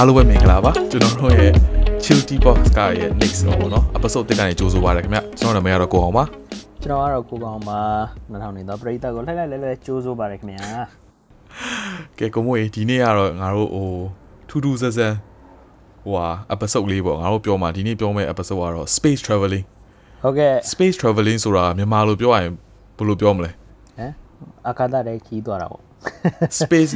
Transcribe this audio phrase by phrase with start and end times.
[0.00, 1.52] အားလုံးပဲမင်္ဂလာပါကျွန်တော်တို့ရဲ့
[2.04, 6.24] Chill Tea Box ကရဲ့ next တော့ပေါ့နော် episode တစ်ကနေကြိုးဆိုပါရခင်ဗျကျွန်တော်နာမည်ကတော့ကိုအောင်ပါ
[6.82, 7.80] ကျွန်တော်ကတော့ကိုကောင်ပါ
[8.32, 10.66] 2000နေတော့ပရိသတ်ကိုလှိုက်လိုက်လဲလဲကြိုးစိုးပါတယ်ခင်ဗျာ
[12.18, 13.88] ကဲကိုမို့ဒီနေ့ကတော့ငါတို့ဟို
[14.48, 15.16] ထူးထူးဆန်းဆန်း
[16.04, 19.64] ဟိုဟာ episode လေးပေါ့ငါတို့ပြောမှာဒီနေ့ပြောမယ့် episode ကတော့ space traveling
[20.22, 22.52] ဟုတ်ကဲ့ space traveling ဆိုတာမြန်မာလိုပြောရရင်
[22.96, 24.12] ဘယ်လိုပြောမလဲဟမ်
[24.68, 25.87] အခါတတဲ့ခီးသွားတာပေါ့
[26.61, 26.93] space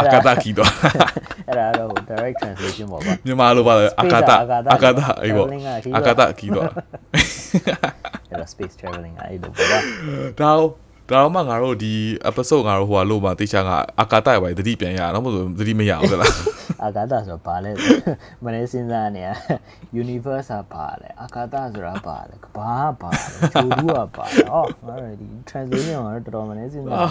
[0.00, 0.70] အကာတာခီတေ ာ့
[1.48, 4.36] အဲ့ဒါတော့ direct translation ပေါ့ဗျာ မြန်မာလိုပါလေအကာတာ
[4.74, 6.66] အကာတာအေးပေါ့ traveling ကခီး အ သွား ကာတာခီတော့
[8.30, 9.84] အဲ့ဒါ space traveling အဲ့လိုပေါ့ဗျာ ဒါ
[10.40, 10.64] တော့
[11.11, 11.93] ဒါတော့မှငါတို့ဒီ
[12.29, 13.69] episode ငါတို့ဟိုဟာလို့မှတေချာက
[14.01, 16.33] အကာတာရပါသတိပြန်ရအောင်မဟုတ်သတိမရဘူးလား
[16.83, 17.71] အခါတဆိုတော့ဘာလဲ
[18.43, 19.29] မနေ့စဉ်းစားနေရ
[20.01, 27.09] universe ကဘာလဲအခါတဆိုတာဘာလဲကဘာကဘာလဲချိုးဘူးကဘာလဲအော်ငါတို့ဒီ translation ကတော့တော်တော်မနေ့စဉ်းစား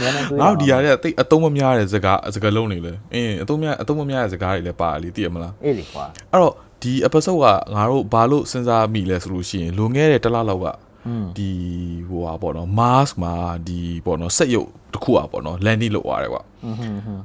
[0.00, 10.66] မြန်နေတွေ့ငါတို့ဒီဟာတွေကတိတ်အတုံးမများတဲ့စကားစကားလုံးတွေလေအင်းအတုံးများအတုံးမများတဲ့စကားတွေလည်းပါလေသိရမလားအေးလေကွာအဲ့တော့ဒီ episode ကငါတို့ဘာလို့စဉ်းစားမိလဲဆိုလို့ရှိရင်လွန်ခဲ့တဲ့တစ်လလောက်က
[11.36, 11.50] ဒီ
[12.08, 13.34] ဟိုဟာပေါ့နော် Mars မှာ
[13.66, 16.42] ဒီပေါ့နော်စက်ရုပ်တစ်ခုอ่ะပေါ့နော် landing လုပ်သွားတယ်ကွာ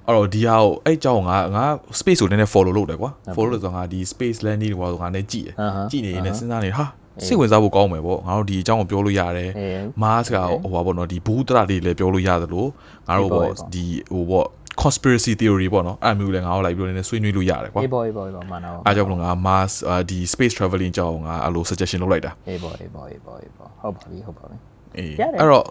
[0.05, 1.65] အဲ့တော့ဒီဟာကိုအဲ့အကြောင်းငါငါ
[1.99, 5.55] space ကိုနည်းနည်း follow လုပ်တယ်ကွာ follow လို့ဆိုတော့ငါဒီ space landing ကွာဆိုငါလည်းကြည့်တယ်
[5.91, 6.85] ကြည့်နေရင်လည်းစဉ်းစားနေဟာ
[7.27, 12.69] စိတ်ဝင်စားဖို့ကောင်းမယ်ပေါ့ငါတို့ဒီအကြောင်းကိုပြောလို့ရတယ်အေး Mars ကဟိုပါပေါ့နော်ဒီဘူးတရလေးလည်းပြောလို့ရတယ်လို့
[13.07, 14.47] ငါတို့ပေါ့ဒီဟိုပေါ့
[14.83, 19.73] conspiracy theory ပေါ့နော်အဲ့မျိုးလည်းငါတို့လိုက်ပြီးတော့နည်းနည်းဆွေးနွေးလို့ရတယ်ကွာအေးပေါ့အေးပေါ့အေးပေါ့မှန်တော့အားကြောင့်မလို့ငါ Mars
[20.09, 24.57] ဒီ space traveling ကြောင်းငါအဲ့လို suggestion လုပ်လိုက်တာအေးပေါ့အေးပေါ့အေးပေါ့အေးပေါ့ဟုတ်ပါပြီဟုတ်ပါပြီ
[24.97, 25.65] အေးအဲ့တော့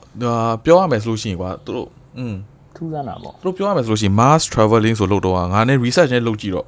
[0.64, 1.88] ပြောရမယ်ဆိုလို့ရှိရင်ကွာသူတို့
[2.18, 2.34] อืม
[2.76, 6.66] ထူးဆန်းတာပေါ့သူတို့ပြောရမယ်ဆိုလို့ရှိရင် Mars traveling ဆိုလို့တော့ငါနဲ့ research နဲ့လုပ်ကြည့်တော့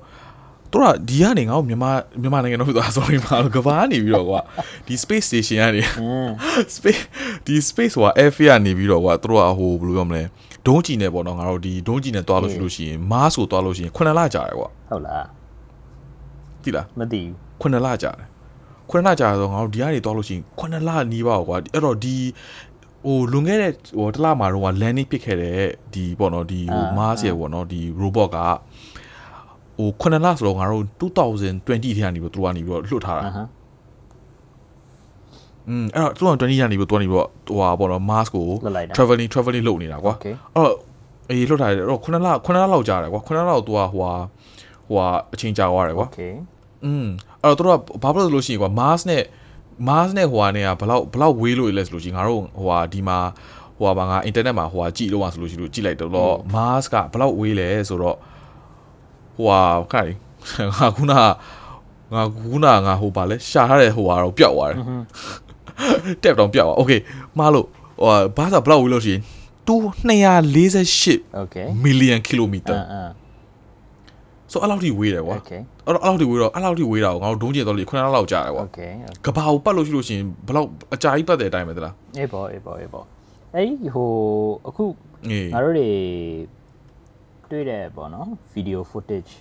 [0.73, 4.41] တို့ကဒီကနေငါ့ကိုမြန်မာမြန်မာနိုင်ငံတော့ဆိုတော့ sorry ပါတော့ကဘာနေပြီးတော့ကွာ
[4.87, 5.83] ဒီ space station ကနေ
[6.77, 7.03] space
[7.47, 10.23] ဒီ space ဟို airfield ကနေပြီးတော့ကွာသူတို့ကဟိုဘယ်လိုပြောမလဲ
[10.67, 15.27] ဒုံးကျည်နဲ့ပေါ့နော်ငါတို့ဒီဒုံးကျည်နဲ့တွားလို့ရှိလို့ရှိရင် Mars ကိုတွားလို့ရှိရင်9လကြာတယ်ကွာဟုတ်လား
[16.63, 17.33] သိလားမသိဘူး
[17.63, 18.29] 9လကြာတယ်
[18.91, 22.17] 9လကြာဆိုငါတို့ဒီကနေတွားလို့ရှိရင်9လနီးပါကွာအဲ့တော့ဒီ
[23.07, 25.59] ဟိုလွန်ခဲ့တဲ့ဟိုတစ်လမှာတော့က landing ပစ်ခဲ့တဲ့
[25.95, 28.39] ဒီပေါ့နော်ဒီဟို Mars ရဲ့ပေါ့နော်ဒီ robot က
[29.79, 33.49] ဟို9လဆိုတော့ငါတို့2020ထဲကနေပြီးတော့သူတို့ကနေပြီးတော့လွှတ်ထားတာအဟမ်း
[35.70, 40.76] อืมအဲ့တော့2020ကနေပြီးတော့သူကနေပြီးတော့ဟိုဟာပေါ့နော် Mars ကို လွှတ်လိုက်တာ traveling traveling လုပ်နေတာကွာ Okay အဲ့တော့
[41.30, 44.14] အေးလွတ်ထားတယ်အဲ့တော့9လ9လလောက်ကြာတယ်ကွာ9လလောက်သူကဟိုဟာ
[44.88, 46.32] ဟိုဟာအချိန်ကြာသွားတယ်ကွာ okay
[46.86, 47.06] อืม
[47.44, 49.24] အဲ့တော့သူတို့ကဘာဖြစ်လို့လဲဆိုလို့ရှိရင်ကွာ Mars နဲ့
[49.88, 53.18] Mars နဲ့ဟိုဟာနဲ့ကဘလောက်ဘလောက်ဝေးလို့လဲဆိုလို့ရှိရင်ငါတို့ဟိုဟာဒီမှာ
[53.78, 58.18] ဟိုဟာဘာငါ internet မှာဟိုဟာကြည့်လို့ပါဆိုလို့ရှိလို့ကြည့်လိုက်တော့ Mars ကဘလောက်ဝေးလဲဆိုတော့
[59.36, 60.18] ဟိုဟာခါလေး
[60.78, 61.22] ငါခုနက
[62.14, 64.78] ငါခုနကငါဟိုပါလဲရှာထားတဲ့ဟိုဟာတော့ပျောက်သွားတယ်
[66.24, 66.92] တက်တော့ပျောက်သွားโอเค
[67.40, 67.68] မားလို့
[68.02, 68.08] ဟို
[68.38, 69.22] ဘာသာဘလောက်ဝေးလို့ရှိရင်
[69.68, 73.14] 248 okay million kilometer အင်းအင်း
[74.52, 78.92] ဆိုအဲ့လောက်ထိဝေးတယ်ကွာ okay အဲ့တော့အဲ့လောက်ထိဝေးတော့အဲ့လောက်ထိဝေးတာကိုငါတို့ဒုံးကျင်တော့လေ9လလောက်ကြာတယ်ကွာ okay
[79.26, 83.04] ကဘာကိုပတ်လို့ရှိလို့ရှိရင်ဘလောက်အကြာကြီးပတ်တဲ့အတိုင်းပဲသလား အေးဘောအေးဘောအေးဘော
[83.56, 84.10] အဲ့ဒီဟို
[84.68, 84.86] အခု
[85.30, 85.90] အေး ငါတို့တွေ
[87.52, 89.32] တွေ့တယ်ပေါ့နော် video footage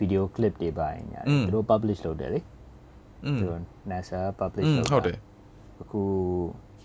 [0.00, 2.51] video clip တွေပါညာသူတို့ publish လုပ်တယ်လေ อืม
[3.39, 3.59] သူတို့
[3.91, 5.17] NASA อื publish มလုပ်ဟုတ်တယ်
[5.81, 6.01] အခု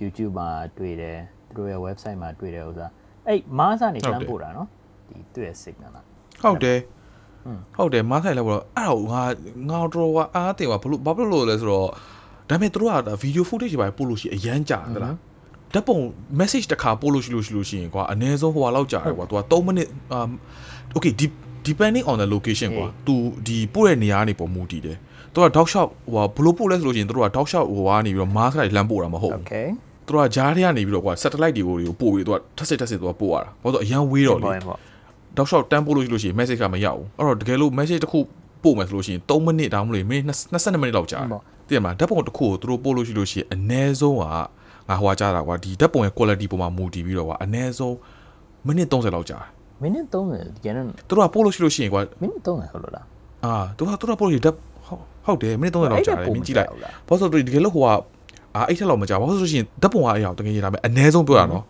[0.00, 2.90] YouTube မှာတွေ့တယ်သူတို့ရဲ့ website မှာတွေ့တယ်ဥစား
[3.26, 4.68] အဲ့ Mars ကနေလှမ်းပို့တာနော်
[5.08, 6.04] ဒီသူ့ရဲ့ signal လား
[6.42, 6.78] ဟုတ်တယ်
[7.76, 9.22] ဟုတ်တယ်မားဆိုင်လည်းပေါ့အဲ့တော့ငါ
[9.70, 11.88] ငါတော့ကအားတင်ပါဘလို့ဘာဖြစ်လို့လဲဆိုတော့
[12.48, 15.14] ဒါပေမဲ့တို့ကဒါဗီဒီယို footage တွေပါပို့လို့ရှိရင်အရန်ကြာသလား
[15.74, 15.96] ဓာတ်ပုံ
[16.40, 20.30] message တစ်ခါပို့လို့ရှိလို့ရှိလို့ရှိရင်ကွာအနည်းဆုံးဟိုဟာလောက်ကြာတယ်ကွာသူက3မိနစ် um
[20.96, 23.14] okay de- depending on the location ကွာသူ
[23.46, 24.96] ဒီပို့တဲ့နေရာကနေပုံမူတည်တယ်
[25.32, 29.66] သူက dog shop ဟိုဟာဘလို့ပို့လဲဆိုလို့ရှိရင်တို့က dog shop ဟိုကနေပြီးတော့ mask ကနေလမ်းပို့တာမဟုတ်ဘူး okay
[30.06, 34.76] သူကဂျားထဲကနေပြီးတော့ကွာ satellite တွေကိုတွေကိုပို့ပြီးတော့ထက်စစ်ထက်စစ်သူကပို့ရတာဘာလို့ဆိုအရန်ဝေးတော့လေဘောဘော
[35.36, 38.18] တောက်လျှောက်တန်းပို့လို့ရှိလို့ရှိရင် message ကမရောက်ဘူးအဲ့တော့တကယ်လို့ message တစ်ခု
[38.64, 41.28] ပို့မယ်ဆိုလို့ရှိရင်3မိနစ်တောင်မလို့မိနစ်22မိနစ်လောက်ကြာတယ်
[41.68, 44.24] သိရမလားဓာတ်ပုံတစ်ခုကိုသူတို့ပို့လို့ရှိလို့ရှိရင်အနည်းဆုံးက
[44.88, 47.96] ငါဟိုကကြာတာကွာဒီဓာတ်ပုံရဲ့ quality ပေါ်မှာမူတည်ပြီးတော့ကွာအနည်းဆုံး
[48.66, 49.48] မိနစ်30လောက်ကြာတယ်
[49.82, 53.06] မိနစ်30ဒီကနေ့သူတို့ကပို့လို့ရှိလို့ရှိရင်ကွာမိနစ်30ဟုတ်လို့လား
[53.44, 56.70] အာသူကသူတို့ကပို့လို့ရှိရင်ဓာတ်ဟုတ်ဟုတ်တယ်မိနစ်30လောက်ကြာတယ်မင်းကြည့်လိုက်
[57.08, 57.86] ဘာလို့ဆိုတော့တကယ်လို့ဟိုက
[58.54, 61.64] အာအဲ့ထက်လောက်မကြာဘာလို့ဆိုလို့ရှိရင်ဓာတ်ပုံကအရာတကယ်ကြီးဒါပေမဲ့အနည်းဆုံးပြောတာနော်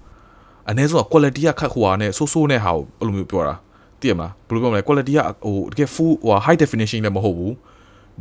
[0.69, 3.55] အနည်းဆုံးက quality ကခက်ဟိုဟာနဲ့ဆိုးဆိုးနဲ့ဟာကိုအဲ့လိုမျိုးပြောတာ
[4.01, 7.55] သိရမလားဘယ်လိုပြောမလဲ quality ကဟိုတကယ် full ဟို high definition လည်းမဟုတ်ဘူး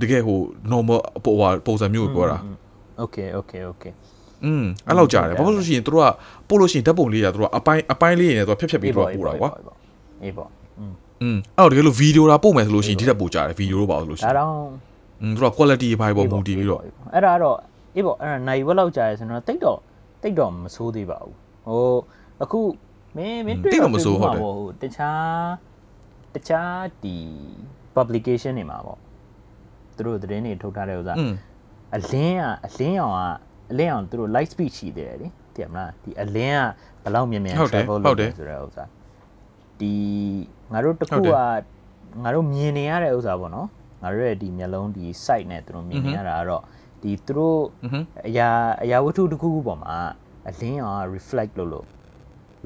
[0.02, 0.38] တကယ်ဟို
[0.72, 2.38] normal ဟိုဟာပုံစံမျိုးကိုပြောတာ
[3.04, 3.92] okay okay okay
[4.46, 6.06] อืมအဲ့လောက်ကြာတယ်ဘာလို့ဆိုလို့ရှိရင်တို့က
[6.50, 9.50] ပို့လို့ရှိရင်ဓာတ်ပုံလေးကတို့ကအပိုင်းအပိုင်းလေးနေတော့ဖြတ်ဖြတ်ပြီးတော့ပို့တာကွာ
[10.23, 14.53] အေးပေါ့ อืมအဲ့တော့တကယ်လို့ဗီဒီယိုတာပို့မယ်ဆိုလို့ရှိရင်ဒီတက်ပို့ကြတယ်ဗီဒီယိုတော့ပါလို့ရှိ ဒါ ရင် တော့
[15.21, 17.57] อืมတို့က quality ဘိုင်ပေါ်မူတည်ပြီးတော့ အဲ့ဒါတော့
[17.97, 19.79] အေးပေါ့အဲ့ဒါနိုင်ဝက်လောက်ကြာရယ်ဆိုတော့တိတ်တော့
[20.23, 21.35] တိတ်တော့မဆိုးသေးပါဘူး
[21.67, 21.95] ဟို
[22.43, 22.61] အခု
[23.17, 23.73] မင်းမင်းတွေ့
[24.43, 25.31] ဟိုတခြား
[26.35, 27.17] တခြားဒီ
[27.97, 28.99] publication တွေမှာပေါ့
[29.97, 31.33] သူတို့သတင်းတွေထုတ်ထားတဲ့ဥစ္စာ อืม
[31.97, 33.21] အလင်းကအလင်းအောင်က
[33.71, 36.63] အလင်းအောင်သူတို့ light speed ရှိသေးတယ်လေသိရမလားဒီအလင်း
[37.03, 38.85] ကဘယ်လောက်မြန်မြန် ဟုတ်တယ် travel ဟု လုပ် တ်တယ် တယ်ဆိုတဲ့ဥစ္စာ
[39.82, 39.94] ဒီ
[40.74, 41.36] ငါတို့တခုက
[42.24, 43.68] ငါတို့မြင်နေရတဲ့ဥစ္စာပေါ့နော်
[44.02, 46.64] ငါတို့ရဲ့ဒီမျက်လုံးဒီ site နဲ့သူတို့မြင်နေရတာကတော့
[47.02, 47.60] ဒီသူတို့
[48.28, 48.50] အရာ
[48.84, 49.96] အရာဝတ္ထုတစ်ခုခုပေါ်မှာ
[50.50, 51.86] အလင်းရော reflect လို့လို့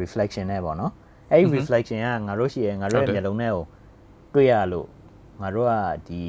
[0.02, 0.92] reflection နဲ့ပေါ့နော်
[1.32, 3.66] အဲ့ reflection ကငါတို့ရှိရငါတို့ရဲ့မျက်လုံးနဲ့ကို
[4.34, 4.88] တွေ့ရလို့
[5.42, 5.74] ငါတို့က
[6.08, 6.22] ဒီ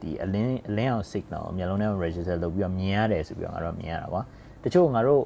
[0.00, 4.22] ဒီအလင်းအလင်းအောင် signal ကိုမျက်လုံးနဲ့ register လုပ်ပြီးတော့မြင်ရတယ်ဆိုပြီးတော့ငါတို့မြင်ရတာကွာ
[4.62, 5.22] တချို့ငါတို့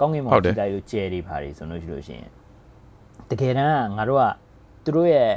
[0.00, 2.30] ကောင်းကင်ဘုံကြည့်လိုက်လို့ကျဲတွေပါတယ်ဆိုလို့ရှိလို့ရှိရင်
[3.31, 4.25] ကယ်တမ်းကငါတို့က
[4.83, 5.31] သူတို့ရဲ့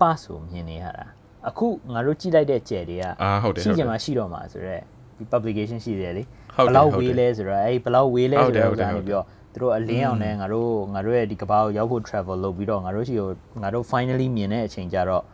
[0.00, 1.04] pass ကိုမြင်နေရတာ
[1.48, 4.82] အခုငါတို့ကြည့်လိုက်တဲ့ကျဲတွေက အာဟုတ်တယ် ရှိ ဟုတ် ချ တယ် င်မှရှိတော့မှာဆိုတော့
[5.18, 6.22] ဒီ publication ရှိတယ်လေ
[6.56, 13.28] ဟုတ်တယ် ဘယ်လောက် ဟုတ်တယ် ဝေးလဲဆိုတော့အဲ့ဘယ်လောက်ဝေးလဲ ဟုတ် ဆို တယ် တော့ ဟုတ်တယ် ဥစ္စာနေပြီးတော့သူတို့အလင်းအောင်နဲ့ငါတို့ငါတို့ရဲ့ဒီကမ္ဘာကိုရောက်ဖို့ travel လုပ်ပြီးတော့ငါတို့ရှိကို
[13.62, 15.24] ငါတို့ finally မြင်တဲ့အချိန်ကျတော့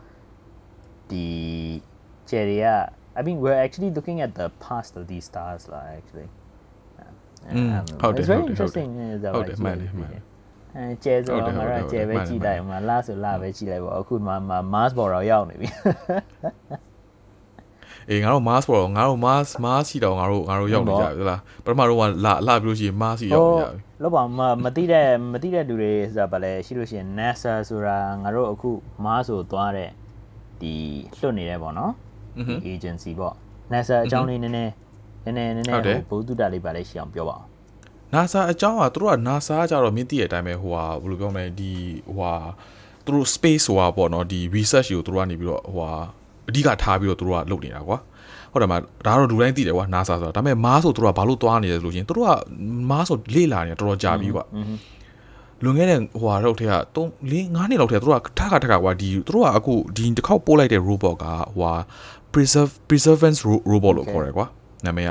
[1.11, 1.25] ဒီ
[2.29, 2.67] ကျယ်တွေက
[3.19, 6.29] I mean we're actually looking at the past of these stars 啦 actually
[7.55, 10.21] อืม Um, ဟုတ်တယ် it's very ဟုတ်တယ် interesting is that ဟုတ်တယ်မှန်တယ်မှန်တယ်
[10.76, 14.32] အဲကျဲဆိုတော့ငါကကျဲပဲကြည့်လိုက်မှာလာဆိုလာပဲကြည့်လိုက်ပေါ့အခုမှ
[14.74, 15.68] mass border ရောက်နေပြီ
[18.10, 28.70] အေးငါတို့ mass ပေါ့ငါတို့ mass mass ရှိတော့ငါတို့ငါတို့ရောက်နေကြပြီလားပထမတော့ကလာလာပြီးလို့ရှိရင် mass ရှိရောက်နေကြပြီလောပါမမသိတဲ့မသိတဲ့လူတွေဆိုတာဗလဲရှိလို့ရှိရင် NASA ဆိုတာငါတို့အခု
[29.04, 29.90] mass ဆိုသွားတဲ့
[30.60, 30.74] ဒီ
[31.20, 31.92] လွတ်နေတယ်ပေါ့နော်
[32.72, 33.34] agency ပေါ့
[33.72, 34.72] NASA အကြောင်းလေးနည်းနည်း
[35.24, 37.48] နည်းနည်းနည်းနည်းဘုဒ္ဓတာလေးပါလေးရှင်းအောင်ပြောပါအောင်
[38.14, 41.72] NASA အကြောင်းကသူတို့က NASA ကကြတော့မင်းသိတဲ့အတိုင်းပဲဟိုဟာဘယ်လိုပြောမလဲဒီ
[42.06, 42.34] ဟိုဟာ
[43.04, 45.92] သူတို့ space ဟိုဟာပေါ့နော်ဒီ research ကိုသူတို့ကနေပြီးတော့ဟိုဟာ
[46.48, 47.98] အဓိကထားပြီးတော့သူတို့ကလုပ်နေတာကွာ
[48.52, 48.74] ဟုတ်တယ်မ
[49.06, 52.30] ဒါကတော့လူတိုင်းသိတယ်ကွာ NASA ဆိုတာဒါပေမဲ့ Mars ဆိုသူတို့ကဘာလို့သွားနေလဲဆိုလို့ရှိရင်သူတို့က
[52.90, 54.44] Mars ဆိုလေ့လာနေတာတော်တော်ကြာပြီကွာ
[55.62, 56.98] လွန်ခဲ့တဲ့ဟိုဟာတော့ထဲက3
[57.30, 61.72] 4 5နှစ်လောက်ထဲကသူတို့ကထခါထခါကွာဒီသူတို့ကအခုဒီတစ်ခေါက်ပို့လိုက်တဲ့ robot ကဟိုဟာ
[62.32, 64.46] preserve preservance ro- robot လို့ခေါ်တယ်ကွာ
[64.84, 65.10] နာမည်က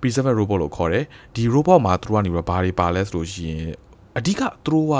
[0.00, 1.04] preservance robot လို့ခေါ်တယ်
[1.34, 3.62] ဒီ robot မှာသူတို့ကနေပြီးတော့ဘာတွေပါလဲဆိုလို့ရှိရင်
[4.18, 4.94] အဓိကသူတို့က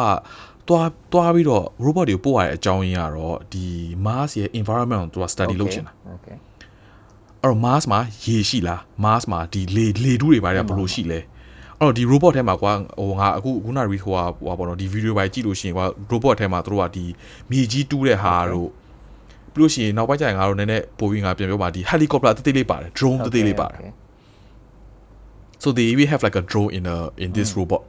[0.69, 3.65] သွားသွားပြီးတော့ robot တွေကိုပို့ရတဲ့အကြောင်းရင်းကတော့ဒီ
[4.07, 6.37] Mars ရဲ့ environment ကိုသူက study လုပ်ချင်တာ Okay
[7.43, 11.21] အဲ့တော့ Mars မှာရေရှိလား Mars မှာဒီလေလေတူးတွေဘာတွေကဘယ်လိုရှိလဲ
[11.79, 17.05] အဲ့တော့ဒီ robot ထဲမှာကွာဟိုငါအခုခုနက re ဟိုဟာဟိုဟာပေါ့နော်ဒီ video ပိုင်းကြည့်လို့ရှိရင်ကွာ robot ထဲမှာသူတို့ကဒီ
[17.51, 18.69] မြေကြီးတူးတဲ့ဟာတို့
[19.55, 23.93] ပြီးလို့ရှိရင်နောက်ပိုင်းကျရင်ငါတို့နည်းနည်းပို့ပြီးငါပြန်ပြောပါဒီ helicopter တိတိလေးပါတယ် drone တိတိလေးပါတယ် Okay.
[25.63, 27.83] So they even have like a drone in a in this robot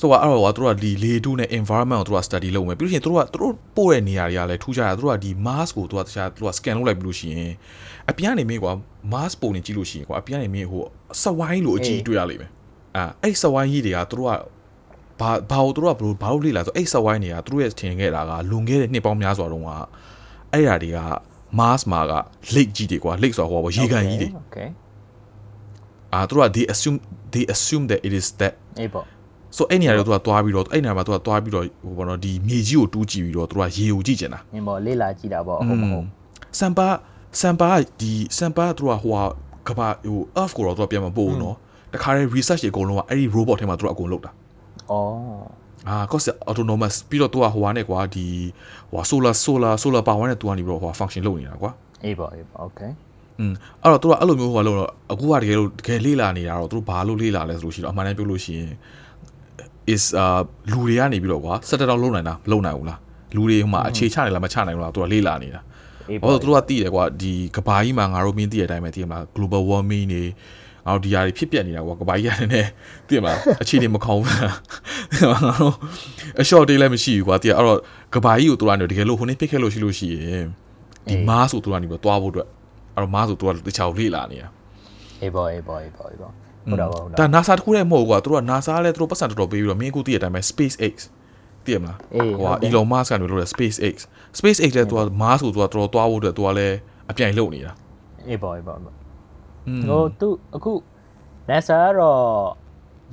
[0.00, 7.52] so ကအဲ့တော့ကသူတို့ကဒီလေတူးနဲ့ environment ကိုသူတို့က study လုပ်မယ်ပြီးလို့ရှိရင်သူတို့ကသူတို့ပို့တဲ့နေရာတွေကလည်းထူးခြားတာသူတို့ကဒီ Mars ကိုသူကတခြားသူက scan လုပ်လိုက်ပြီးလို့ရှိရင်
[8.10, 8.72] အပြန်ကနေမင်းကွာ
[9.12, 10.82] Mars ပုံနေကြည့်လို့ရှိရင်ကွာအပြန်ကနေမင်းဟို
[11.22, 12.50] စဝိုင်းလိုအကြီးတွေ့ရလိမ့်မယ်
[12.96, 14.32] အာအဲ့စဝိုင်းကြီးတွေကသူတို့က
[15.20, 19.70] ဘာဘာလို့သူတို့ကဘလို့ဘာလို့လေ့လာဆိုအဲ့စဝိုင်းတွေကသူတို့ရဲ့ထင်ခဲ့တာကလွန်ခဲ့တဲ့နှစ်ပေါင်းများစွာတုန်းက
[20.52, 20.98] အဲ့ဓာတွေက
[21.58, 22.12] Mars မှာက
[22.54, 24.68] lake ကြီးတွေကွာ lake ဆိုတာဟိုပါရေကန်ကြီးတွေ Okay.
[26.14, 26.96] အာသူတို့က they assume
[27.32, 29.04] they assume that it is that အေးပေါ့
[29.56, 36.06] ဆိုအဲ့နေရာတွေသူကသွားပြီးတော့အဲ့နေရာမှာသူကသွားပြီးတော့ဟိုဘောနော်ဒီမြေကြီးကိုတူးကြည့်ပြီးတော့သူကရေကိုကြည့်ကျင်တာနင်ပေါ့လေးလာကြည့်တာပေါ့ဟုတ်မဟုတ်
[36.58, 36.88] စမ်ပါ
[37.40, 37.70] စမ်ပါ
[38.00, 39.22] ဒီစမ်ပါသူကဟိုဟာ
[39.68, 41.56] ကဘာဟို earth ကိုတော့သူကပြန်မပို့ဘူးနော်
[41.94, 44.32] တခါတည်း research တွေအကုန်လုံးကအဲ့ဒီ robot ထဲမှာသူတို့အကုန်လုပ်တာဩ
[45.88, 48.26] အာ cause autonomous ပြီးတော့သူကဟိုဟာနဲ့ကွာဒီ
[48.92, 51.70] ဟို solar solar solar power နဲ့သူကနေပြီးတော့ဟို function လုပ်နေတာကွာ
[52.04, 52.90] အေးပေါ့အေးပေါ့ Okay.
[53.39, 58.71] อืมအဲ့တော့သူကအဲ့လိုမျိုးဟိုကလို့တော့အခုကတကယ်လို့တကယ်လေးလာနေတာတော့သူတို့ဘာလို့လေးလာလဲဆိုလို့ရှိတော့အမှန်တမ်းပြောလို့ရှိရင်
[59.93, 60.39] is အာ
[60.71, 62.99] လူတွေကနေပြီးတော့ကွာစက်တက်တော့လုံနိုင်တာမလုံနိုင်ဘူးလား
[63.35, 65.61] လူတွေဟိုမှာအခြေချနေလားမချနိုင်ဘူးလားသူကလေးလာနေတာ
[66.09, 70.23] အေး ဘာ ပေါ့ လို့သူတို့ကသိတယ်ကွာဒီကဘာကြီးမှာငါတို့မင်းသိတဲ့အတိုင်းပဲသိရမလား global warming နေ
[70.85, 72.61] ငါတို့ဒီຢာတွေဖြစ်ပျက်နေတာကွာကဘာကြီးကနေနေ
[73.07, 75.75] သိရမလားအခြေအနေမကောင်းဘူးလားငါတို့
[76.41, 77.79] အ short day လည်းမရှိဘူးကွာသိရအဲ့တော့
[78.15, 80.45] ကဘာကြီးကိုသူကနေတကယ်လို့ဟိုနေ့ဖြစ်ခဲ့လို့ရှိလို့ရှိရင်
[81.09, 82.47] ဒီ Mars ကိုသူကနေပြီးတော့တွားဖို့အတွက်
[82.98, 84.48] အဲ့တော့ Mars ကိုသူကတခြားကိုလေးလာနေတာ
[85.22, 86.32] အေးပေါ့အေးပေါ့အေးပေါ့အေးပေါ့
[86.70, 90.94] ဟုတ်တော့ဟုတ်ဒါတော့ NASA တခုတည်းမဟုတ်ဘူးကွာသူတို့က NASA လည်းသူတို့ပတ်စံတော်တော်ပေးပြီးတော့မင်းကူသိတဲ့အတိုင်းပဲ SpaceX
[91.64, 93.94] သိရမလားအေးဟိုက Elon Musk ကနေလို့တဲ့ SpaceX
[94.38, 96.76] SpaceX လည်းသူက Mars ကိုသူကတော်တော်တွားဖို့အတွက်သူကလည်း
[97.10, 97.72] အပြိုင်လုပ်နေတာ
[98.28, 98.96] အေးပေါ့အေးပေါ့အေးပေါ့
[99.66, 100.72] อืมဟိုသူအခု
[101.50, 102.22] NASA ကတော့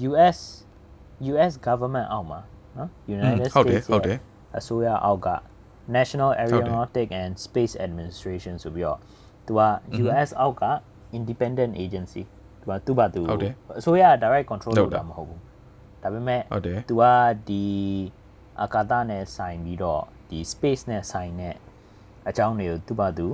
[0.10, 0.38] US
[1.32, 2.40] US government အောက်မှာ
[2.78, 4.18] နော် United ဟုတ်တယ် States ဟုတ်တယ်
[4.58, 5.30] အစိုးရအောက်က
[5.98, 9.00] National တယ် Aeronautic and Space Administration ဆိုပြီးတော့
[9.48, 9.62] သူက
[10.04, 10.64] US အောက်က
[11.18, 12.24] independent agency
[12.62, 15.40] သူကသူ့ဘာသူဟုတ်တယ်အစိုးရက direct control ဟုတ်လုပ်တယ်တာမဟုတ်ဘူး
[16.04, 17.04] ဒါပေမဲ့ဟုတ်တယ်သူက
[17.50, 17.66] ဒီ
[18.62, 21.56] အာကာသနဲ့ဆိုင်ပြီးတော့ဒီ space နဲ့ဆိုင်တဲ့
[22.30, 23.28] အကြောင်းတွေကိုသူ့ဘာသူ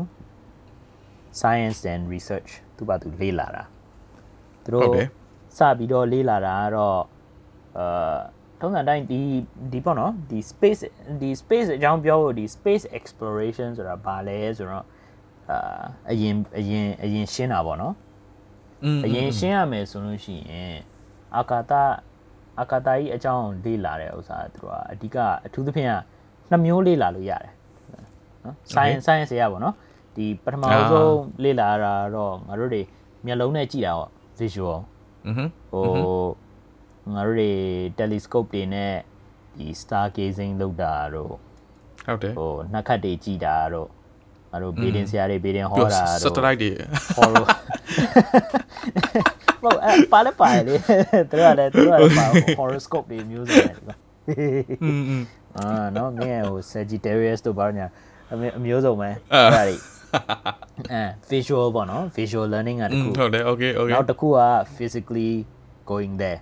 [1.42, 3.64] science and research သူ့ဘာသူလေ့လာတာ
[4.64, 5.08] သူဟုတ်တို့တယ်
[5.58, 7.02] စပြီးတော့လေ့လာတာကတော့
[7.78, 8.20] အာ
[8.62, 9.20] ထုံးစံတိုင်းဒီ
[9.72, 10.82] ဒီပေါ့နော်ဒီ space
[11.22, 14.86] ဒီ space အကြောင်းပြောဖို့ဒီ space exploration ဆိုတာဘာလဲဆိုတော့
[15.52, 17.96] အာအရင်အရင်အရင်ရှင်းတာပေါ့နော်
[19.06, 20.78] အရင်ရှင်းရမယ်ဆိုလို့ရှိရင်
[21.36, 21.74] အာကာသ
[22.60, 25.94] အာကာသကြီးအကြောင်းလေ့လာတဲ့ဥစ္စာသူကအဓိကအထူးသဖြင့်က
[26.52, 27.54] နှမျိုးလေ့လာလို့ရတယ်
[28.44, 29.76] နော် science science ရပါတော့
[30.16, 32.82] ဒီပထမဆုံးလေ့လာတာတော့ငါတို့တွေ
[33.26, 34.78] မျက်လုံးနဲ့ကြည့်တာပေါ့ visual
[35.72, 35.86] ဟို
[37.14, 37.52] ငါတို့တွေ
[38.00, 38.94] telescope တွေနဲ့
[39.58, 41.34] ဒီ star gazing လုပ်တာတို့
[42.06, 43.90] ဟုတ်တယ်ဟိုနှာခတ်တွေကြည့်တာတို့
[44.53, 46.71] ငါတို့ဘေးဒင်ဆရာတွေဘေးဒင်ဟောတာ စ တို့ တလိုက်တွေ
[47.17, 47.47] ဟောလို့
[49.63, 50.75] မဟုတ်အဲပါလဲပါလေသူ
[51.31, 52.27] တို့ကလည်းသူတို့ကလည်းပါ
[52.61, 53.97] horoscope တွေမျိုးစုံတယ်ဒီမှာ
[54.83, 55.23] อืมอืม
[55.57, 57.87] အာနော်မင်းဟို Sagittarius တို့ဘာညာ
[58.33, 59.77] အမျိုးအမျိုးစုံပဲ အာ အဲ့ဒါတွေ
[60.93, 64.39] အဲ visual ပေါ့နော် visual learning ကတ อืม ခု ဟုတ်တယ် okay okay နောက်တစ်ခုက
[64.77, 65.31] physically
[65.91, 66.41] going there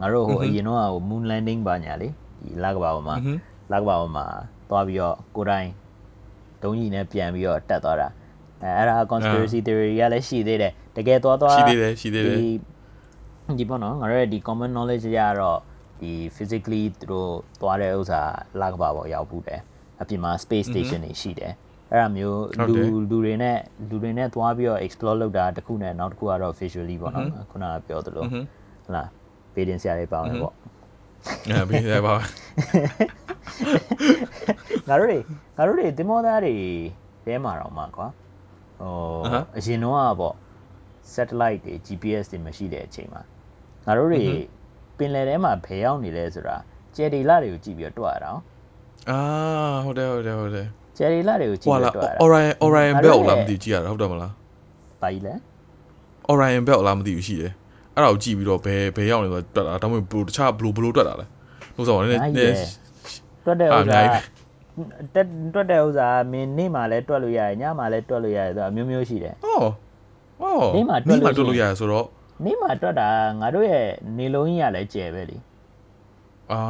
[0.00, 2.08] ငါတို့ဟိုအရင်တော့ဟို moon landing ပါညာလေ
[2.42, 3.16] ဒီလကဘာပေါ်မှာ
[3.72, 4.26] လကဘာပေါ်မှာ
[4.68, 5.68] သွားပြီးတော့ကိုယ်တိုင်
[6.63, 8.07] ဒုံးကြီးနဲ့ပြန်ပြီးတော့တက်သွားတာ
[8.63, 12.49] အဲအဲ့ဒါ conspiracy theory ကလည်းရှိသေးတယ်တကယ်သွားသွားရှိသေးတယ်ရှိသေးတယ်ဒီ
[13.59, 15.59] ဒီပေါ့နော်ငါတို့ရဲ့ဒီ common knowledge ရတော့
[16.01, 18.21] ဒီ physically သူတို့သွားတဲ့ဥစ္စာ
[18.61, 19.61] လကဘာပေါ်ရောက်ဘူးတယ်
[20.01, 21.53] အပြင်မှာ space station တွေရှိတယ်
[21.91, 23.57] အဲ့ဒါမျိုးဟုတ်လူတယ်လူတွေနဲ့
[23.89, 29.09] လူတွေနဲ့သွားပြီးတော့ explore လုပ်တာတစ်ခုနဲ့နောက်တစ်ခုကတော့ visually ပေါ့နော်ခုနကပြောသလိုဟုတ်လား
[29.53, 30.53] ပေတင်ဆရာတွေပါမယ်ပေါ့
[31.49, 32.15] အဲပြီးတယ်ပါ
[34.89, 35.19] ငါတို့တွေ
[35.57, 36.55] ငါတို့တွေတင်မောသားတွေ
[37.25, 38.07] တဲမှာတော့မှာကွာ
[38.79, 38.93] ဟို
[39.25, 40.35] အဟမ်းအရင်တော့ကပေါ့
[41.13, 43.21] satellite တွေ GPS တွေမရှိတဲ့အချိန်မှာ
[43.85, 44.23] ငါတို့တွေ
[44.97, 46.55] ပင်လယ်ထဲမှာဘယ်ရောက်နေလဲဆိုတာ
[46.95, 48.41] ကျယ်ဒီလာတွေကိုကြည့်ပြီးတော့တွက်ရတာနော်
[49.09, 49.19] အာ
[49.85, 54.31] ဟုတ်တယ်ဟုတ်တယ်ဟုတ်တယ်ကျယ်ဒီလာတွေကိုကြည့်ဟွာပြီးလာတော့တွက်ရတာ Orion Orion ငါ Belt တို့ရဲ့လားမသိကြည့်ရတာဟုတ်တယ်မလား
[55.01, 55.33] ဘာကြီးလဲ
[56.31, 57.53] Orion Belt လားမသိဘူးရှိတယ်
[57.95, 61.25] အဲ့ဒါကိုကြည့်ပြီးတော့ဘယ်ဘယ်ရောက်နေဆိုတော့တွက်တာဒါမှမဟုတ်ဘလို့တခြားဘလို့ဘလို့တွက်တာလဲ
[61.75, 62.55] လို့ဆိုတော့နည်းနည်းအားကြီးတယ်
[63.45, 64.23] တွက်တဲ့ဥအာစ္အများစာကြီး
[65.13, 69.69] တက်တွက်တဲ့ဥစ္စာမင်းနေ့မှာလည်းတွက်လို့ရတယ်ညမှာလည်းတွက်လို့ရတယ်ဆိုတာအမျိုးမျိုးရှိတယ်အော်
[70.41, 72.05] အော်နေ့မှာတွက်လို့တွက်လို့ရတယ်ဆိုတော့
[72.45, 73.09] နေ့မှာတွက်တာ
[73.39, 75.37] ငါတို့ရဲ့နေလုံးကြီးကလည်းကျယ်ပဲလေ
[76.52, 76.60] အာ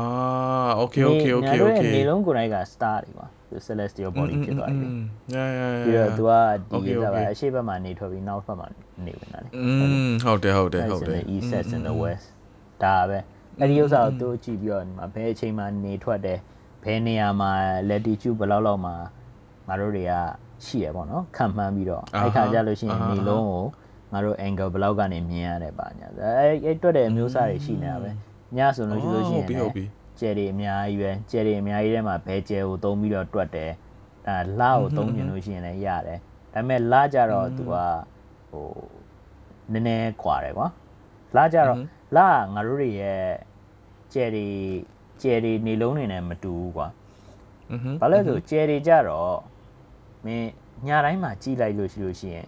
[0.80, 4.90] okay okay ငါ okay တို့ရဲ့ okay နေလုံးကိုယ်တိုင်က star တွေပါသူ celestial body ဖြစ်သွားပြီလေ
[5.32, 6.32] ညာညာ ပြီးတော့ तू က
[6.86, 7.24] ဒီ Okay, က okay.
[7.32, 8.66] အရှေ့ဘက်မှာနေထွက်ပြီးနောက်ဘက်မှာ
[9.06, 9.70] နေဝင်တာလေ อื
[10.08, 12.26] มဟုတ်တယ်ဟုတ်တယ်ဟုတ်တယ် That's in the east that's in the west
[12.82, 13.18] ဒါပဲ
[13.60, 16.38] အဲ့ဒီဥစ္စာကိုသူကြည့်ပြီးတော့ဒီမှာဘယ်အချိန်မှာနေထွက်တယ်
[16.84, 17.52] ဘယ်နေရာမှာ
[17.90, 18.94] latitude ဘယ်လောက်လောက်မှာ
[19.68, 20.12] ငါတို့တွေက
[20.64, 23.64] ရှိရပေါ့နော်ခံမှန်းပြီးတော့ အာဟာ အဲ့ခါကျလို့ရှိရင် အာဟာ နေလုံးကို
[24.12, 28.10] ငါတို့ angle ဘယ်လောက်ကနေမြင်ရတယ်ပါညာအဲ့အဲ့တွက်တဲ့အမျိုးအစားတွေရှိနေတာပဲ
[28.56, 29.84] ညဆိုလို့ရှိလို့ရှိရင် ဟုတ်ပြီဟုတ်ပြီ
[30.18, 33.70] ကျယ်တွေအများကြီးပဲကျယ်တွေအများကြီးထဲမှာဘဲကျယ်ကိုသုံးပြီးတော့တွက်တယ်
[34.28, 36.18] အဲလာကိုသုံးကျင်လို့ရှိရင်လည်းရတယ်
[36.52, 37.74] ဒါပေမဲ့လာကြတော့ तू က
[38.50, 38.66] ဟို
[39.72, 40.66] နည်းနည်းခွာတယ်ကွာ
[41.36, 41.78] လာကြတော့
[42.16, 43.20] လာကငါတို့တွေရဲ့
[44.12, 44.46] ကျယ်တွေ
[45.22, 46.88] ကျယ်တွေနေလုံးနေနဲ့မတူဘူးကွာ
[47.72, 49.36] อือฮึ ဘာလဲဆိုကျယ်တွေကြတော့
[50.24, 50.48] မင်း
[50.86, 52.46] ညတိုင်းမှာကြည့်လိုက်လို့ရှိလို့ရှိရင်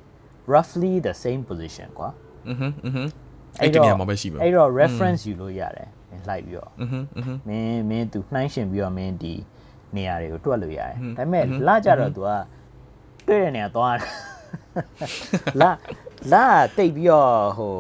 [0.53, 2.09] roughly the same position ကွာ
[2.49, 3.03] อือฮึอือฮึ
[3.62, 3.86] အဲ့တော့
[4.42, 5.90] အဲ့တော့ reference ယူလို့ရတယ်
[6.30, 6.72] လိုက်ပြီးတော့
[7.48, 9.34] မင်းမင်းသူနှိုင်းရှင်ပြီးတော့မင်းဒီ
[9.96, 12.30] နေရာတွေကိုတွက်လို့ရတယ်ဒါပေမဲ့လာကြတော့ तू က
[13.28, 13.96] တွေ့တဲ့နေရာသွား
[15.62, 15.70] လာ
[16.34, 16.46] လာ
[16.78, 17.74] တိတ်ပြီးတော့ဟို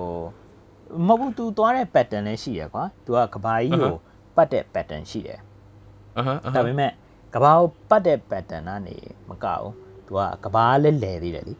[1.08, 3.96] မဟုတ်ဘူး तू သွားတဲ့ pattern လည်းရှိရကွာ तू ကကဘာကြီးကို
[4.36, 5.40] ပတ်တဲ့ pattern ရှိတယ်
[6.18, 6.92] အဟမ်းဒါပေမဲ့
[7.34, 8.96] ကဘာကိုပတ်တဲ့ pattern ကနေ
[9.30, 9.72] မကဘူး
[10.08, 11.54] तू ကကဘာလည်းလဲသေးတယ်လी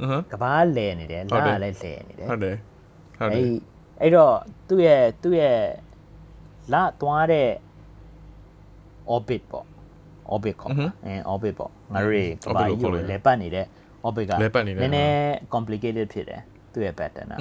[0.00, 2.56] အဟမ်းကဘာလဲနေတယ်လာလည်းလဲနေတယ်ဟုတ်တယ်
[3.18, 3.42] ဟုတ်တယ်
[4.02, 4.34] အဲ့တော့
[4.68, 5.58] သူ့ရဲ့သူ့ရဲ့
[6.72, 7.50] လသွားတဲ့
[9.14, 9.66] orbit ပေါ့
[10.32, 10.72] orbit ခေါ်
[11.06, 13.66] အဲ orbit ပေါ့ငါတို့ကဘာကြီးကိုလဲပတ်နေတဲ့
[14.06, 14.32] orbit က
[14.82, 16.42] နည်းနည်း complicated ဖြစ်တယ်
[16.72, 17.38] သူ့ရဲ့ pattern อ่ะ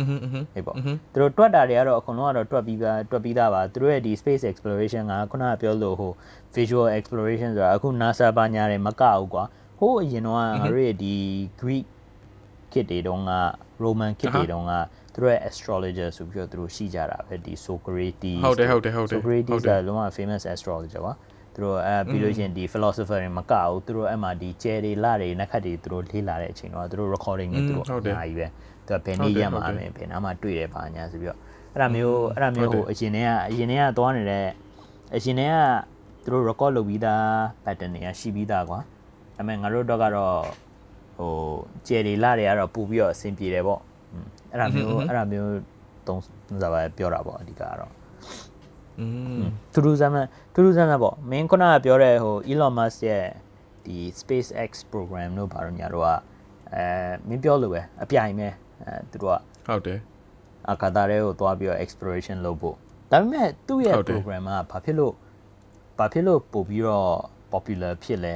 [0.53, 0.75] ဟေ့ပေါ့
[1.13, 6.11] သူတို့တွက်တာတွေကတော့အကုန်လုံးကတော့တွက်ပြီးသားတွက်ပြီးသားပါသူတို့ရဲ့ဒီ space exploration ကခုနကပြောလို့ဟို
[6.55, 9.43] visual exploration ဆိုတာအခု NASA ဘာညာတွေမကဘူးကွာ
[9.79, 11.15] ဟိုးအရင်တော့ငါတို့ရဲ့ဒီ
[11.61, 11.85] Greek
[12.71, 13.33] kit တွေတုန်းက
[13.83, 14.73] Roman kit တွေတုန်းက
[15.15, 21.13] သူတို့ရဲ့ astrologer ဆိုပြီးတော့သူတို့ရှိကြတာပဲဒီ Socrates ဟုတ်တယ်ဟုတ်တယ်ဟုတ်တယ် Socrates ဟုတ်ကတယ်လုံးဝ famous astrologer ကွာ
[21.55, 28.47] သူတို့အဲပြီးလို့ရှိရင်ဒီ philosopher တွေမကဘူးသူတို့အဲ့မှာဒီကျဲတွေလတွေနက်ခတ်တွေသူတို့လေးလာတဲ့အချိန်တော့သူတို့ recording တွေသူတို့ဟုတ်အတယ်များကြီးပဲ
[28.87, 31.39] သူကဘယ်နေ့ရက်မှာဟုတ်တယ်မယ်ဘယ်နားမှာတွေ့တယ်ဘာညာဆိုပြီးတော့
[31.73, 34.47] အဲ့ဒါမျိုးအဲ့ဒါမျိုးဟုဟိုတ်တယ်အရင်တည်းကအရင်တည်းကသွားနေတဲ့
[35.15, 35.57] အရင်တည်းက
[36.23, 37.25] သူတို့ record လုပ်ပြီးသား
[37.65, 38.79] pattern တွေကရှိပြီးသားကွာ
[39.35, 40.37] ဒါပေမဲ့ငါတို့တော့ကတော့
[41.17, 41.31] ဟို
[41.87, 43.94] ကျယ်တွေလတွေကတော့ပူပြီးတော့အဆင်ပြေတယ်ပေါ့อืม
[44.55, 45.51] အဲ့ဒါမျိုးအဲ့ဒါမျိုး
[46.07, 46.21] သုံး
[46.61, 47.91] စားပါပြောတာပေါ့အဓိကကတော့
[48.99, 49.05] อื
[49.39, 49.43] ม
[49.73, 53.25] ထူးထူးဆန်းဆန်းထူးထူးဆန်းဆန်းပေါ့မင်းခုနကပြောတဲ့ဟို Elon Musk ရဲ့
[53.85, 56.09] ဒီ SpaceX program တို့ဘာလို့ညာတော့က
[56.73, 56.85] အဲ
[57.27, 58.47] မင်းပြောလို့ပဲအပြိုင်ပဲ
[58.83, 59.99] အဲသူတို့ကဟုတ်တယ်
[60.69, 62.75] အာကာသထဲကိုသွားပြီးတော့ exploration လုပ်ဖို့
[63.11, 65.13] ဒါပေမဲ့သူ့ရဲ့ဟုတ်တယ် program ကဘာဖြစ်လို့
[65.97, 67.09] ဘာဖြစ်လို့ပို့ပြီးတော့
[67.53, 68.35] popular ဖြစ်လဲ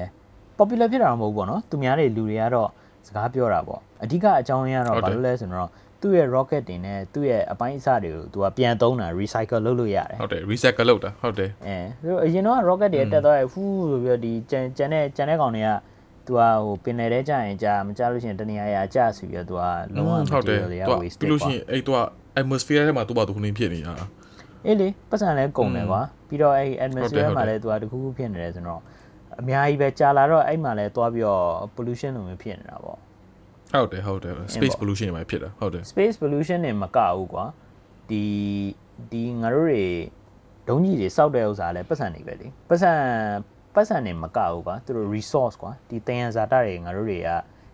[0.59, 2.69] popular ဖြစ်တာတော့မဟုတ်ဘူးပေါ့နော်သူများတွေလူတွေကတော့
[3.07, 5.69] စကားပြောတာပေါ့အဓိကအကြောင်းရင်းကတော့ဟုတ်တယ်ဘာလို့လဲဆိုတော့
[6.01, 15.69] သူ့ရဲ့ rocket တင်နဲ့သူ့ရဲ့အပိုင်းအစတွေကိုသူကပြန်သုံးတာ recycle လုပ်လို့ရတယ်ဟုတ်တယ် recycle လုပ်တာဟုတ်တယ်အဲသူအရင်တော့ rocket တွေတက်သွားရဖူးဆိုပြီးတော့ဒီကျန်ကျန်တဲ့ကျန်တဲ့ကောင်တွေက
[16.27, 21.99] သူကဟိုပင်လယ်ထဲကြာရင်ကြာမကြာလို့ရှိရင်တနေရာရာကြာဆိုပြီးတော့သူကလုံးဝဟုတ်တယ် material တွေကသူက waste ပြီးလို့ရှိရင်အဲ့သူက
[22.39, 23.93] atmosphere ထဲမှာသူ့ဘာသူခုနေဖြစ်နေတာ
[24.65, 28.81] အေးလေပတ်စံလဲကုန်တယ်ကွာပြီးတော့အဲ့ဟုတ်တယ် atmosphere ဟုတ်တယ်မှာလဲသူကတခုခုဖြစ်နေတယ်ဆိုတော့
[29.39, 32.97] အများကြီးပဲကြာလာတော့အဲ့မှာလဲသွားပြီးတော့ pollution လိုမျိုးဖြစ်နေတာပေါ့
[33.73, 37.45] ဟုတ်တယ်ဟုတ်တယ် space pollution တွေမှာဖြစ်တာဟုတ်တယ် space pollution နဲ့မကဘူးကွာ
[38.09, 38.23] ဒီ
[39.11, 39.83] ဒီငါတို့တွေ
[40.67, 42.91] ဒုံးကြီးတွေစောက်တဲ့ဥစ္စာလဲပတ်စံနေပဲလေပတ်စံ
[43.75, 47.29] ပတ်စံနေမကဘူးကွာသူတို့ resource ကွာဒီသယံဇာတတွေငါတို့တွေက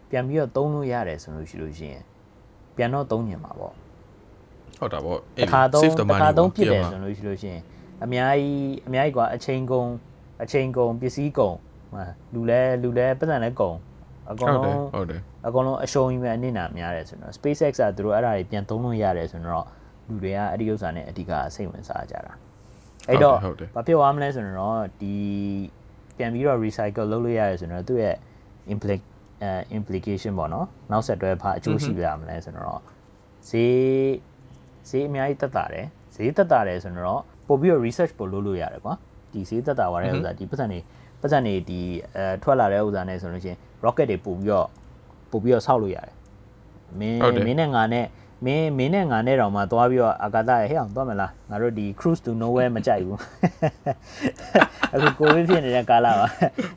[0.10, 2.04] ပြန်ပြီးတော့သုံးလို့ရတယ်ဆိုလို့ရှိလို့ရှိရင်
[2.76, 3.74] ပြန်တော့သုံးညင်မှာပေါ့
[4.80, 7.62] ဟုတ်တာပေါ့တစ်ခါသုံး save the တစ် money ခါသုံးပေါ့ပြစ်တယ်ပြန်ဆိုပါလို့ရှိလို့ရှိရင်
[8.04, 9.90] အများကြီးအများကြီးကွာအချိန်ကုန်
[10.44, 11.56] အချိန်ကုန်ပစ္စည်းကုန်
[11.94, 13.76] ဟာလူလဲလူလဲပတ်စံလဲကုန်
[14.32, 19.66] အကုန်ဟုတ်တယ်လုံးဟုတ်တယ်အကုန်လုံးအရှုံးကြီးပဲအနစ်နာများတယ်ဆိုတော့ SpaceX ကသူတို့အဲ့ဒါတွေပြန်သုံးလို့ရတယ်ဆိုတော့
[20.08, 22.34] လူတွေကအဲ့ဒီဥစ္စာနဲ့အဓိကစိတ်ဝင်စားကြတာ
[23.10, 25.16] အဲ့တော့ဟုတ်တယ်ဘာဖြစ်သွားမလဲဆိုတော့ဒီ
[26.18, 28.16] ပြန်ပြီးတော့ recycle လုပ်လို့ရတယ်ဆိုတော့သူ့ရဲ့
[28.74, 29.02] implic
[29.42, 32.82] အဲ implication ပေါ့နော်နောက်ဆက်တွဲဘာအကျိုးရှိပြရမလဲဆိုတော့
[33.50, 33.76] ဈေး
[34.90, 38.94] ဈေးအများကြီးတက်တာတယ်ဈေးတက်တာတယ်ဆိုတော့ပို့ပြီးတော့ research ပို့လုပ်လို့ရတယ်ကွာ
[39.34, 40.80] ဒီဈေးတက်တာသွားတဲ့ဥစ္စာဒီပတ်စံတွေ
[41.26, 41.82] ပတ်စံတွေဒီ
[42.16, 44.68] အဲထွက်လာတဲ့ဥစ္စာနဲ့ဆိုလို့ရှိရင် rocket တွေပို့ပြီးတော့
[45.32, 46.14] ပို့ပြီးတော့ဆောက်လို့ရတယ်
[47.00, 48.06] မင်းဟုတ်တယ်မင်းနဲ့ငါနဲ့
[48.46, 53.20] မင်းမင်းနဲ့ငါနဲ့တောင်မှသွားပြီးတော့အာကာသရဲ့ဟဲ့အောင်သွားမလားငါတို့ဒီ cruise to nowhere မကြိုက်ဘူး
[54.94, 56.28] အခုကိုဗစ်ဖြစ်နေတဲ့ကာလပါ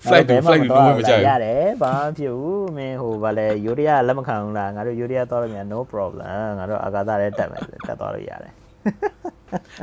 [0.04, 6.26] Flight to- ဘယ်မှ flight to nowhere မကြိုက်ဘူးရတယ်ဘာမှမဖြစ်ဘူးမင်းဟိုဗာလဲယူရီးယားလက်မခံဘူးလားငါတို့ယူရီးယားသွားလို့မြန် no problem
[6.58, 8.52] ငါတို့အာကာသထဲတက်မယ်တက်သွားလို့ရတယ်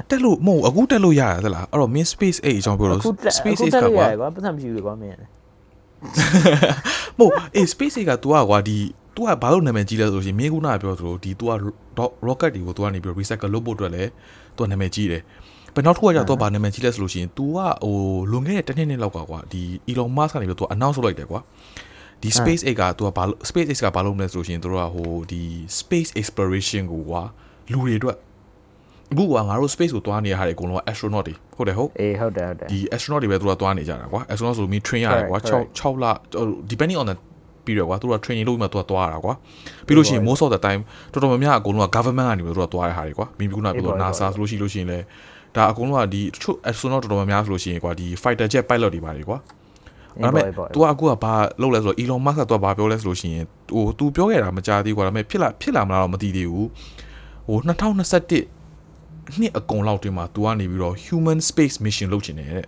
[0.09, 3.01] တက်လို့မဟုတ်အခုတက်လို့ရရသလားအဲ့တော့ min space 8အကြောင်းပြောလို့
[3.37, 5.17] space 8ကကွာပတ်သက်မရှိဘူးကွာမင်း
[7.19, 8.77] မဟုတ်အေး space 8က तू ကွာဒီ
[9.15, 11.51] तू ကဘာလို့နာမည်ကြီးလဲဆိုရှင်မင်းကုနာပြောသလိုဒီ तू က
[12.27, 14.03] rocket တွေကို तू ကနေပြီး recycle လုပ်ဖို့အတွက်လဲ
[14.57, 15.21] तू နာမည်ကြီးတယ်
[15.75, 17.95] ဘယ်နောက်ထပ်ကကျတော့ तू ဘာနာမည်ကြီးလဲဆိုလို့ရှင် तू ကဟို
[18.31, 21.39] လွန်ခဲ့တဲ့တစ်နှစ်နှစ်လောက်ကကွာဒီ Elon Musk ကနေပြီး तू announce လုပ်လိုက်တယ်ကွာ
[22.21, 25.41] ဒီ space 8က तू ကဘာ space 8ကဘာလုပ်မလဲဆိုလို့ရှင်တို့ကဟိုဒီ
[25.79, 27.21] space exploration ကိုကွာ
[27.71, 28.17] လူတွေအတွက်
[29.14, 35.82] အခုကငါတို့ space ကိုသွားနေရတဲ့ဟာတွေအကုန်လုံးက astronaut တွေဟုတ်တယ်ဟုတ် အေးဟုတ်တယ်ဟုတ်တယ် ဒီ astronaut တွေပဲသူကသွားနေကြတာကွာ astronaut ဆိုပြီး train ရတယ်ကွာ Correct, 6
[35.94, 36.04] 6လ
[36.72, 37.16] depending on the
[37.66, 39.34] period ကွာသူက training လုပ်ပြီးမှသူကသွားရတာကွာ
[39.86, 40.80] ပြီးလို့ရှိရင် most of the time
[41.12, 45.04] တော်တော်များများအကုန်လုံးက government ကနေပြီးသူကသွားရတဲ့ဟာတွေကွာမိမိကုနာပြောတော့ NASA ဆိုလို့ရှိလို့ရှိရင်လည်း
[45.56, 49.38] ဒါအကုန်လုံးကဒီတချို့ astronaut တော်တော်များများဆိုလို့ရှိရင်ကွာဒီ fighter jet pilot တွေပါတယ်ကွာ
[50.24, 56.68] ဒါပေမဲ့ तू ကအခုကဘာလုပ်လဲဆိုတော့ Elon Musk က तू ကဘာပြောလဲဆိုလို့ရှိရင်ဟို तू ပြောခဲ့တာမကြားသေးဘူးကွာဒါပေမဲ့ဖြစ်လာဖြစ်လာမလားတော့မသိသေးဘူး
[57.48, 58.60] ဟို2021
[59.39, 62.67] နှစ်အကုန်လောက်တွင်မှာ तू ကနေပြီးတော့ human space mission လုပ်ချင်တယ်တဲ့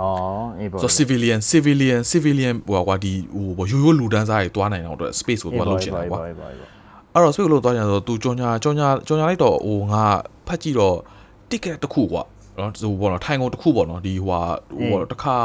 [0.00, 3.12] အော်အေးပေါ့ဆိုတော့ civilian civilian civilian ဟိုကွာဒီ
[3.56, 6.72] ဟိုရိုးရိုးလူတန်းစားတွေတွားနိုင်အောင်အတွက် space ကိုတွားလုပ်ချင်တာကွာအေးပေါ့အေးပေါ့
[7.12, 10.04] အဲ့တော့ space ကိုလို့တွားချင်ဆိုတော့ तू ကြောင်ညာကြောင်ညာကြောင်ညာလိုက်တော့ဟိုငါ
[10.46, 10.96] ဖတ်ကြည့်တော့
[11.50, 12.22] ticket တစ်ခုကွာ
[12.58, 14.40] နော်ဟိုဘောနော်ထိုင်ကုန်တစ်ခုပေါ့နော်ဒီဟိုဟာ
[14.76, 15.36] ဟိုဘောတစ်ခါ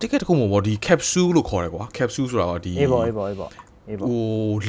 [0.00, 3.65] ticket တစ်ခုမို့ဘောဒီ capsule လို့ခေါ်တယ်ကွာ capsule ဆိုတာကဒီအေးပေါ့အေးပေါ့အေးပေါ့အေးပေါ့
[4.00, 4.20] ဟို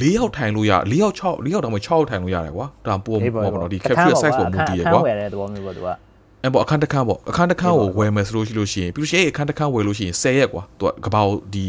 [0.02, 5.88] ၄ယောက်ထိုင်လို့ရ၄ယောက်6၄ယောက်တောင်မှ6ယောက်ထိုင်လို့ရတယ်ကွာဒါပို့အေးပေါ့ပေါ့နော်ဒီ capsule size ပေါ်မူတည်ရအခကွာန်းဝယ်တဲ့သဘောမျိုးပေါ့သူက
[6.44, 11.66] အဲ့ပေါ့အခန်းတစ်ခန်းပေါ့အခန်းတစ်ခန်းဟုတ်ကိုပါဘူးဝယ်မယ်ဆိုလို့ရှိလို့ရှိရင်ပြီးလို့ရှိရင်အဲ့အခန်းတစ်ခန်းဝယ်လို့ရှိရင်10ရက်ကွာသူကကဘာကိုဒီ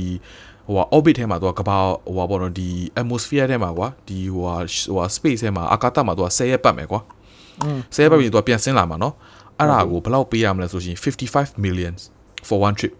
[0.67, 2.69] ဟိုဟာ orbit ထဲမှာသူကကဘာဟိုဟာပေါ့နော်ဒီ
[3.01, 4.57] atmosphere ထဲမှာကွာဒီဟိုဟာ
[4.87, 7.01] ဟိုဟာ space ထဲမှာအာကာသမှာသူက10ရက်ပတ်မယ်ကွာ
[7.63, 9.15] อืม10ရက်ပတ်ပြီးသူကပြန်ဆင်းလာမှာနော်
[9.59, 11.95] အဲ့ဒါကိုဘယ်လောက်ပေးရမလဲဆိုလို့ရှိရင်55 million
[12.49, 12.95] for one trip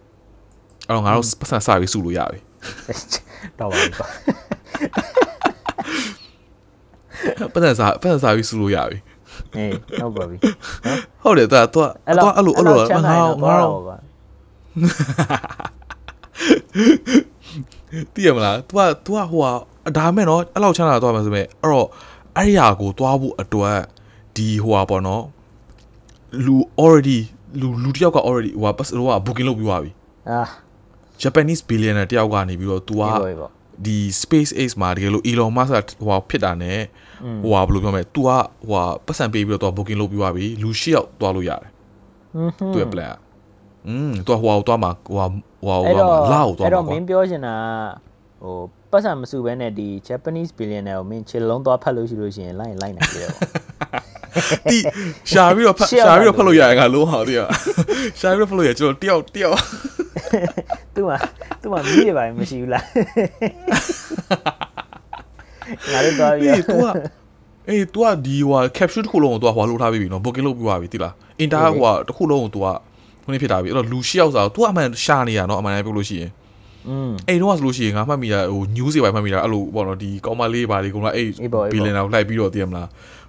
[0.87, 2.39] အဲ့တော့ငါတို့ပတ်စံစပြီးစုလို့ရပြီ
[3.59, 4.07] တော့ပါပြီကွာ
[7.53, 8.97] ပတ်စံစပတ်စံစပြီးစုလို့ရပြီ
[9.55, 10.37] အေးဟုတ်ပါပြီ
[11.23, 13.97] ဟုတ်တယ်သူကသူကအဲ့လောက်အဲ့လိုအဲ့လိုချမ်းသာငါရင်ငါတော့တော့တော့ကွာ
[18.13, 19.51] သိရမလား तू က तू ကဟိုဟာ
[19.97, 21.87] ဒါမဲ့နော်အဲ့လောက်ချမ်းသာသွားမယ်ဆိုပေမဲ့အဲ့တော့
[22.35, 23.79] အဲ့ဒီဟာကိုသွားဖို့အတွက်
[24.35, 25.23] ဒီဟိုဟာပေါ့နော်
[26.45, 27.19] လူ already
[27.59, 29.91] လူလူတစ်ယောက်က already ဟိုဟာပတ်စတော့ booking လုပ်ပြီးသွားပြီ
[30.29, 30.41] အာ
[31.23, 33.03] Japanese billionaire တယောက်ကနေပြီးတော့ तू က
[33.85, 35.71] ဒီ space x မှာတကယ်လို့ Elon Musk
[36.07, 36.71] ဟိုဖြစ်တာ ਨੇ
[37.43, 38.39] ဟိုဟာဘယ်လိုပြောမလဲ तू ကဟို
[38.71, 41.69] ဟာပတ်စံပေးပြီးတော့ तू booking လုပ်ပြီးသွားပြီလူ၈ယောက်သွားလို့ရတယ်
[42.73, 43.15] သူရဲ့ plan
[43.87, 45.25] อืม तू ဟိုဟာသွားမှာဟိုဟာ
[45.61, 47.55] ဟိုဟာလာကိုသွားမှာအဲ့တော့မင်းပြောချင်တာ
[48.43, 48.55] ဟို
[48.91, 53.41] ပတ်စံမစုဘဲနဲ့ဒီ Japanese billionaire ကိုမင်းခြေလုံးသွားဖတ်လို့ရှိလို့ရှိရင်လိုက်လိုက်နိုင်ကြတယ်ပေါ့
[54.71, 54.77] တီ
[55.31, 57.41] ရှာပြီးတော့ရှာပြီးတော့ဖတ်လို့ရရင်ကလုံးဟောတည်းရ
[58.19, 59.57] ရှာပြီးတော့ဖတ်လို့ရကျွန်တော်တယောက်တယောက်
[60.94, 61.16] သူ့မှာ
[61.62, 62.84] သူ့မှာမီးတွေပါမရှိဘူးလား
[65.92, 66.86] ငါတို့သွားပြီး ဒီ तू က
[67.68, 72.66] အေး तू ကဒီဟို capsule တစ်ခုလုံးကို तू ဟိုလုပ်ထားပြီးပြီနော် booking လုပ်ပြီးသွားပြီတိလား inter ဟိုတစ်ခုလုံးကို तू က
[73.24, 76.30] ခုနေဖြစ်တာပြီအဲ့တော့လူရှေ့ရောက်စား तू အမှန်ရှာနေရနော်အမှန်တိုင်းပြောလို့ရှိရင်
[76.88, 82.88] อืม အိမ်တော့ဆိုလို့ရှိရင်ငါမှတ်မိတာဟို news တွေပဲမှတ်မိတာအဲ့လိုပေါ့နော်ဒီကောင်းမလေးပါလေးကောင်ကအဲ့ အေးပေါ့အေးပေါ့ ဘီလင်နာကိုလိုက်ပြီးတော့တည်ရမလား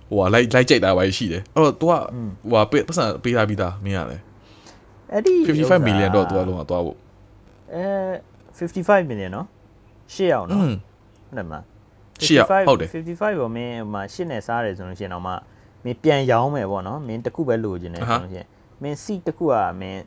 [0.09, 1.91] ဟိုကလိုက်လိုက်ကြိုက်တာပဲရှိတယ်အဲ့တော့ तू က
[2.51, 4.21] ဟိုကပတ်စံပေးထားပြီးသားမင်းရတယ်
[5.13, 6.97] အဲ့ဒီ 55 million တော့ तू ကလုံးဝသွားဖို့
[7.73, 7.85] အဲ
[8.57, 9.47] 55 million နော်
[10.13, 11.63] ရှစ်အောင် อื နော် ม ဟုတ်တယ်မလား
[12.23, 15.33] ရှစ်ယောက်ဟုတ်တယ် 55ပေါ့မင်းဟိုမှာရှစ်နဲ့စားတယ်ဆိုလို့ရှိရင်တော့မှ
[15.83, 18.47] မင်းပြန်ရောင်းမယ်ပေါ့နော်မင်းတစ်ခုပဲလိုချင်တယ်ဆိုလို့ရှိရင်
[18.81, 19.99] မင်း seat တစ်ခုကမင်း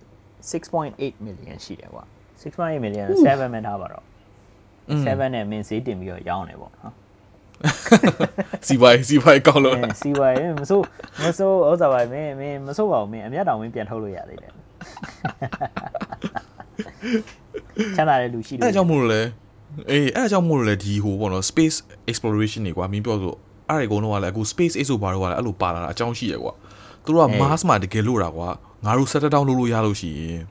[0.50, 2.04] 6.8 million ရှိတယ်ကွာ
[2.42, 4.04] 6.8 million 7မဲ့ထားပါတော့
[5.04, 6.94] 7နဲ့မင်းဈေးတင်ပြီးတော့ရောင်းတယ်ပေါ့နော်
[8.66, 10.84] စီပိုင်စီပိုင်ကောင်းလို့ အဲစီဝိုင်မဆိုး
[11.22, 14.52] မဆိုးဥစ္စာပါမင်းမင်းမဆိုးပါဘူးမင်းအမျက်တောင်မင်းပြန်ထုတ်လို့ရသေးတယ်
[17.95, 19.21] ချမ်းသာတဲ့လူရှိလို့အဲ့ဒါကြောင့်မို့လို့လေ
[19.91, 21.77] အေးအဲ့ဒါကြောင့်မို့လို့လေဒီဟိုပေါ့နော် space
[22.11, 23.33] exploration တွေကွာမင်းပြောဆို
[23.69, 26.53] အဲ့ဒီကုန်းတော့ကလည်းအခု space X ဆိုဘာတော့ကလည်းအဲ့လိုပါလာတာအကြောင်းရှိရကွာ
[27.05, 28.47] သူတို့က Mars မှာတကယ်လို့တာကွာ
[28.85, 30.41] ငါတို့ settle down လုပ်လို့ရလို့ရှိရင်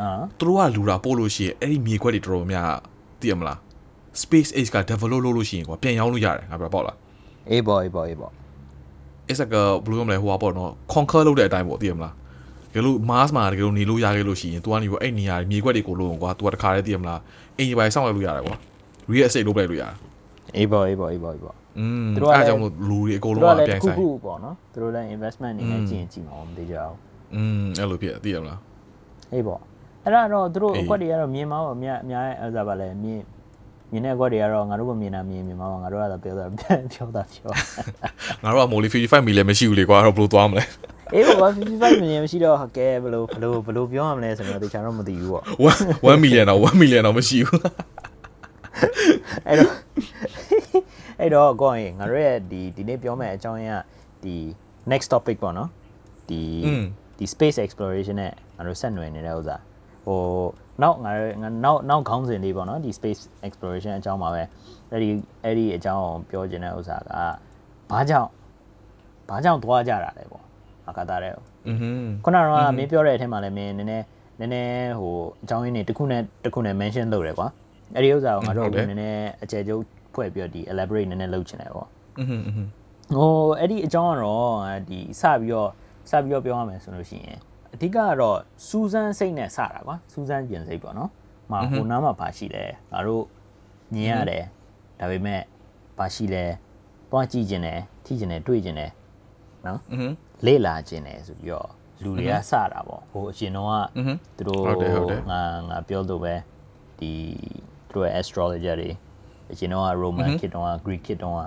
[0.00, 2.78] အာသူတို့ကလူတာပို့လို့ရှိရင်အဲ့ဒီမြေခွက်တွေတော်တော်များများ
[3.20, 3.58] သိရမလား
[4.22, 6.96] space X က develop လုပ်လို့ရှိရင်ကွာပြန်ရောင်းလို့ရတယ်ငါပြောပေါ့လား
[7.50, 8.32] အေးပေါ့အေးပေါ့အေးပေါ့
[9.34, 12.21] X ကဘယ်လိုပြောမလဲဟိုကပေါ့နော် conquer လုပ်တဲ့အတိုင်းပေါ့သိရမလားတ
[12.73, 17.19] ကယ်လို့ Mars မှာတကယ်လို့နေလို့ရခဲ့လို့ရှိရင် तू ကနေပေါ့အဲ့နေရာမြေခွက်တွေကိုလုံးကွာ तू ကတခါတည်းသိရမလား
[17.57, 18.55] အိမ်ကြီးပိုင်းစောင့်လိုက်လို့ရတယ်ကွာ
[19.11, 19.93] real estate လုပ်လိုက်လို့ရတယ်
[20.55, 26.95] အေးပေါ့အေးပေါ့အေးပေါ့အေးပေါ့ อืม သူတို့ကလည်း အဲ့ဒါကြောင့်မို့လူတွေအကုန် သူ လုံး တို့ က ကလည်း ပြန် တစ်ခု ဆိုင် ခုပေါ့နော်သူတို့လည်း investment အနေနဲ့ကြည့်ရင်ကြည့်မှာမသိကြအောင်
[27.35, 28.59] อืมအဲ့လိုဖြစ်သိရမလား
[29.33, 29.59] အေးပေါ့
[30.05, 33.21] အဲ့ဒါတော့သူတို့ အေး အကွက်တွေကတော့မြင်မှာပေါ့အများအများအဲ့ဒါပါလဲမြင်
[33.91, 37.51] မြင်တဲ့အကွက်တွေကတော့ငါတို့ကမြင်တာမြင်မြင်မှာပေါ့ငါတို့ကတော့ပြောတာပြောတာပြော
[38.43, 40.63] ငါတို့ကမိုလီ55 million မရှိဘူးလေကွာအဲ့တော့ဘယ်လိုသွားမလဲ
[41.14, 45.44] အေးပေါ့55 million မရှိတော့ကဲဘယ်လိုဘယ်လိုဘယ်လိုပြောရမလဲဆိုတော့တခြားတော့မသိဘူးပေါ့
[46.14, 47.60] 1 1 million တော့1 million တော့မရှိဘူး
[49.48, 49.72] အဲ့တော့
[51.20, 53.78] အဲ့တော့ကိုရင်ငါတို့ရဲ့ဒီဒီနေ့ပြောမယ့်အကြောင်းရင်းက
[54.24, 54.36] ဒီ
[54.90, 55.68] next topic ပေါ့နော်
[56.28, 56.84] ဒီอืม
[57.18, 59.56] ဒီ space exploration နဲ့ငါတို့ဆက်နွယ်နေတဲ့ဥစ္စာ
[60.06, 60.20] ဟို
[60.82, 64.42] နောက်ငါတို့ငါနောက်နောက်ခေါင်းစဉ်လေးပေါ့နော်ဒီ space exploration အကြောင်းပါပဲ
[64.90, 65.08] အဲ့ဒီ
[65.44, 67.10] အဲ့ဒီအကြောင်းကိုပြောချင်တဲ့ဥစ္စာက
[67.90, 68.30] ဘာကြောင့်
[69.28, 70.44] ဘာကြောင့်သွားကြတာလဲပေါ့
[70.87, 71.33] အာကာသတဲ့
[71.67, 74.05] อืม ခုနကတော့မင်းပြောတဲ့အထက်မှာလည်းမင်းနည်းနည်း
[74.39, 77.47] နည်းနည်းဟိုအကြောင်းရင်းတွေတစ်ခုနဲ့တစ်ခုနဲ့ mention လုပ်တယ်ကွာ
[77.95, 79.83] အဲ့ဒီဥစ္စာကိုငါတို့ ဟုတ်တယ် နည်းနည်းအကျယ်ကျုပ်
[80.13, 81.87] ဖွဲ့ပြီးတော့ဒီ elaborate နည်းနည်းလုပ်ချင်တယ်ပေါ့
[82.19, 82.67] อืมอืม
[83.15, 84.51] ဟိုအဲ့ဒီအကြောင်းကတော့
[84.89, 85.69] ဒီစပြီးတော့
[86.09, 87.39] စပြီးတော့ပြောရမယ်ဆိုလို့ရှိရင်
[87.73, 91.11] အဓိကကတော့စူးစမ်းစိတ်နဲ့စတာကွာစူးစမ်းကျင်စိတ်ပေါ့နော်။
[91.51, 93.23] မှာဟိုနားမှာပါရှိတယ်ငါတို့
[93.93, 94.43] မြင်ရတယ်
[94.99, 95.41] ဒါပေမဲ့
[95.97, 96.45] ပါရှိလဲ
[97.11, 98.91] တွားကြည့်ကျင်တယ်ထိကျင်တယ်တွေ့ကျင်တယ်
[99.65, 100.11] နော် อืม
[100.46, 101.68] လေ့လာခြင်းတယ်ဆိုပြီးတော့
[102.02, 103.74] လူတွေကစတာပေါ့ဟိုအရှင်တော့က
[104.36, 104.64] သူတို့
[105.30, 106.34] ငါငါပြောလို့ပဲ
[106.98, 107.12] ဒီ
[107.88, 108.90] သူတို့ astrologer တွေ
[109.52, 111.42] အရှင်တော့က roman kid တော့က greek kid တော့က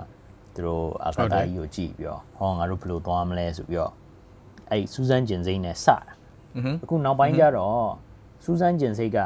[0.54, 3.92] သူတို့အာကာသကြီးကိုကြည့်ပြီးတော့ဟောငါတို့ဘယ်လိုသွားမလဲဆိုပြီးတော့
[4.70, 5.98] အဲ့စူးစမ်းကျင်စိမ့်နဲ့စတာ
[6.82, 7.80] အခုနောက်ပိုင်းကျတော့
[8.44, 9.18] စူးစမ်းကျင်စိမ့်က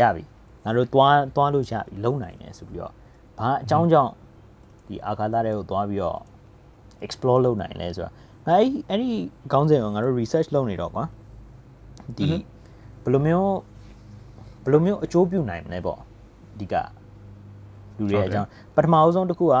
[0.00, 0.24] ရပြီ
[0.64, 2.92] ငါတို့သွားသွားလို့ရပြီလုံနိုင်တယ်ဆိုပြီးတော့
[3.38, 4.12] ဘာအကြောင်းကြောင့်
[4.88, 6.20] ဒီအာကာသတွေကိုသွားပြီးတော့
[7.06, 8.12] explore လုပ်နိုင်လဲဆိုတော့
[8.48, 9.10] အဲ့ဒီအဲ့ဒီ
[9.52, 11.04] ခေါင်းစဉ်ကိုငါတို့ research လုပ်နေတော့ကွာ
[12.18, 12.28] ဒီ
[13.02, 13.54] ဘယ်လိုမျိုး
[14.64, 15.98] ဘယ်လိုမျိုးအကျိုးပြုနိုင်မလဲပေါ့
[16.54, 16.74] အဓိက
[17.98, 19.58] လူတွေရဲ့အကြောင်းပထမအဆုံးတစ်ခုကဟိ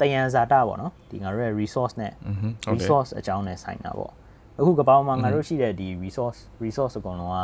[0.00, 4.12] တယံဇာတာပေါ့နော်ဒီငါတို့ရဲ့ resource နဲ့อืมဟုတ်တယ် resource အကြောင်းနဲ့ဆိုင်တာပေါ့
[4.58, 7.38] အခုကပောင်းမှာငါတို့ရှိတဲ့ဒီ resource resource အကုန်လုံးက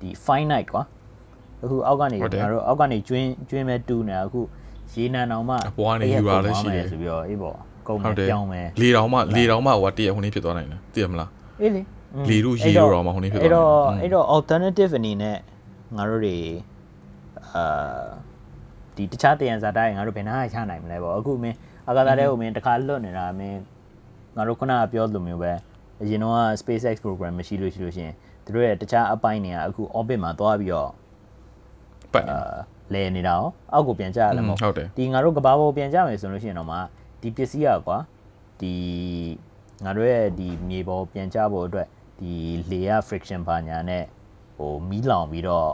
[0.00, 0.82] ဒီ finite ကွာ
[1.64, 4.40] အခုအောက်ကနေဟုတ်တယ်ငါတို့အောက်ကနေကျွင်းကျွင်းမဲ့တူးနေတာအခု
[4.94, 7.56] ရေနံတောင်မှအပေါ်ကနေတစ်ရက်ယူရလဲကုန်ရှိတယ်သွားမယ်ဆိုပြီးတော့အေးပေါ့
[7.88, 11.82] ကုန်မဟုတ်ယ်တယ်ပြောင်းမယ်လေတောင်မှလေတောင်မှဟိုကတရဟိုနေ့ဖြစ်သွားနိုင်တယ်သိရမလားအေးလေ
[12.14, 15.36] อืมလေတို့ရေတို့တော့မှဟိုနေ့ဖြစ်သွားအဲ့တော့တယ်အဲ့တော့ alternative အနေနဲ့
[15.96, 16.36] ငါတို့တွေ
[17.54, 18.04] အာ
[18.96, 21.56] ဒီတခြားတယံဇာတာတွေငါတို့ဘယ်နာချနိုင်မလဲပေါ့အခုမင်း
[21.88, 23.60] အာကာသတဲ့ကိုမင်းတစ်ခါလွတ်နေတာမင်း
[24.36, 25.52] ငါတို့ခုနကပြောလိုမျိုးပဲ
[26.02, 28.14] အရင်တော့ SpaceX program မရှိလို့ရှိလို့ရှိရင်
[28.44, 30.90] သူတို့ရဲ့တခြားအပိုင်းတွေကအခု orbit မှာသွားပြီးတော့
[32.12, 32.54] ပတ်နေအာ
[32.94, 33.42] လဲနေတာရော
[33.72, 36.76] အောက်ကိုပြန်ကြရလည်းမဟုတ်ဟုတ်တယ်ဒီငါတို့ကဘာပေါ်ပြန်ကြမယ်ဆိုလို့ရှိရင်တော့မှ
[37.22, 37.98] ဒီပစ္စည်းอ่ะကွာ
[38.60, 38.74] ဒီ
[39.84, 41.88] ငါတို့ရဲ့ဒီမြေပေါ်ပြန်ကြဖို့အတွက်
[42.20, 42.32] ဒီ
[42.70, 44.04] လေရ friction ဘာညာနဲ့
[44.56, 45.70] ဟိုမီးလောင်ပြီးတော့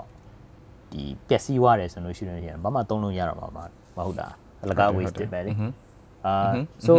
[0.93, 3.59] ဒီပျက်စီးသွားတယ်ဆိုလို့ရှိလို့ရှိရင်ဘာမှသုံးလို့ရတော့မှာမ
[3.97, 4.29] မဟုတ်တာ
[4.63, 5.53] အလကား wasted ပဲလေ
[6.27, 6.35] အာ
[6.87, 6.95] so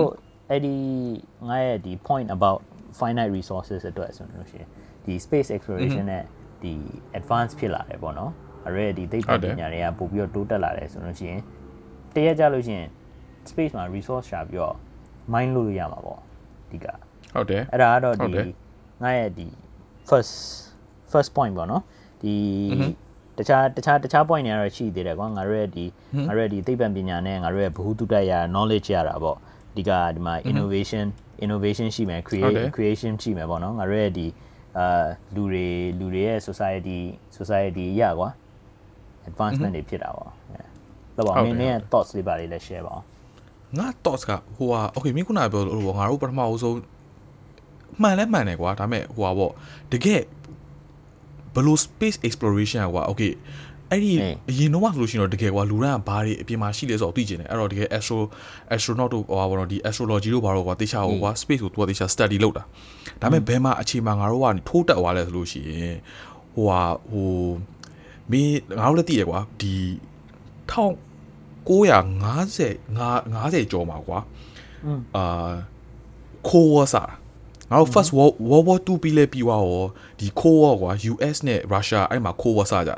[0.49, 0.75] အဲ့ဒီ
[1.47, 2.59] ငါရဲ့ဒီ point about
[2.99, 4.67] finite resources အတွက်ဆိုလို့ရှိရင်
[5.05, 6.23] ဒီ space exploration နဲ့
[6.63, 6.73] ဒီ
[7.19, 8.31] advance ဖြစ်လာတယ်ပေါ့နော်
[8.65, 11.41] အဲ့ဒီဒီသိပ္ပံပညာတွေကပို့ပြီးတော့တိုးတက်လာတယ်ဆိုလို့ရှိရင်
[12.15, 12.89] တရက်ကြလို့ရှိရင်
[13.51, 14.75] space မှာ resource ရှာပြီးတော့
[15.33, 16.19] mine လုပ်လို့ရမှာပေါ့
[16.71, 16.85] ဒီက
[17.35, 18.45] ဟုတ်တယ်အဲ့ဒါကတော့ဟုတ်ဒီတယ်
[19.03, 19.47] ငါရဲ့ဒီ
[20.09, 20.33] first
[21.11, 21.83] first point ပေါ့နော်
[22.21, 22.33] ဒီ
[23.37, 25.85] တတခြားတခြားတခြား point တွေကတော့ရှိသေးတယ်ကွာငါတို့ရဲ့ဒီ
[26.27, 29.37] ငါတို့ရဲ့ဒီသိပ္ပံပညာနဲ့ငါတို့ရဲ့ဘ ഹു တုတ္တရာ knowledge ရတာပေါ့
[29.71, 31.05] အဓိကဒီမှာ innovation
[31.45, 34.27] innovation ရှိမယ် create creation ရှိမယ်ပေါ့နော်ငါတို့ရဲ့ဒီ
[34.77, 35.67] အာလူတွေ
[35.99, 36.99] လူတွေရဲ့ society
[37.37, 38.29] society ရကွာ
[39.29, 40.29] advancement တွေဖြစ်တာပေါ့
[41.17, 43.05] တော့ပါမင်းရဲ့ thoughts တွေပါလေလည်း share ပါအောင်
[43.77, 46.75] ငါ thoughts ကဟိုဟာ okay မင်းခုနကပြောလို့ငါတို့ပထမအဆုံး
[48.01, 49.51] မှန်လဲမှန်တယ်ကွာဒါပေမဲ့ဟိုဟာပေါ့
[49.91, 50.21] တကယ်
[51.53, 53.33] ဘယ်လို space exploration ကွာ okay
[53.91, 54.13] အဲ့ဒီ
[54.49, 58.19] အရင်တော့ဆိုလို့ရှိရင်တော့တကယ်ကွာလူရန်ကဘာတွေအပြင်မှာရှိလဲဆိုတော့သိကျင်တယ်အဲ့တော့တကယ် astro
[58.75, 62.63] astronaut တို့ဟိုပါတော့ဒီ astrology တို့ဘာလို့ကွာတေချာဟိုကွာ space ကိုသူကတေချာ study လုပ်တာ
[63.21, 65.97] ဒါပေမဲ့ဘယ်မှာအခြေမှာငါတို့ကထိုးတက်သွားလဲဆိုလို့ရှိရင်
[66.55, 67.31] ဟိုဟာဟို
[68.31, 69.73] မင်းငါတို့လည်းသိရကွာဒီ
[71.67, 74.19] 1950 50ကျော်မှာကွာ
[75.15, 75.51] အာ
[76.47, 77.11] ခိုးဝါစား
[77.69, 79.85] ငါတို့ first world world war 2ပြီးလဲပြီးသွားရော
[80.19, 82.97] ဒီခိုးဝါကွာ US နဲ့ Russia အဲ့မှာခိုးဝါစားကြတာ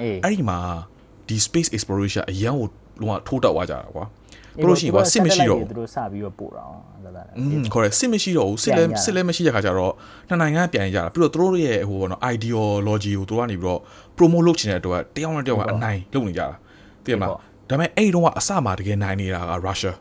[0.00, 0.58] အေးအဲ့ဒီမှာ
[1.28, 2.66] ဒီ space exploration အရန်ကို
[3.00, 4.04] လုံးဝထိုးတက်သွားကြတာကွာ
[4.60, 9.92] ပြောလို့ရှိရင်ကွာစစ်မရှိတော့သူတို့စပြီးတော့ပို့တာဟုတ်လားอืม correct စစ်မရှိတော့ဘူးစစ်လဲစစ်လဲမရှိတဲ့ခါကျတော့
[10.28, 13.80] နှစ်နိုင်ငံပြန်ကြတာပြီးတော့သူတို့ရဲ့ဟိုဘောနော် ideology ကိုသူတို့ကနေပြီးတော့
[14.16, 16.48] promote လုပ်ချင်တဲ့အတွက်တယောက်နဲ့တယောက်ကအနိုင်လုပ်နေကြတာ
[17.04, 17.30] သိရမလား
[17.68, 19.92] ဒါပေမဲ့အဲ့ဒီတော့အစမှာတကယ်နိုင်နေတာက Russia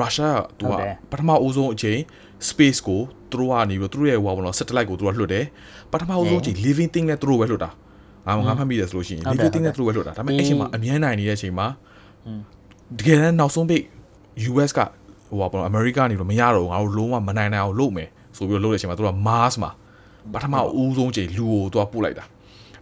[0.00, 0.72] Russia ကသူက
[1.10, 1.98] ပထမအဦးဆုံးအချိန်
[2.48, 5.44] space ကိုသူတို့ကနေပြီးတော့သူတို့ရဲ့ဟိုဘောနော် satellite ကိုသူတို့လွှတ်တယ်
[5.92, 7.70] ပထမအဦးဆုံးအချိန် living thing နဲ့သူတို့ပဲလွှတ်တာ
[8.26, 11.66] ငါငါမှတ်မိတယ်ဆိုလို့ရှိရင် living thing နဲ့သူတို့ပဲလွှတ်တာဒါပေမဲ့အဲ့ချိန်မှာအမြဲနိုင်နေတဲ့အချိန်မှာ
[12.98, 13.82] တကယ်တမ်းနောက်ဆုံးပိတ်
[14.50, 14.80] US က
[15.28, 19.70] ဟိုပါပေါ့ America ကနေတော့မရတော့ဘူးငါတို့လုံးဝမနိုင်နိုင်အောင်လုပ်မယ်ဆိုပြီးတော့လုပ်တဲ့အချိန်မှာသူက Mars မှာ
[20.34, 22.24] ပထမအဦးဆုံးချိန်လူကိုသူကပို့လိုက်တာ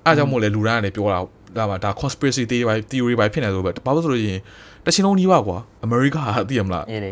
[0.05, 1.19] အဲအကြောင်းမို့လဲလူတိုင်းကလည်းပြောတာ
[1.57, 4.41] ဒါမှဒါ conspiracy theory ပဲ theory ပဲဖြစ်နေဆိုပဲဘာလို့ဆိုလို့ရှိရင်
[4.85, 7.11] တချင်လုံးကြီးပါကွာ America ဟာသိရမလားအေးလေ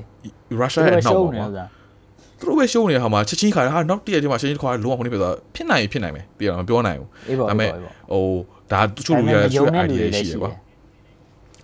[0.61, 1.67] Russia ရဲ့နောက်ပါကွာ
[2.39, 8.25] သူတို့ပဲရှုံးနေတဲ့ခါမှာချက်ချင်းခါဟာနောက်တည့်ရက်ချင်းမှာချက်ချင်းခါလုံးဝခုနေပြသွားဖြစ်နိုင်ဖြစ်နိုင်မယ်သိရမပြောနိုင်ဘူးဒါပေမဲ့ဟို
[8.73, 10.51] ဒါတချို့လူတွေကဆွဲ idea ရှိတယ်ကွာ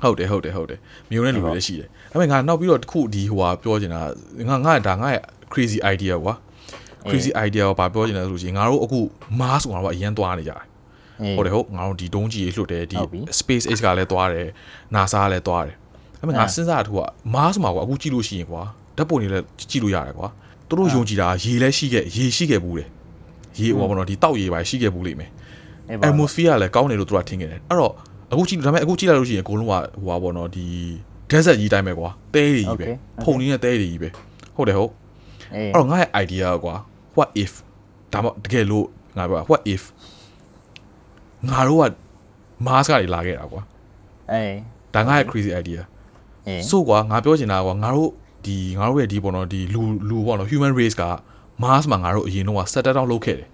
[0.03, 0.79] ဟုတ်တယ်ဟုတ်တယ်ဟုတ်တယ်
[1.11, 4.01] မျိုးတဲ့လူတွေလည်းရှိတယ်ဒါပေမဲ့ငါနောက်ပြီးတော့တခုဒီဟိုဟာပြောချင်တာ
[4.49, 6.35] ငါငါဒါငါရဲ့ crazy idea ကွာ
[7.11, 8.99] crazy idea ကိုဘာပြောချင်လဲဆိုလို့ရှိရင်ငါတို့အခု
[9.41, 10.68] Mars ကိုငါတို့အရင်သွားနေကြတယ်
[11.37, 12.99] ဟုတ်တယ်ဟုတ်ငါတို့ဒီဒုံးကြီးကြီးလွှတ်တယ်ဒီ
[13.41, 14.49] Space X ကလည်းသွားတယ်
[14.95, 15.75] NASA ကလည်းသွားတယ်
[16.21, 16.99] ဒါပေမဲ့ငါစဉ်းစားတာက
[17.35, 18.63] Mars မှာကွာအခုကြည့်လို့ရှိရင်ကွာ
[18.97, 20.29] ဓာတ်ပုံတွေလည်းကြည့်လို့ရတယ်ကွာ
[20.69, 22.89] သူတို့ယုံကြည်တာရေလည်းရှိခဲ့ရေရှိခဲ့ဘူးတယ်
[23.59, 25.31] ရေဟိုဘောနော်ဒီတောက်ရေပါရှိခဲ့ဘူးလိမ့်မယ်
[26.09, 27.93] atmosphere ကလည်းကောင်းတယ်လို့သူကထင်ခဲ့တယ်အဲ့တော့
[28.33, 30.67] အခုကြည့်ဒါပေမဲ့အခုကြည့်လိုက်လို့ရှိရင်အကုန်လုံးကဟိုပါဘောနော်ဒီ
[31.31, 32.87] desert ကြီးတိုင်းပဲကွာတဲတွေကြီးပဲ
[33.25, 34.09] ဖုန်ကြီးနဲ့တဲတွေကြီးပဲ
[34.57, 34.93] ဟုတ်တယ်ဟုတ်
[35.55, 36.75] အဲ့တော့ငါ့ရဲ့ idea ကွာ
[37.19, 37.53] what if
[38.13, 39.83] ဒါမှတကယ်လို့ငါပြော what if
[41.51, 41.85] ငါတို့က
[42.67, 43.63] Mars ကနေလာခဲ့တာကွာ
[44.33, 44.55] အေး
[44.95, 45.81] ဒါငါရဲ့ crazy idea
[46.69, 48.11] ဆိုကွာငါပြောချင်တာကွာငါတို့
[48.47, 51.05] ဒီငါတို့ရဲ့ဒီပေါ့နော်ဒီလူလူပေါ့နော် human race က
[51.63, 53.49] Mars မှာငါတို့အရင်တော့ settle down လုပ်ခဲ့တယ်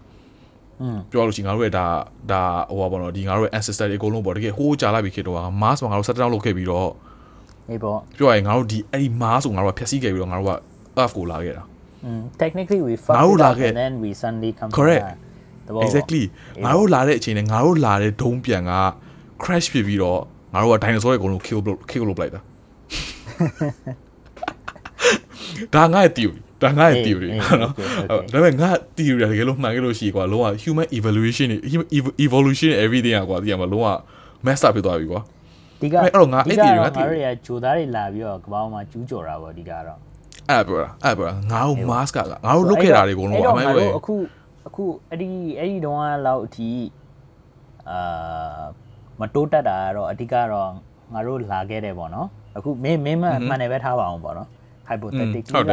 [0.82, 1.86] อืมပြောလို့ရှိရင်ငါတို့ရဲ့ဒါ
[2.30, 6.90] ဒါဟိုပါပေါ့နော်ဒီငါတို့ရဲ့ ancestor တွေအကုန်လုံးပေါ့တကယ်ဟိုးကြာလိုက်ပြီခေတ္တက Mars မှာငါတို့ settle down လုပ်ခဲ့ပြီးတော့
[7.70, 10.52] အေးပေါ့ပြောရရင်ငါတို့ဒီအဲ့ဒီ Mars ကိုငါတို့ကဖျက်ဆီးခဲ့ပြီးတော့ငါတို့က
[11.00, 11.64] Earth ကိုလာခဲ့တာ
[12.06, 15.04] mm technically we fucked it up and then we suddenly come correct
[15.84, 16.22] exactly
[16.64, 18.72] ငါတို့လာတဲ့အချိန်နဲ့ငါတို့လာတဲ့ဒုံးပြန်က
[19.42, 20.20] crash ဖြစ်ပြီးတော့
[20.52, 22.40] ငါတို့က dinosaur တွေအကုန်လုံး kill kill လုပ်လိုက်တာ
[25.74, 27.68] ဒါငါ့ရဲ့ theory ဒါငါ့ရဲ့ theory နော်ဒါ
[28.32, 31.48] ပေမဲ့ငါ theory တကယ်လို့မှန်ခဲ့လို့ရှိကွာလုံးဝ human evolution
[32.24, 33.88] evolution everything อ่ะကွာဒီမှာလုံးဝ
[34.46, 35.20] mess up ဖြစ်သွားပြီကွာ
[35.80, 39.98] ဒီကအဲ့တော့ငါအဲ့ theory ငါ theory ငါတို့ရဂျိုသားတွေလာပြီးတော့ကပောင်းမှာကျူးကျော်တာပေါ့ဒီကတော့
[40.50, 44.14] အဲ့ပြောတာအဲ့ပြောတာငါတို့ mask ကငါတို့လုတ်ခဲ့တာတွေအကုန်လုံးအမှန်ပဲအခု
[44.66, 46.70] အခုအဲ့ဒီအဲ့ဒီတုန်းကလောက်အထိ
[47.90, 48.62] အာ
[49.20, 50.70] မတိုးတက်တာကတော့အဓိကတော့
[51.12, 54.48] ငါတို့လာခဲ့တယ်ပေါ့နော်အခုမင်းမင်းမှမှန်တယ်ပဲထားပါအောင်ပေါ့နော်
[54.88, 55.72] hypothetically က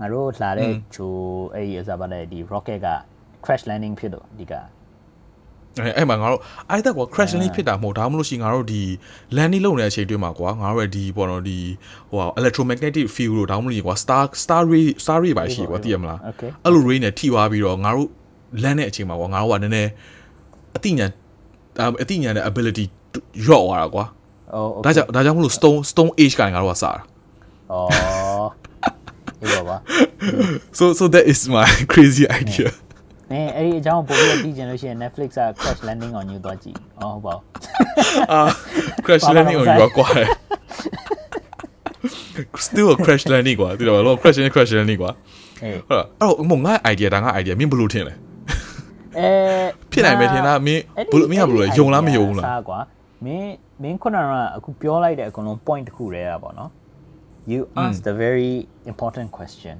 [0.00, 1.14] ငါတို့လာတဲ့ဂျို
[1.54, 2.88] အဲ့ဒီအစားပါတဲ့ဒီ rocket က
[3.44, 4.54] crash landing ဖြစ်တော့ဒီက
[5.80, 8.82] အဲ့အဲ့မှာငါတို့အဲ့ဒါကွာ crash landing ဖြစ်တာမဟုတ်ဒါမှမဟုတ်ရှိငါတို့ဒီ
[9.36, 11.58] landing လုပ်နေတဲ့အချိန်တွင်းမှာကွာငါတို့ရဲ့ဒီပေါ့နော်ဒီ
[12.10, 16.18] ဟို electromagnetic field လို့ဒါမှမဟုတ်ကွာ star star ray star ray ပါရှိကွာသိရမလား
[16.64, 18.08] အဲ့လို ray နဲ့ထိသွားပြီးတော့ငါတို့
[18.62, 19.90] land တဲ့အချိန်မှာကွာငါတို့ကနည်းနည်း
[20.76, 21.06] အတိညာ
[22.02, 22.84] အတိညာတဲ့ ability
[23.46, 24.04] ရော့သွားတာကွာ
[24.54, 27.02] အော်ဒါကြောင့်ဒါကြောင့်မလို့ stone stone age ကငါတို့ကစားတာ
[27.72, 28.48] အော်
[29.42, 29.76] အေးပါပါ
[30.78, 32.68] so so that is my crazy idea
[33.32, 37.42] နင်အဲ့ဒီအကြောင်းပို့ပြီးပြီးကျင်လို့ရှိရင် Netflix က Crash Landing on You သွားကြည့်။အော်ဟုတ်ပါဘူး။
[38.32, 38.40] အာ
[39.06, 40.08] Crash Landing on You ကွာ
[42.66, 45.10] still a crash landing ကွာဒီတော့ crash landing crash landing ကွာ
[45.62, 48.14] အေးဟုတ်လားအဲ့တော့မငါ idea ဒါငါ idea မင်းဘယ်လိုထင်လဲ
[49.18, 49.28] အဲ
[49.92, 52.78] ဖြစ်နိုင်မယ်ထင်တာမင်းဘယ်လိုမင်းကဘယ်လိုလဲယုံလားမယုံဘူးလားကွာ
[53.24, 54.24] မင်းမင်းခုနက
[54.56, 56.70] အခုပြောလိုက်တဲ့အကုန်လုံး point တစ်ခုတည်းอ่ะပေါ့နော်
[57.50, 58.52] you asked a very
[58.92, 59.76] important question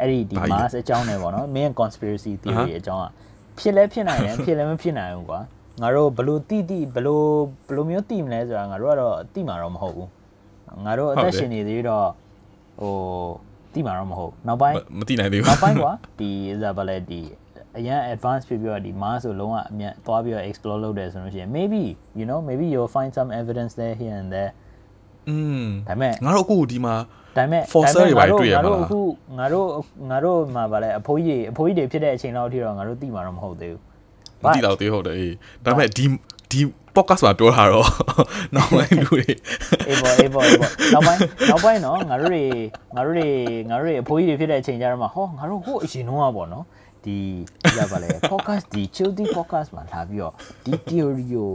[0.00, 3.12] အဲ့ဒီဒီ Mars အကြောင်းနဲ့ပေါ့နော်မင်း conspiracy theory အကြောင်းอ่ะ
[3.58, 5.40] ဖြစ်လဲဖြစ်နိုင်တယ်ဖြစ်လဲမဖြစ်နိုင်ဘူးကွာ
[5.82, 7.28] ငါတို့ဘလို့တိတိဘလို့
[7.68, 10.08] ဘလို့မျိုးတိမလဲဆိုတာငါတို့ကတော့တိမှာတော့မဟုတ်ဘူး
[10.84, 12.08] ငါတို့အသက်ရှင်နေသေးတော့
[12.80, 12.94] ဟို
[13.74, 16.30] တိမှာတော့မဟုတ်နောက်ပိုင်း မသိနိုင်သေးဘူး နောက်ပိုင်းကွာဒီ
[16.62, 17.20] ဇာဘလက်ဒီ
[17.76, 21.82] အရင် advance ဖြစ်ပြီးတော့ဒီ Mars ဆိုလုံးဝအမြတ်သွားပြီးတော့ explore လုပ်တယ်ဆိုလို့ရှိရင် maybe
[22.18, 24.52] you know maybe you'll find some evidence there here and there
[25.28, 26.94] อืม ဒါပေမဲ့ ငါတို့အခုဒီမှာ
[27.35, 28.99] ဒါပေမဲ့ Fossil တွေပါတွေ့ရမလားငါတို့အခု
[29.39, 29.67] ငါတို့
[30.09, 33.81] ငါတို့မှာဗာလဲအဖိုးကြီးတွေအဖိုးကြီးတွေဖြစ်တဲ့အချိန်လောက်အထိတော့ငါတို့သိမှာတော့မဟုတ်သေးဘူး
[34.43, 35.33] မသိတော့သေးဟုတ်တယ်အေး
[35.65, 36.05] ဒါပေမဲ့ဒီ
[36.51, 36.59] ဒီ
[36.95, 37.87] podcast မှာပြောတာတော့
[38.55, 39.23] နောက်ပိုင်းလူတွေ
[39.87, 42.43] အေးပေါ့အေးပေါ့အေးပေါ့နောက်ပိုင်းနောက်ပိုင်းတော့ငါတို့တွေ
[42.95, 43.29] ငါတို့တွေ
[43.69, 46.65] ငါတို့တွေအဖိုးကြီးတွေဖြစ်တဲ့အချိန်ကျတော့မှဟောငါတို့ဟိုအရင်တော့ပေါ့နော်
[47.05, 47.17] ဒီ
[47.75, 50.33] ကြပါလေ podcast ဒီ childy podcast မှာလာပြီးတော့
[50.65, 51.49] ဒီ theory ကို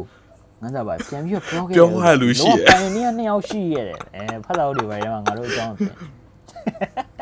[0.65, 5.95] ငါစားပါပြန်ပြီးတော့ပြောခဲ့ပြောရလူရှိရတိုင်နေနှစ်ယောက်ရှိရတယ်အဲဖတ်တော့တွေပါရမှာငါတို့အကြောင်းပြင်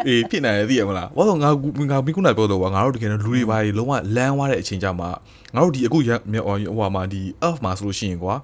[0.07, 1.51] အေးဖြစ်နိုင်တယ်သိရမလားဘာလို့ငါ
[1.91, 5.11] ငါမိခုနပြောတော့ကွာငါတို့တကယ်တော့လူတွေပါကြီးလုံးဝလမ်းသွားတဲ့အချိန်ကြမှာ
[5.55, 8.35] ငါတို့ဒီအခုရဟိုဟာမှာဒီ earth မှာဆိုလို့ရှိရင်ကွာ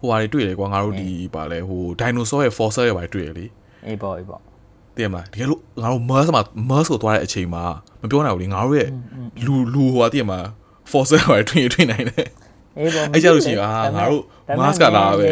[0.00, 3.46] ဟိုဟာတွေတွေ့တယ်ကွာငါတို့ဒီပါလဲဟို dinosaur ရဲ့ fossil တွေပါတွေ့ရလေ
[3.86, 4.40] အေးပေါ့အေးပေါ့
[4.96, 7.64] သိရမလားတကယ်လို့ငါတို့ Mars မှာ Mars ကိုသွားတဲ့အချိန်မှာ
[8.02, 8.88] မပြောနိုင်ဘူးလေငါတို့ရဲ့
[9.44, 10.46] လူလူဟိုဟာသိရမလား
[10.90, 12.28] fossil တွေတွေ့ရင်တွေ့နိုင်တယ်
[12.77, 14.23] အေးပေါ့ အဲ့ကြလို့ရှိရင်အာငါတို့
[14.59, 15.29] mask ကလာပဲ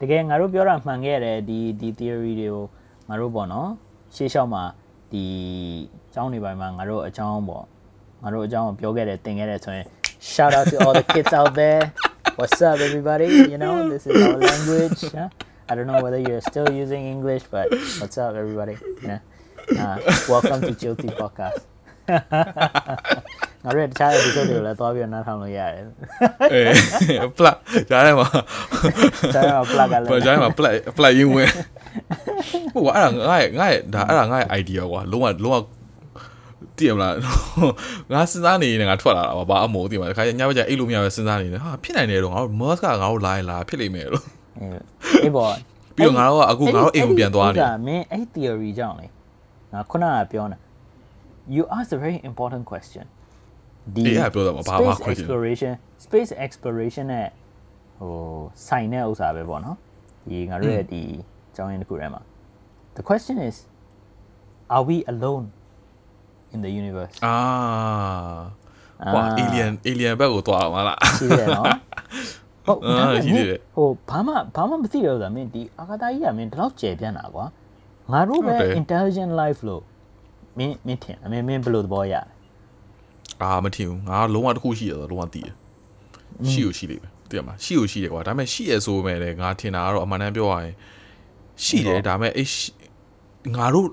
[0.00, 2.64] တကယ်ငါတို့ပြောတာမှန်ခဲ့ရတယ်ဒီဒီ theory တွေကို
[3.08, 3.70] ငါတို့ပေါ့နော်
[4.14, 4.62] ရှေ့လျှောက်မှာ
[5.12, 5.24] ဒီ
[6.08, 7.64] အကြောင်းတွေပိုင်းမှာငါတို့အကြောင်းပေါ့
[8.22, 9.86] ငါတို့အကြောင်းကိုပြောခဲ့တယ်သင်ခဲ့တယ်ဆိုရင်
[10.32, 11.84] shout out to all the kids out there
[12.38, 15.28] what's up everybody you know this is our language huh?
[15.70, 17.66] I don't know whether you're still using English but
[18.00, 18.76] what's up everybody
[19.10, 19.20] yeah
[19.82, 19.96] uh,
[20.32, 21.62] welcome to Guilty Podcast
[23.63, 25.85] ငါတို့ရဲ့တခြား episode တွေကိုလည်းသွားပြီးတော့နားထောင်လို့ရတယ်
[26.53, 27.55] အေး plug
[27.89, 28.27] ကြားထဲမှာ
[29.35, 31.49] ဒါတော့ plug ကလည်းဘာကြားထဲမှာ plug plug ရင်းဝင်
[32.73, 35.57] ဟိုကအဲ့ဒါငါရဲ့ငါရဲ့ဒါအဲ့ဒါငါရဲ့ idea ကွာလုံးဝလုံးဝ
[36.77, 37.13] တည်ရမလား
[38.13, 44.25] ငါစဉ်းစားနေနေငါထွက်လာတာပါဘာအမို့တည်မှာတခါညဘက်ကျအိတ်လို့မရပဲစဉ်းစားနေတယ်ဟာဖြစ်နိုင်တယ်တော့ငါတို့ Mars ကငါတို့လာရင်လာဖြစ်လိမ့်မယ်လို့
[45.23, 45.51] အေးပေါ့
[45.95, 49.07] ပြီးတော့ငါတို့ကအခုငါတို့အိမ်ကိုပြန်သွားနေအဲ့ဒီဥစ္စာမင်းအဲ့ theory ကြောင့်လေ
[49.73, 50.57] ငါခုနကပြောနေ
[51.55, 53.05] you ask a very important question
[53.95, 55.73] ဒီအေးအဲ့ဒါပြောတာပါဘာဘာ space question exploration
[56.05, 57.27] space exploration နဲ့
[57.99, 58.13] ဟို
[58.67, 59.77] ဆိုင်တဲ့ဥစ္စာပဲပေါ့နော်
[60.29, 61.01] ဒီငါတို့ရဲ့ဒီ
[61.51, 62.21] အကြောင်းရင်းတစ်ခုထဲမှာ
[62.97, 63.55] the question is
[64.75, 65.45] are we alone
[66.53, 67.35] in the universe အာ
[69.13, 71.65] ဟွာ alien alien ဘက်ကိုသွားအောင်လားရှိတယ်နော်
[72.65, 77.45] ဟုတ်အာဒါပေရှိမဲ့တယ်ဟိုဘာမှဘာမှမသိတော့ဆိုတာမင်းဒီအာကာသကြီးကမင်းဒီလောက်ကျယ်ပြန့်တာကွာ
[78.11, 79.83] ငါတို့ဟုတ်ပဲတယ် intelligent life လို့
[80.57, 82.32] မင်းမင်းထင်အမင်းမင်းဘယ်လိုသဘောရလဲ
[83.41, 85.55] အာမထင်ဘူးငါလုံးဝတစ်ခုရှိရတော့လုံးဝတည်တယ်
[86.51, 90.73] ရှိကိုရှိလိမ့်မယ်တည်ရမှာရှိကိုရှိတယ်ကွာဒါပေမဲ့ရှိရဆိုပေမဲ့လည်းငါထင်တာကတော့အမှန်တမ်းပြောရရင်
[91.65, 92.69] ရှိတယ်ဒါပေမဲ့အဲ့ရှိ
[93.55, 93.87] ငါတို့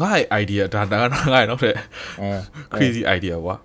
[0.00, 1.74] ငါရဲ့ idea ဒါဒါကငါရဲ့နောက်ထပ်
[2.20, 2.28] အဲ
[2.74, 3.56] crazy idea ကွာ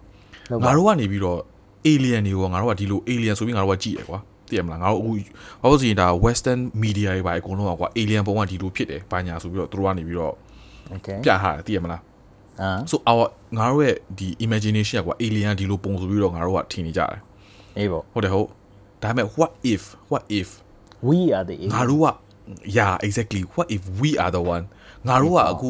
[0.49, 1.39] ဟုတ်ငါပါတို့ကနေပြီးတော့
[1.87, 5.11] alien တွေကိုငါတို့ကဒီလို alien ဆိုပြီးငါတို့ကကြည့်ရကွာတည်ရမလားငါတို့အခု
[5.61, 10.33] ဘာလို့ဆိုရင်ဒါ western media တွေပါအကုန်လုံးကကွာ alien ပုံကဒီလိုဖြစ်တယ်ဘာညာဆိုပြီးတော့သူတို့ကနေပြီးတော့
[10.95, 12.01] okay ပြထားတယ်တည်ရမလား
[12.61, 13.25] အာ so our
[13.57, 17.19] ငါတို့ရဲ့ဒီ imagination ကွာ alien ကဒီလိုပုံဆိုပြီးတော့ငါတို့ကထင်နေကြတယ်
[17.77, 18.47] အေးပေါ့ဟုတ်တယ်ဟုတ်
[19.03, 20.47] ဒါပေမဲ့ what if what if
[21.07, 22.07] we are the ငါ alien တို့က
[22.77, 24.65] yeah exactly what if we are the one
[25.07, 25.69] ငါတို့ကအခု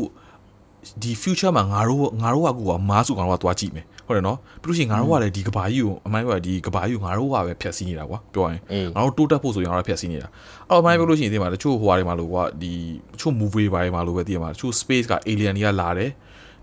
[1.02, 10.28] ဒီ future မှာငါတို့ငါတို့ကအခုကမားစုငါတို့ကသွားကြည့်မယ်ဟုတ်တယ်နော်ပြီးလို့ရှိရင်ငါတို့ကလည်းဒီကဘာကြီးကိုအမိုင်းကဒီကဘာကြီးကိုငါတို့ကပဲဖျက်ဆီးနေတာကွာပြောရင်အေးငါတို့တိုးတက်ဖို့ဆိုရင်ငါတို့ကဖျက်ဆီးနေတာ
[10.70, 12.72] အဲ့တော့အမိုင်းပြောလို့ရှိရင်ဒီမှာတချို့ဟိုဟာတွေမှာလို့ကွာဒီ
[13.14, 16.12] တချို့ movie တွေမှာလို့ပဲတည်ရမှာတချို့ space က alien တွေကလာတယ်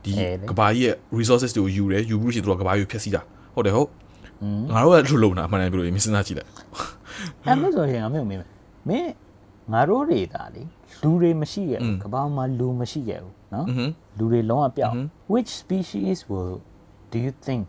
[0.05, 0.12] ဒီ
[0.51, 3.21] ကဘာကြီးရဲ့ resources တွေကိုယူတယ်ယူပြီးရှင်တို့ကကဘာကြီးကိုဖျက်ဆီးတာ
[3.55, 3.88] ဟုတ်တယ်ဟုတ်
[4.75, 6.51] ငါတို့ကလှုပ်လုံတာအမှန်တမ်းပြောလို့မစဉ်းစားကြည့်လိုက်
[7.47, 8.41] အဲ့မဲ့ဆိုရင်အမေမင်း
[8.88, 9.11] မင်း
[9.73, 10.62] ငါတို့တွေဒါလေ
[11.03, 13.67] လူတွေမရှိရဘူးကဘာမှာလူမရှိရဘူးနော်
[14.19, 14.97] လူတွေလုံးဝပြောင်း
[15.33, 16.55] which species will
[17.12, 17.65] do you think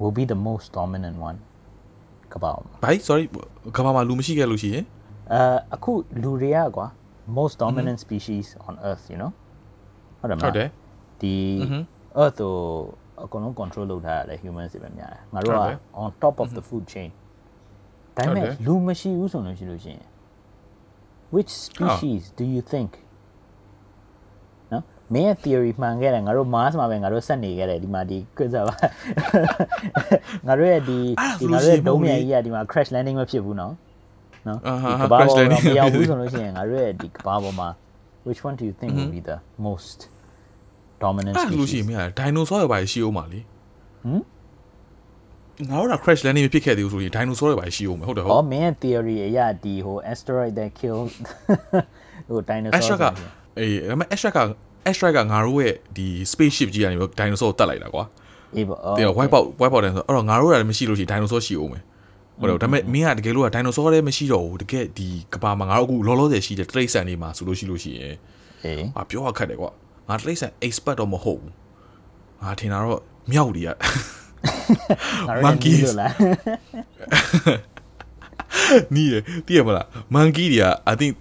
[0.00, 1.38] will be the most dominant one
[2.32, 3.24] ကဘာမှာဘိုင် sorry
[3.76, 4.84] ကဘာမှာလူမရှိခဲ့လို့ရှိရင်
[5.32, 5.40] အဲ
[5.74, 5.92] အခု
[6.22, 6.86] လူတွေကကွာ
[7.38, 9.30] most dominant species on earth you know
[10.20, 10.68] ဟုတ်တယ်မဟုတ်တယ်
[11.20, 11.36] ဒီ
[12.22, 12.54] earth ကို
[13.22, 17.10] အကုန်လုံး control လုပ်ထားရတယ် humans တွေပဲများတယ်ငါတို့ဟုတ်ကတယ် on top of the food chain
[18.16, 20.08] ဒါပေမဲ့ဟုတ်တယ်လူမရှိဘူးဆိုလို့ရှိလို့ရှိရင်
[21.34, 22.90] which species do you think
[24.72, 24.84] နော်
[25.14, 28.74] မင်းရဲ့ theory မှန်ခဲ့တယ်ငါတို့ Mars မှာပဲငါတို့ဆက်နေခဲ့တယ်ဒီမှာဒီကွစားပါ
[30.46, 33.72] ငါတို့ရဲ့ဒီအဲ့ဒါဒီဆိုလို့ငါတို့ရဲ့ရှိရင်ဒုံးမြန်ကြီးကဒီမှာ crash landing မဖြစ်ဘူးနော်
[34.48, 37.68] နော်အာဟာဒီကမ္ဘာ crash ပေါ် landing တော့မရောက်ဘူးဆိုလို့ရှိရင်ငါတို့ရဲ့ဒီကမ္ဘာပေါ်မှာ
[38.26, 39.36] which one do you think will be the
[39.66, 39.98] most
[41.04, 44.22] dominant အဲ့ဒါလို့ရှိရင် species မရဒိုင်နိုဆောတွေပါရှိအောင်ပါလေဟမ်
[45.70, 50.98] ငါတို့က crash landing မဖြစ်ခဲ့သေးဘူးဆိုရင်ဒိုင်နိုဆောတွေပါရှိအောင်မယ်ဟုတ်တယ်ဟုတ်အော် main theory အရာဒီဟို asteroid that kill
[52.28, 53.04] ဟို dinosaur extra က
[53.58, 54.38] အေးဒါပေမဲ့ extra က
[54.90, 58.04] extra ကငါတို့ရဲ့ဒီ spaceship ကြီးကနေပြီး dinosaur ကိုတတ်လိုက်တာကွာ
[58.56, 61.82] အေးပေါ့အော်တဲ့ white box white box တယ်ဆိုတော့အဲ့တော့ငါတို့ကလည်းမရှိလို့ရှိရင် dinosaur ရှိအောင်မယ်
[62.40, 68.14] ဟုတ်တယ်ဒါပေမဲ့မင်းကတကယ်လို့က dinosaur လည်းမရှိတော့ဘူးတကယ်ဒီကဘာမှာငါတို့အခုလောလောဆယ်ရှိတဲ့တရိတ်ဆန်တွေမှာဆိုလို့ရှိလို့ရှိရင်
[68.64, 69.70] အေးအာပြောရခက်တယ်ကွာ
[70.08, 71.52] ငါတရိတ်ဆန် expert တော့မဟုတ်ဘူး
[72.42, 73.00] ငါထင်တာတော့
[73.32, 76.12] မြောက်တွေကငါတို့လည်း monkeys နီးလို့လား
[78.94, 81.12] နီးတယ်သိရမလား monkey တွေက I think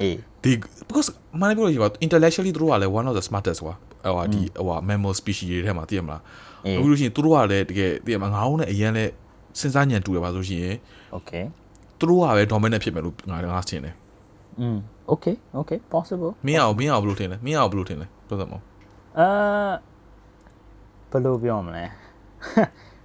[0.00, 0.52] အေးဒီ
[0.88, 1.08] because
[1.40, 3.74] မနပြောလို့ရှိပါ intellectually သူတို့ကလည်း one of the smartest ကွာ
[4.16, 6.22] ဟိုဒီဟို mammal species တွေထဲမှာသိရမလား
[6.66, 9.04] အေးအခုလို့ရှိရင်သူတို့ကလည်းတကယ်သိရမလားငါတို့နဲ့အရင်လဲ
[9.58, 10.66] စဉ်းစားညံတူတယ်ပါဆိုရှင်
[11.16, 11.44] okay
[11.98, 13.94] သူတို့ကပဲ dominant ဖြစ်မယ်လို့ငါငါထင်တယ်
[14.60, 14.76] อืม
[15.12, 18.64] okay okay possible မင်းအောင်မင်းအောင်ဘယ်လိုထင်လဲမင်းအောင်ဘယ်လိုထင်လဲ ပတ်သက်မလို့
[19.18, 19.28] အာ
[21.10, 21.84] ဘယ်လိုပြောမလဲ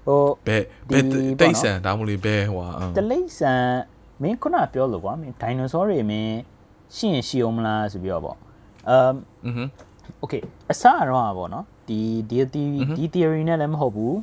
[0.05, 1.03] ဟိုဘယ်ဘယ်
[1.39, 3.63] တိတ်ဆန်ဒါမှမဟုတ်ဘယ်ဟိုဟာတလိတ်ဆန်
[4.21, 6.35] မင်းခုနပြောလို့ကွာမင်းဒိုင်နိုဆောတွေမင်း
[6.95, 8.37] ရှိရင်ရှိအောင်မလားဆိုပြီးတော့ပေါ့
[8.89, 9.13] အမ်
[9.45, 9.71] อือဟွန်း
[10.23, 11.99] okay အစတော့ပါပေါ့နော်ဒီ
[12.29, 14.15] ဒီ theory ဒီ theory နဲ့လည်းမဟုတ်ဘူး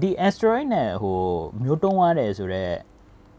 [0.00, 1.18] ဒီ asteroid နဲ့ဟို
[1.62, 2.74] မျိုးတုံးသွားတယ်ဆိုတော့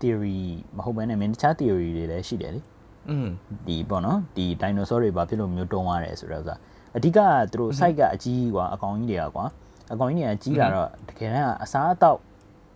[0.01, 0.39] theory
[0.77, 2.61] မဟုတ်ဘဲနဲ့မင်းတခြား theory တွေလည်းရှိတယ်လေ
[3.09, 3.27] อืม
[3.67, 6.57] ဒီပေါ့နော်ဒီဒိုင်နိုဆောတွေဘာဖြစ်လို့မျိုးတုံးသွားတယ်ဆိုတော့ဆိုတာ
[6.95, 7.19] အဓိကက
[7.51, 9.45] သူတို့ site ကအကြီးကွာအကောင်ကြီးတွေကကွာ
[9.91, 12.19] အကောင်ကြီးတွေကကြီးလာတော့တကယ်တမ်းအစားအသောက်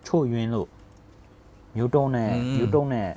[0.06, 0.68] ချို့ယွင်းလို့
[1.76, 3.08] မျိုးတုံးနဲ့မျိုးတုံးနဲ့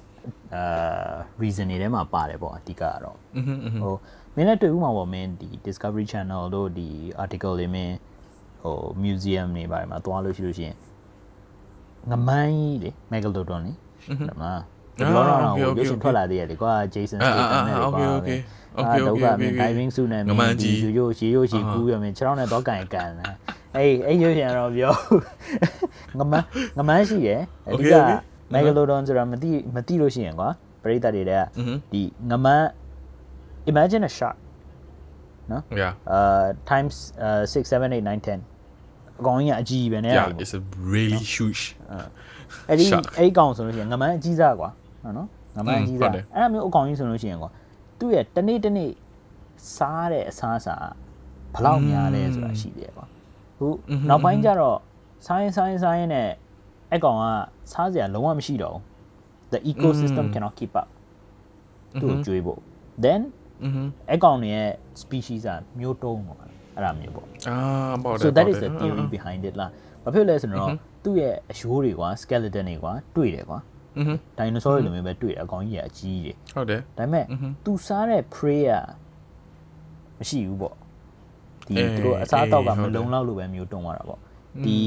[0.55, 3.17] အာ reason တွေထဲမှာပါတယ်ပေါ့အဓိကကတော့
[3.81, 3.95] ဟို
[4.35, 6.89] မင်းလည်းတွေ့ဦးမှာပေါ့မင်းဒီ discovery channel တို့ဒီ
[7.23, 7.95] article တွေမင်း
[8.63, 10.75] ဟို museum တွေဘာတွေမှာသွားလို့ရှိလို့ရှိရင်
[12.09, 13.71] ငမန်းကြီးလေ megalodon လေ
[14.05, 14.61] ဟုတ်လား
[14.97, 18.39] ဒီလိုတော့ဟိုရုပ်ရှင်ထွက်လာသေးတယ်လေကွာ Jason အာအာ Statham နဲ့အာကွာ okay
[18.79, 23.25] okay okay တော့ okay ကမင်း diving suit နဲ့မငမန်းင်းကြီးဒီရိုးရေရိုးရှည်ကူးရမင်းခြေထောက်နဲ့တော့ကန်ကန်လာ
[23.75, 24.93] အေးအဲ့ရုပ်ရှင်တော့ပြော
[26.19, 26.45] ငမန်း
[26.77, 28.17] ငမန်းရှိတယ်အဓိ Okay, က okay.
[28.53, 30.49] megalodon ဆိုတာမသိမသိလို့ရှိရင်ကွာ
[30.83, 32.67] ပရိသတ်တွေတဲ့อือဟဒီငမန်း
[33.71, 34.35] imagine a shark
[35.81, 40.61] yeah uh times uh 6 7 8 9 10အကောင်ကြီးကအကြီးပဲနဲ့ yeah it's a
[40.93, 41.63] really huge
[42.69, 44.84] အဲ့ဒီ shark အဲ့ဒီကောင်ဆိုလို့ရှိရင်ငမန်းအကြီးစားကွာဟုတ်
[45.17, 47.51] နော်ငမန်းအကြီးဟုစားတ်တယ်အဲ့ဒါမျိုးအကောင်ကြီးဆိုလို့ရှိရင်ကွာ
[47.99, 48.91] သူ့ရဲ့တနေ့တနေ့
[49.75, 50.75] စားတဲ့အစားအစာ
[51.53, 53.05] ဘယ်လောက်များလဲဆိုတာရှိတယ်ကွာ
[53.57, 53.67] ခု
[54.09, 54.77] နောက်ပိုင်းကျတော့
[55.27, 56.29] ဆိုင်းဆိုင်းဆိုင်းနဲ့
[56.91, 57.23] အဲ့ကောင်က
[57.71, 58.81] စားစရာလုံးဝမရှိတော့ဘူး
[59.53, 60.87] the ecosystem cannot keep up
[62.01, 62.59] သူ့ကိုကျွေးဖို့
[63.03, 63.21] then
[63.63, 63.77] อือဟ
[64.09, 64.69] အဲ့ကောင်တွေရဲ့
[65.01, 65.49] species က
[65.79, 67.57] မျိုးတုံးပေါ့အဲ့ဒါမျိုးပေါ့အာ
[68.03, 69.71] ပေါ့တယ် so that is ပေါ့တယ် the theory behind it လား
[70.03, 70.69] ဘာဖြစ်လဲဆိုတော့
[71.03, 73.59] သူ့ရဲ့အရှိုးတွေကွာ skeleton တွေကွာတွေ့တယ်ကွာ
[73.98, 77.24] อือဟ dinosaur တွေလိုမျိုးပဲတွေ့တယ်အကောင်ကြီးကအကြီးတွေ ဟုတ်တယ် ဒါပေမဲ့
[77.64, 78.72] သူစားတဲ့ prey က
[80.18, 80.74] မရှိဘူးပေါ့
[81.66, 84.18] ဒီ အေး သူတို့အစားအသောက်က အေး မ ဟုတ်တယ် လုံလောက်လို့ပဲမျိုးတုံးသွားတာပေါ့
[84.66, 84.78] ဒီ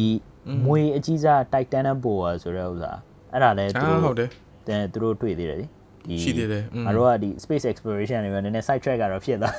[0.66, 2.92] မွေအကြီးစား titan boa ဆိုတဲ့ဥစ္စာ
[3.32, 4.30] အဲ့ဒါလည်းသူ အာ တို့ ဟုတ်တယ်
[4.68, 5.66] တဲ့သူတို့တွေ့သေးတယ်လေ
[6.10, 9.54] ဒီ ရှိသေးတယ်อืม ငါတို့ကဒီ space exploration တွေပဲနည်းနည်း side track ကတော့ဖြစ်သွား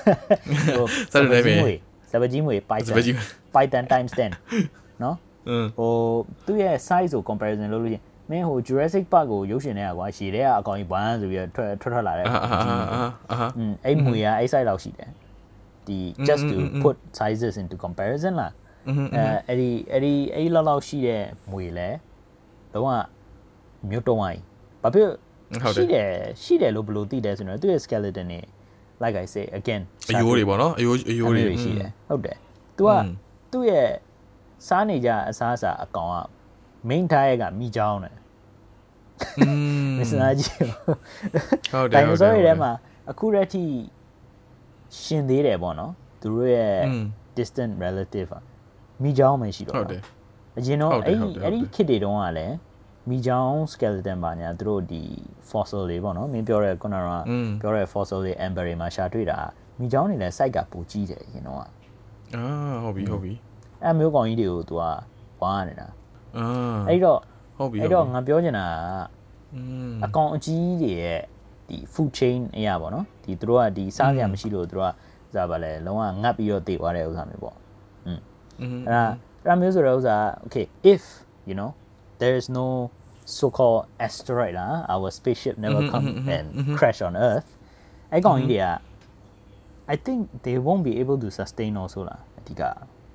[0.79, 1.73] ဟို Side track ပဲ
[2.11, 3.15] စပကြီးမွေ python စပကြီး
[3.55, 5.17] python times 10နော်
[5.49, 5.93] อืม ဟို
[6.47, 12.26] သူ့ရဲ့ size ကို comparison လုပ်လို့ရှိရင် မင်းဟို Jurassic Park ကိုရုပ်ရှင်ထဲကွာရှည်ထဲကအကောင်ကြီးဘန်းဆိုပြီးထွက်ထွက်ထွက်လာတဲ့
[13.58, 15.10] อืมအဲ့မွေကအဲ့ site လောက်ရှိတယ်
[15.88, 18.54] ဒီ just to put sizes into comparison လား
[19.16, 21.90] အဲအဲ့ဒီအဲ့ဒီအဲ့လောက်လောက်ရှိတဲ့မွေလဲ
[22.74, 22.90] တော့က
[23.90, 24.42] မြို့တော်ဝိုင်း
[24.84, 25.10] ဘာဖြစ်
[25.76, 26.10] ရှိတယ်
[26.44, 28.40] ရှိတယ်လို့ဘယ်လိုသိတယ်ဆိုတော့သူ့ရဲ့ skeleton နေ
[29.04, 32.38] like i say again အယိုးတွေပေါ့နော်အယိုးအယိုးတွေရှိတယ်ဟုတ်တယ်
[32.78, 32.90] तू က
[33.52, 33.90] သူ့ရဲ့
[34.68, 36.16] စားနေကြအစားအစာအကောင်က
[36.89, 38.17] main ထားရဲ့ကမိချောင်းတယ်
[39.39, 39.51] อื
[39.89, 40.67] ม မစနာကြီး
[41.73, 42.73] ဟုတ်တ ဒို ယ် င် ဟု နို တ်တ ဆော ယ် တွေထဲမှာ
[43.11, 43.63] အခုရက်ထိ
[45.03, 47.05] ရှင်သေးတယ်ပေါ့နော်သူတို့ရဲ့ อืม
[47.37, 48.43] distant relative อ่ะ
[49.03, 50.03] မိချောင်းမရှိတော့ ဟုတ်တယ်
[50.59, 52.55] အရင်တော့ ဟုတ်တယ် အဲ့ ဟုတ်တယ် အဲ့ဒီ ဟုတ်တယ် ခစ်တွေတုန်းကလည်း
[53.11, 55.03] မိချောင်း skeleton ပါညာသူတို့ဒီ
[55.51, 59.39] fossil တွေပေါ့နော်မင်းပြောတဲ့ခုနက อืม ပြောတဲ့ fossil တွေ amber တွေမှာရှာတွေ့တာ
[59.79, 61.61] မိချောင်းတွေလည်း site ကပူကြီးတယ်အရင်တော့က
[62.35, 62.45] အာ
[62.85, 63.33] ဟုတ်ပြီဟုတ်ပြီ
[63.83, 64.83] အဲ့မျိုးကောင်ကြီးတွေကို तू က
[65.41, 65.87] ဝါနေတာ
[66.39, 67.21] အာ အဲ့တော့
[67.57, 69.09] ဟုတ်ပြီ အဲ့တော့ငါပြောချင်တာက
[69.55, 69.61] อื
[69.91, 71.21] ม အကောင်အကြီးတွေရဲ့
[71.69, 74.93] ဒီ food chain အရာပေါ့နော်ဒီသူတို့ကဒီစားကြမရှိလို့သူတို့
[75.31, 77.57] ကစားပါလဲလုံးဝငတ်ပြီးတော့တည်သွားတဲ့ဥစ္စာမျိုးပေါ့
[78.07, 78.21] อืม
[78.87, 79.05] အဲ့ဒါ
[79.43, 81.03] အဲ့ဒါမျိုးဆိုတဲ့ဥစ္စာက okay if
[81.49, 81.71] you know
[82.21, 82.67] there is no
[83.37, 86.07] so called asteroid လား our spaceship never come
[86.37, 86.47] and
[86.79, 87.49] crash on earth
[88.13, 88.67] အဲ့ကောင်ကြီးတွေက
[89.95, 92.63] I think they won't be able to sustain also လားအဓိက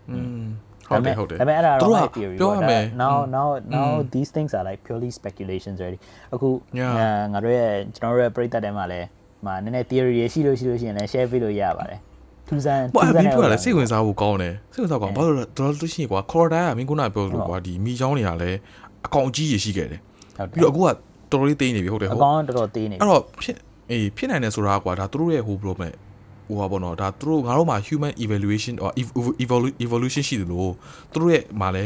[0.09, 0.47] อืม
[0.88, 5.98] ဟုတ်တယ်ဟုတ်တယ်ဒါပေမဲ့အဲ့ဒါသူတော့တို့ my theory ပြောရမယ် now now now these things are like purely speculations already
[6.34, 6.48] အခု
[6.80, 6.92] Yeah.
[6.98, 9.06] အာငါတို့ရဲ့ကျွန်တော်တို့ရဲ့ပရိသတ်ထဲမှာလည်း
[9.46, 12.00] မနည်းနည်း theory တွေရှိလို့ရှိလို့ရှိရင်လည်း share ပေးလို့ရပါတယ်
[12.48, 18.58] ထူးဆန်းဘာထူးဆအန်းမင်းတဲ့ပြောဥစ္လဲစာစိတ်ဝင်စားဖို့ကောင်းတယ်စိတ်ဝင်စားကောင်းဘာလို့လဲတော်တော်ရှိရင်ကွာခေါ်တိုင်းကမင်းခုနပြောလို့ကွာဒီမိချောင်းတွေကလည်း
[19.06, 20.00] အကောင်ကြီးရရှိခဲ့တယ်
[20.36, 20.94] ဟုတ်တယ်ပြီးတော့အခုကတော်
[21.32, 23.56] တော်လေးသိနေပြီဟုတ်တယ်အဟုတ်ကောင်တော်တော်သေးနေအဲ့တော့ဖြစ်
[23.90, 25.90] အေးဖြစ်နိုင်တယ်ဆိုတာကွာဒါသူတို့ရဲ့ဟိုဘယ်လိုမလဲ
[26.48, 29.14] ဟိုပါဘောနော်ဒါသူတို့ငါတို့မှာ human evaluation or ev-
[29.44, 30.72] evolu- evolution ရှိတယ်လို့
[31.12, 31.84] သူတို့ရဲ့မှာလဲ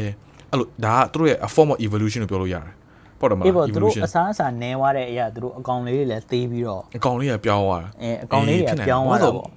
[0.51, 2.73] အဲ့လိုဒါကသူတို့ရဲ့ a form of evolution လို့ပြောလို့ရတယ်
[3.19, 9.47] ပေါ့တယ်မလားအေးပေါ့သူတို့ evolution အစားအစာနဲသွားတဲ့အရာသူတို့အကောင်လေးတွေလည်းသေးပြီးတော့အကောင်လေးကပြောင်းသွားတာအဲအကောင်လေးတွေကပြောင်းသွားတာပေါ့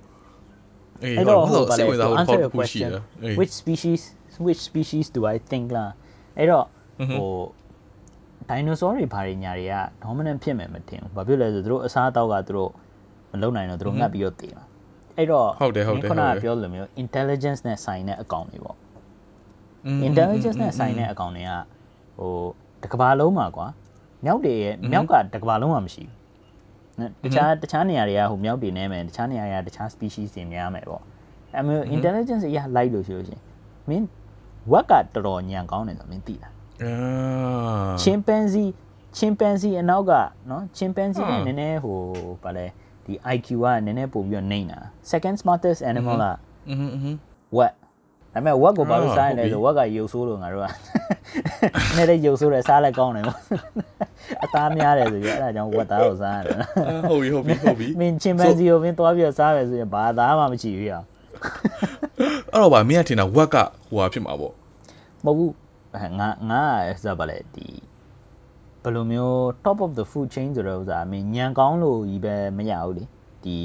[1.03, 4.01] အေးအဲ့တော့တော့ဟိုဟိုပါစိလေတ်ဝင်စားဖို့ answer ပေါ့ your ခုရှိ question တယ်အေး which species
[4.47, 5.91] which species do i think လား
[6.39, 6.65] အဲ့တော့
[7.17, 7.31] ဟို
[8.51, 9.75] dinosaur တွေဘာတွေညာတွေက
[10.05, 12.71] dominant ဖြစ်မယ်မထင်ဘူးဘာဖြစ်လဲဆိုသူတို့အစားအသောက်ကသူတို့
[13.33, 14.65] မလုံနိုင်တော့သူတို့ငတ်ပြီးတော့တည်မှာ
[15.19, 18.77] အဲ့တော့ဟုတ်တယ်ဟုတ်တယ်ခုနဟုတ်ကတယ်ပြောလိုမျိုး intelligence နဲ့ဆိုင်တဲ့အကောင်တွေပေါ့
[19.87, 21.53] อืม intelligence နဲ့ဆိုင်တဲ့အကောင်တွေက
[22.19, 22.33] ဟို
[22.83, 23.67] တစ်ကဘာလုံးမှာကွာ
[24.25, 31.03] မြောက်တွေရဲ့မြောက်ကတစ်ကဘာလုံးမှာမရှိဘူးနော်တခြားတခြားနေရာတွေကဟိုမြောက်တွေနဲမယ်တခြားနေရာတွေကတခြား species တွေများမယ်ပေါ့
[31.55, 33.43] အဲမျိုး intelligence အရာလိုက်လို့ရှိလို့ရှရင်
[33.89, 34.07] မင်း
[34.73, 36.53] ဝက်ကတော်တော်ညံကောင်းတယ်ဆိုမင်းသိလား
[36.83, 36.93] အာ
[38.03, 38.71] chimpanzee
[39.19, 40.13] chimpanzee အနောက်က
[40.51, 41.97] နော် chimpanzee နဲ့နည်းနည်းဟို
[42.43, 42.67] ဗာလဲ
[43.06, 44.80] ဒီ IQ ကနည်းနည်းပို့ပြီးတော့နှိမ့်တာ
[45.12, 46.38] second smartest animal လား
[46.70, 47.16] อืมอืม
[47.58, 47.74] ဝက်
[48.34, 50.66] ဒါပေမဲ့ဝက်ကိုဘာလို့ အာ စားရလဲ ဟုတ်ပြီ ဆိုဝက်ကရုပ်ဆိုးလို့ငါတို့က
[51.96, 53.40] နည်းနည်းရုပ်ဆိုးတယ်စားလိုက်ကောင်းတယ်ပေါ့
[54.44, 61.06] အသားများတယ်ဆိုပြီးအဲ့ဒါကြောင့်ဝက်သားကိုစားရတယ်နော် အာဟုတ်ပြီဟုတ်ပြီဟုတ်ပြီ မင်းချင်ပန်စီကိုမင်းသွားပြီးတော့စားမယ်ဆိုရင်ဘာသားမှမရှိဘူးရအောင်
[62.52, 63.56] အဲ့တော့ဗာမင်းကထင်တာဝက်က
[63.90, 64.54] ဟိုဟာဖြစ်မှာပေါ့
[65.26, 65.52] မဟုတ်ဘူး
[65.96, 66.64] အဲ့ငါငါ
[66.96, 67.68] ကစားပါလေဒီ
[68.83, 73.05] ဘယ်လိုမျိုး top of the food chain ဆိုတဲ့ဥစ္စာမင်းညံကောင်းလို့ကြီးပဲမရဘူးလေ
[73.45, 73.59] ဒီ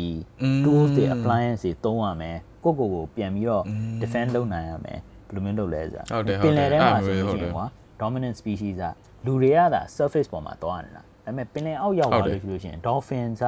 [0.63, 3.63] tools တွေ appliance တွေသုံးရမယ်ကိုယ့်ကိုယ်ကိုပြန်ပြီးတော့
[4.01, 7.65] defend လုပ်နိုင်ရမယ်ဘယ်လိုမျိုးလုပ်လဲဆိုတာဟုတ်တယ်ပင်လယ်ထဲဟုတ်တယ်မှာဆိုလို့အဲ့ရှိလိုရင်ပဲကွာ
[8.01, 8.83] dominant species က
[9.25, 13.45] လူတွေကသာ surface ပေါ်မှာသွားနေတာဒါပေမဲ့ပင်လယ်အောက်ရောက်ဟုတ်သွားတယ်လို့ရှိလို့ရှိရင် dolphins က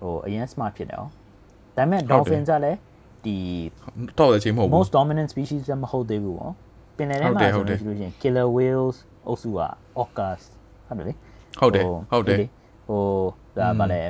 [0.00, 1.04] ဟိုအရင် smart ဖြစ်တယ်哦
[1.76, 2.78] ဒါပေမဲ့ဟုတ်တယ် dolphins ကလည်း
[3.24, 3.36] ဒီ
[4.18, 6.52] တော့တဲ့ချင်းမဟုတ်ဘူး most dominant species လည်းမဟုတ်သေးဘူးပေါ့
[6.96, 8.96] ပင်လယ်ထဲဟုတ်မှာတယ်ဆိုဟုတ်တယ်လို့ရှိလို့ရှိရင် killer whales
[9.26, 9.60] အုပ်စုက
[10.02, 10.40] orcas
[10.88, 11.12] ဟုတ်တယ်လေ
[11.60, 12.46] ဟုတ်တယ်ဟုတ်တယ်လေ
[12.88, 13.00] ဟို
[13.56, 14.00] ဒါဗာလဲ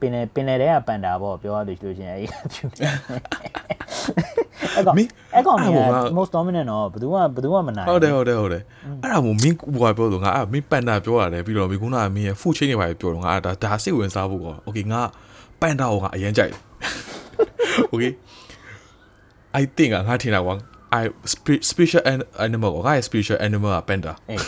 [0.00, 2.64] ပင်လယ်ပင်လယ်ထဲကပန်တာပေါ့ပြောရလို့ရှိလို့ရှိရင်အဲ့ဖြူ
[4.74, 8.62] အဲ့ကောင်မင်းအဲ့ကောင်ကအဲ့ကောင်က most dominant တော့ဘယ်သူမှဘယ်သူမှမနိုင်ဟုတ်တယ်ဟုတ်တယ်ဟုတ်တယ်
[9.02, 15.00] အဲ့ဒါမို့မင်းဟိုဟာပြောလို့ငါအဲ့မင်းပန်တာပြောရတယ်ပြီးတော့မင်းခုနကမင်းရဲ့ food chain တွေပါပြောတော့ငါအဲ့ဒါဒါစိတ်ဝင်စားဖို့ကော okay ငါ
[15.60, 16.60] ပန်တာကိုငါအရင်ကြိုက်တယ်
[17.92, 18.12] okay
[19.60, 20.54] I think ငါထင်တာကွာ
[21.00, 24.40] I spe- special an- animal ကိုငါရဲ့ special animal က panda အေး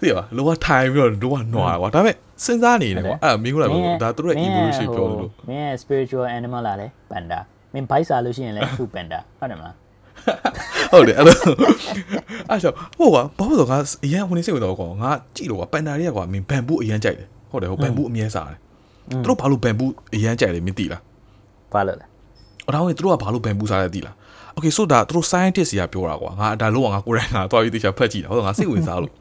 [0.00, 7.40] သိပါလောကထိုင်ပြီးတော့လောကနွားကွာဒါပေမဲ့စဉ်းစားနေတယ်ကွာအဲ့ဒါမင်းကလည်းဒါသူတို့ရဲ့ evolution ပြောလို့လို့မင်းရဲ့ spiritual animal လာလဲပန်ဒါ
[7.74, 9.74] မင်းဘိုက်စားလို့ရှိရင်လဲ food panda ဟုတ်တယ်မလား
[10.92, 11.36] ဟုတ်တယ်အဲ့လို
[12.50, 18.58] အဲ့ဆိုဟိုကဘာလို့လဲငါအရင်ဟိုနေစိတ်ဝင်တော့ကွာငါကြည့်လို့ကွာပန်တာတွေကကွာမင်းဘန်ဘူးအရင်ကြိုက်တယ်ဟုတ်တယ်ဟိုဘန်ဘူးအမြဲစားတယ်
[19.22, 21.02] သူတို့ဘာလို့ဘန်ဘူးအရင်ကြိုက်တယ်မင်းသိလား
[21.72, 22.06] ဘာလို့လဲ
[22.68, 24.14] အတော့သူတို့ကဘာလို့ဘန်ဘူးစားလဲသိလား
[24.56, 29.12] Okay so ဒါသူတို့ scientist တွေကပြောတာကွာငါဒါလို့ကငါကိုယ်တိုင်ငါသွားပြီးတေချာဖတ်ကြည့်တာဟုတ်တော့ငါစိတ်ဝင်စားလို့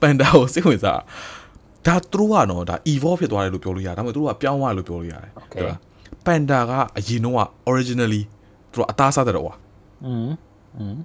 [0.00, 1.00] ပန်ဒါကိုစိတ်ဝင်စား
[1.86, 5.78] ဒါသူတို့ကနော်ဒါ evolve ဖြစ်သွားတယ်လို့ပြောလို့ရတယ်ဒါပေမဲ့သူတို့ကပြောင်းသွားတယ်လို့ပြောလို့ရတယ်ဟုတ်လား
[6.26, 8.22] ပန်ဒါကအရင်တော့က originally
[8.72, 9.54] သူတို့အသားစားတဲ့တော့ကွာ
[10.06, 10.28] อืม
[10.78, 10.96] อืม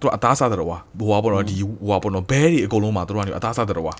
[0.00, 3.96] သူတို့အသားစားတဲ့တော့ကွာဟိုကပေါ့နော်ဒီဟိုကပေါ့နော်ဘဲတွေအကုန်လုံးမှာသူတို့ကနေအသားစားတဲ့တော့ကွာ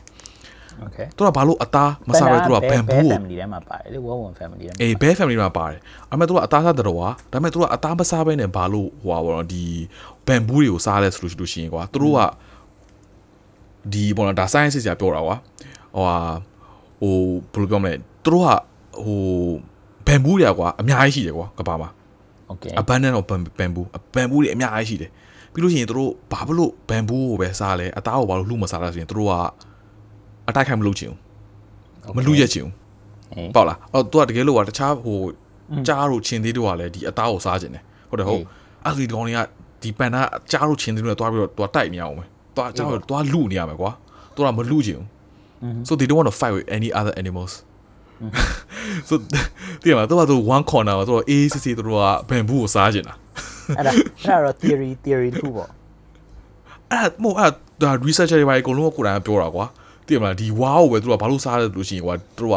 [0.80, 5.80] โอเค သူတို့ကဘာလို့အသားမစားပဲသူတို့ကဘန်ဘူးကို family ထဲမှာပါတယ်လေ one one family ထဲမှာ အေးဘဲ family မှာပါတယ်
[6.12, 9.64] အမေသူတို့ကအသားစားတဲ့တော့ကွာဒါပေမဲ့သူတို့ကအသားမစားဘဲနဲ့ဘာလို့ဟိုကပေါ့နော်ဒီ
[10.26, 12.20] ဘန်ဘူးတွေကိုစားလဲဆိုလို့ရှိလို့ရှိရင်ကွာသူတို့က
[13.93, 15.35] ဒီပေါ့နော်ဒါ science ဆရာပြောတာကွာ
[15.95, 16.17] ဟိုဟာ
[17.01, 17.15] ဟို
[17.53, 17.93] ဘယ်လိုပြောမလဲ
[18.25, 18.49] သူတို့က
[19.03, 19.19] ဟို
[20.07, 21.89] ဘန်ဘူးတွေကွာအများကြီးရှိတယ်ကွာကဘာမှာ
[22.51, 23.23] okay abundant of
[23.59, 23.85] bamboo
[24.15, 25.11] ဘန်ဘူးတွေအများကြီးရှိတယ်
[25.53, 29.33] ပြီးလို့ရှိရင်သူတို့ဘာဖြစ်လို့ဘန်ဘူးကိုပဲစားလဲအသားကိုဘာလို့လှုပ်မစားလဲဆိုရင်သူတို့က
[30.49, 35.17] အတိုက်ခိုက်မလုပ်ချင်ဘူးမလှုပ်ရချင်ဘူးပေါ့လားအော်သူကတကယ်လို့ကတခြားဟို
[35.87, 38.43] ကြားတို့ချင်းသေးတို့ကလည်းဒီအသားကိုစားချင်တယ်ဟုတ်တယ်ဟုတ်
[38.85, 39.39] အဲ့ဒီကောင်တွေက
[39.81, 40.21] ဒီပန်နာ
[40.51, 42.23] ကြားတို့ချင်းသေးတို့ကသွားပြီးတော့သူကတိုက်မရအောင်ပဲ
[42.57, 43.91] တွားကြားတို့တွားလူနေရမယ်ကွာ
[44.35, 45.07] တို့ကမလူချင်ဘူး
[45.87, 47.53] so they don't want to fight with any other animals
[49.07, 49.13] so
[49.81, 53.15] ဒီမှာတော့သူ one corner မှာသူတို့အေးစစ်စစ်သူတို့က bamboo ကိုစားချင်တာ
[53.77, 55.69] အဲ့ဒါအဲ့ဒါတော့ theory theory တစ်ခုပေါ့
[56.91, 57.51] အဲ့ဒါမို့အဲ့
[57.81, 59.65] ဒါ researcher တွေပါအကုန်လုံးကကိုယ်တိုင်ပြောတာကွာ
[60.05, 62.55] သိရမလားဒီ wow ကိုပဲသူကဘာလို့စားတယ်လို့ရှိရင်ကွာသူက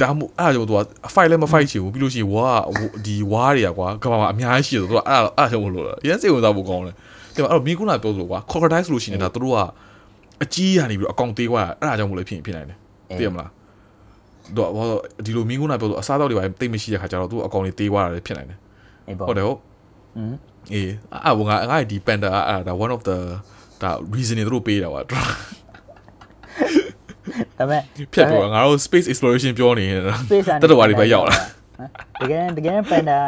[0.00, 0.80] ဒါမို့အဲ့ဒါကြောင့်သူက
[1.14, 2.60] fight လည်းမ fight ချင်ဘူးပြီးလို့ရှိရင် wow
[3.06, 6.96] ဒီ wow တွေကကွာကဘာမှာအများကြီးရှိတယ်သူကအဲ့ဒါအဲ့ဒါကြောင့်မလို့လားရန်စိတ်ဝင်စားဖို့ကောင်းတယ်
[7.34, 9.58] ဒီမှာအဲ့တော့မင်းကုနာပြောလို့ကွာ crocodile ဆိုလို့ရှိရင်ဒါသူတို့က
[10.42, 12.78] အကြီးရနေပြီးတော့အကောင်သေးကွာအဲ့ဒါကြောင့်မလို့ဖြစ်ဖြစ်နိုင်တယ်
[13.18, 13.50] သိရမလား
[14.56, 18.58] တော့ဘာလို့ဒီလိုမင်းကုနာပြောလို့အစားတော့တွေပါတိတ်မရှိတဲ့ခါကျတော့သူအကောင်လေးသေးသွားတာလည်းဖြစ်နိုင်တယ်
[19.08, 19.58] အေးပေါ့ဟုတ်တယ်ဟုတ်
[20.16, 20.34] อืม
[20.72, 20.90] အေး
[21.24, 23.18] အဲ့ဘာငါငါဒီ panda အဲ့ဒါ one of the
[23.82, 25.06] ဒါ reason တွေသူတို့ပေးတာပါဒါ
[27.58, 27.82] ပေမဲ့
[28.12, 31.38] ဖြတ်တော့ငါတို့ space exploration ပြောနေနေတာ space တက်တော်ဘာတွေပဲရောက်လာ
[32.20, 33.18] တကယ်တကယ်ပန်ဒါ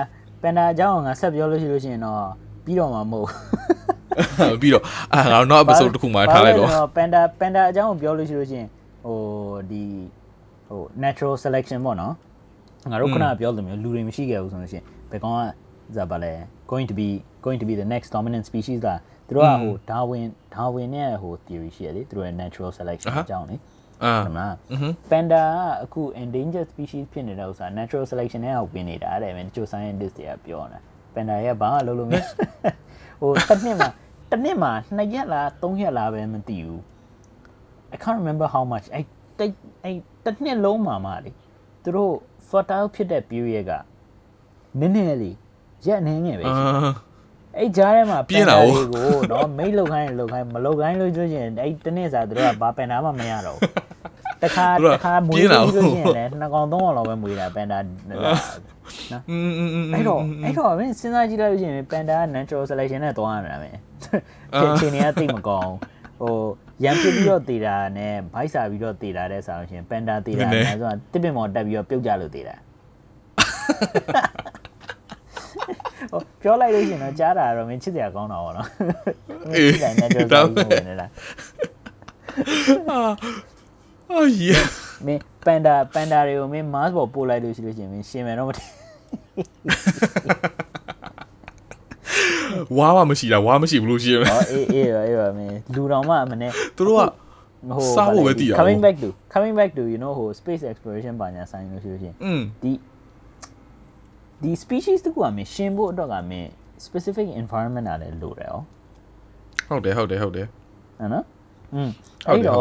[0.42, 2.22] ပန်ဒါအကြောင်းငါဆက်ပြောလို့ရှိလို့ရှိရင်တော့
[2.64, 3.28] ပြီးတော့မှာမဟုတ်
[4.60, 8.68] ပြီးတော့အာငါတို့နောက် episode တစ်ခုမှထားလိုက်တော့ပန်ဒါပန်ဒါအကြောင်းကိုပြောလို့ရှိလို့ရှိရင်
[9.04, 9.18] ဟို
[9.70, 9.82] ဒီ
[10.68, 12.14] ဟို natural selection ပေါ့နော်
[12.90, 15.40] ငါတို့ခုနကပြောလို့မျိုးလူတွေမရှိခဲ့ဘူးဆိုလို့ရှိရင်ဘယ်ကောင်က
[15.96, 16.32] ဇာပါလဲ
[16.72, 17.08] going to be
[17.46, 18.88] going to be the next dominant species က
[19.28, 23.56] သူတို့ကဟို Darwin Darwin နဲ့ဟို theory ရှိရလေသူတို့ရဲ့ natural selection အကြောင်းလေ
[24.04, 24.54] အာဟုတ်မလား
[25.10, 30.80] panda ကအခု endangered species ဖြစ်နေတဲ့ဥစ္စာ natural selection နဲ့ဟောဝင်နေတာတဲ့မင်းတချို့ scientist တွေကပြောနေတာ
[31.14, 32.20] panda ရဲ့ဘာမှလုပ်လို့မရ
[33.20, 33.88] ဟိုတစ်နှစ်မှာ
[34.30, 36.82] တစ်နှစ်မှာ2ရက်လား3ရက်လားပဲမသိဘူး
[37.94, 39.04] I can't remember how much အဲ့
[39.38, 39.54] တိတ်
[39.84, 41.30] အဲ့တစ်နှစ်လုံးမှာမှလေ
[41.82, 42.14] သူတို့
[42.48, 43.72] fertile ဖြစ်တဲ့ period က
[44.80, 45.36] နည်းနည်းလေး
[45.86, 46.44] ရက်နည်းငယ်ပဲ
[47.58, 53.58] အဲ့ကြားထဲမှာပင်တာတွေကိုတော့မိတ်လောက်ခိုင်းလောက်ခိုင်းမလောက်ခိုင်းလို့ဆိုရင်အဲ့တနေ့စာသူတို့ကဘာပန်တာမှမရတော့
[54.42, 58.20] တခါတခါမွေးလို့ဆိုရင်လည်းနှစ်ကောင်သုံးကောင်လောက်ပဲမွေးတာပန်တာနော်
[59.94, 63.70] အဲ့တော့အဲ့တော့စဉ်းစားကြည့်လိုက်လို့ရှိရင်ပန်တာက natural selection နဲ့သွားရတာပဲ
[64.54, 65.74] အာအချိန်တွေကတိတ်မကောင်း
[66.20, 66.36] ဘူးဟို
[66.84, 72.56] ရံပြစ်ပြီးတော့တည်တာနဲ့ဘိုက်စာပြီးတော့တည်တာတဲ့ဆိုလို့ရှိရင်ပန်တာတည်တာနည်းနည်းနဲ့ဆိုတာတစ်ပင်မော်တက်ပြီးတော့ပြုတ်ကြလို့တည်တာ
[76.12, 78.68] ဟိုပြောလိုက်လို့ရှိရင်တော့ကြားတာကတော့မင်းချစ်စရာကောင်းတာပေါ့နော်
[79.48, 81.06] မင်းချစ်တယ် natural selection ဝင်နေတာ
[82.90, 82.98] အာ
[84.10, 84.50] အာယေ
[85.06, 88.70] မင်းပန်ဒါပန်ဒါတွေကိုမင်း mask ပေါ်ပို့လိုက်လို့ရှိလို့ရှိရင်မင်းရှင်မယ်တော့မထင်
[92.78, 97.02] ဝါးမမရှိတာဝါးမရှိဘူးလို့ရှိရမယ်အေးအေးပါအေးပါမင်းလူတော်မှမနဲ့သူတို့က
[97.76, 102.14] ဟိုစားဖို့ပဲတည်ရအောင် coming back to coming back to you know ဟို space exploration ဘာညာဆိုင်လို့ရှိလို့ရှင်
[102.62, 102.72] ဒီ
[104.42, 106.48] ဒီ species တကူကမင်းရှင်ဖို့အတွက်ကမင်း
[106.86, 108.56] specific environment အားလည်းလိုတယ်哦
[109.68, 110.46] ဟုတ်တယ်ဟုတ်တယ်ဟုတ်တယ်
[110.98, 111.24] ဟမ်နော်
[111.74, 111.90] อืม
[112.26, 112.58] အဲ့တော့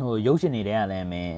[0.00, 1.34] ဟိုရုပ်ရှင်တွေတဲကလည်းမင်း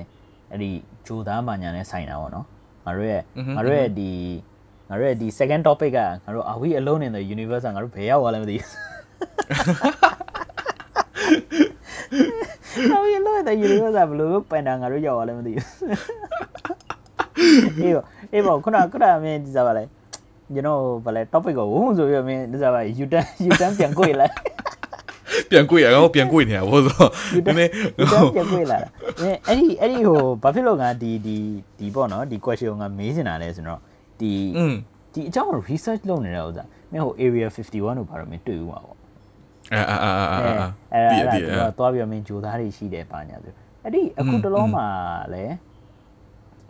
[0.51, 0.71] အဲ့ဒီ
[1.07, 2.47] ဂျိုသားဘာညာနဲ့ဆိုင်တာပေါ့နော်
[2.85, 3.23] ငါတို့ရဲ့
[3.57, 4.11] ငါတို့ရဲ့ဒီ
[4.89, 8.69] ငါတို့ရဲ့ဒီ second topic ကငါတို့ are we alone in the universe ကငါတို့ဘယ်ရောက်သွားလဲမသိဘူး
[12.95, 15.67] are we alone in the universe ကဘယ်လိုပန်တာငါတို့ရောက်သွားလဲမသိဘူး
[17.83, 19.85] အေးပေါ့အေးပေါ့ခုနခုနမင်းဒီစားပါလေ
[20.55, 24.33] you know ဘာလဲ topic ကိုဝုန်းဆိုပြီးတော့မင်းဒီစားပါ you turn you turn ပြန်ကိုလိုက်
[25.51, 27.07] ပြန်ကိုရအောင်ပြန်ကိုနေတာဘောဆို
[27.47, 28.89] နည်းနည်းဒီတော့ပြန်ပြေးလာတာ
[29.21, 31.37] အဲအဲ့ဒီအဲ့ဒီဟိုဘာဖြစ်လို့ငါဒီဒီ
[31.79, 33.81] ဒီပေါ့နော်ဒီ question ကိုငါမေးနေတာလဲဆိုတော့
[34.21, 34.75] ဒီอืม
[35.15, 38.99] ဒီအကြောင်းကို research လုပ်နေတဲ့ဥစ္စာမင်းဟို area 51ကိုဘာလို့မင်းတွေ့ဦးမှာပေါ့
[39.73, 43.53] အာအာအာအာအဲအာအဲ့တည်ဒါတည်အဲ့ဒါသွားပြီးတော့မင်းဂျိုသားတွေရှိတယ်ပါညာဆို
[43.83, 44.87] အဲ့ဒီအခုတလုံးမှာ
[45.35, 45.45] လဲ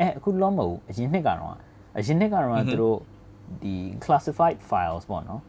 [0.00, 1.56] အဲအခုတလုံးမဟုတ်ဘူးအရင်နှစ်ကတော့
[1.96, 2.98] အရင်နှစ်ကတော့သူတို့
[3.62, 3.74] ဒီ
[4.04, 5.40] classified files ပေါ့နော်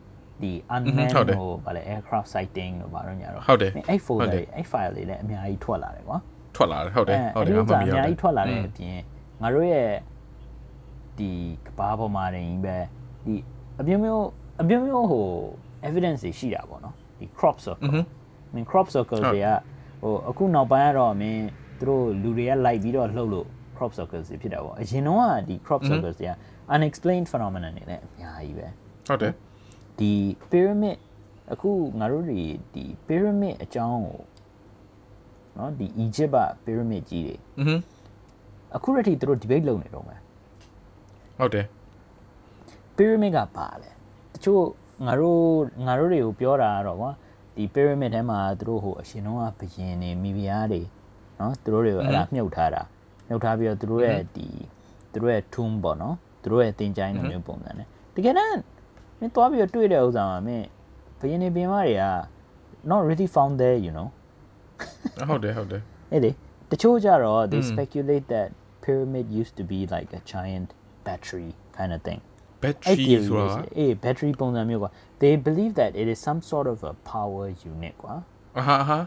[0.41, 6.18] ဒီ unmanned ဟုတ်တယ်ဟိုဗာလဲ aircraft sighting တို့ဘာလို့ညာတော့ဟုတ်တယ်မင်းအဲ့ folder ဟုတ်တယ်တွေအဲ့ file တွေလည်းအများကြီးထွက်လာတယ်ကွာ
[6.56, 8.98] ထွက်လာတယ်ဟုတ်တယ်ဟုတ်တယ်အဲ့အဒီမှဥန်စ္စာမအရများဘူးကြီးထွက်လာတဲ့အပြင်
[9.41, 9.89] ငါတို့ရဲ့
[11.18, 11.31] ဒီ
[11.66, 12.76] ကဘာပေါ်မှာနေပဲ
[13.24, 13.35] ဒီ
[13.81, 14.26] အမျိုးမျိုး
[14.61, 15.26] အမျိုးမျိုးဟို
[15.89, 17.91] evidence တွေရှိတာပေါ့နော်ဒီ crop circle
[18.55, 19.49] မင်း crop circle တွေက
[20.03, 21.43] ဟိုအခုနောက်ပိုင်းကတော့မင်း
[21.78, 26.33] သူတို့လူတွေကလိုက်ပြီးတော့လှုပ်လို့ crop circles တွေဖြစ်တာပေါ့အရင်တော့ကဒီ crop circles တွေက
[26.74, 28.66] unexplained phenomenon တွေလည်းအများကြီးပဲ
[29.09, 29.33] ဟုတ်တယ်
[29.99, 30.12] ဒီ
[30.51, 30.97] pyramid
[31.53, 32.43] အခုငါတို့တွေ
[32.74, 34.20] ဒီ pyramid အကြောင်းကို
[35.55, 37.74] เนาะဒီ Egypt က pyramid ကြီးတွေ อือฮึ
[38.76, 40.20] အခုရတိသူတို့ debate လုပ်နေတော့မယ်
[41.38, 41.66] ဟုတ်တယ်
[42.98, 43.90] pyramid ကပါလေ
[44.34, 44.64] တချို့
[45.06, 45.42] ငါတို့
[45.86, 47.12] ငါတို့တွေကိုပြောတာတော့ကွာ
[47.56, 50.82] ဒီ pyramid ထဲမှာသူတို့ဟိုအရှင်တော်ကဘယင်နေမိဖုရားတွေ
[51.40, 52.82] နော်သူတို့တွေကိုအဲ့ဒါမြုပ်ထားတာ
[53.28, 54.48] မြုပ်ထားပြီးတော့သူတို့ရဲ့ဒီ
[55.12, 58.60] သူတို့ရဲ့ tomb ပေါ့နော်သူတို့ရဲ့သင်္ချိုင်းလိုမျိုးပုံစံနဲ့တကယ်တမ်း
[59.20, 60.68] မင်းသွားပြီးတော့တွေ့တဲ့ဥစ္စာမှာမင်း
[61.20, 62.06] ဘယင်နေပင်မတွေက
[62.90, 64.08] not really found there you know
[65.30, 65.82] ဟုတ်တယ်ဟုတ်တယ်
[66.12, 66.32] အဲ့ဒီ
[66.72, 68.50] တချို့ကြတော့ they speculate that
[68.84, 70.70] pyramid used to be like a giant
[71.07, 72.20] battery kind of thing
[72.62, 74.91] အဲ့ battery theory ဆိုတာ လေးရှိတယ်အေး battery ပုံစံမျိုးကွာ
[75.22, 78.14] they believe that it is some sort of a power unit ကွာ
[78.59, 78.99] အာဟာဟာ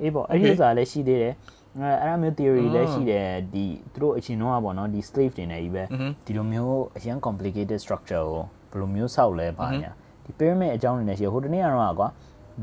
[0.00, 1.34] အေးပေါ့အဲ့ဒီဥစ္စာလည်းရှိသေးတယ်
[1.78, 5.82] အဲအဲ့ဒါမျိုး theory လည်းရှိတယ်ဒီသူတို့အချင်းတော့ပေါ့နော်ဒီ slave တွေနဲ့ကြီးပဲ
[6.26, 8.26] ဒီလိုမျိုးအရင် complicated structure
[8.70, 9.90] ကိုဘယ်လိုမျိုးဆောက်လဲပါညာ
[10.24, 12.08] ဒီ pyramid အကြောင်းတွေနဲ့ရှိတယ်ဟိုတနေ့ကတော့ကွာ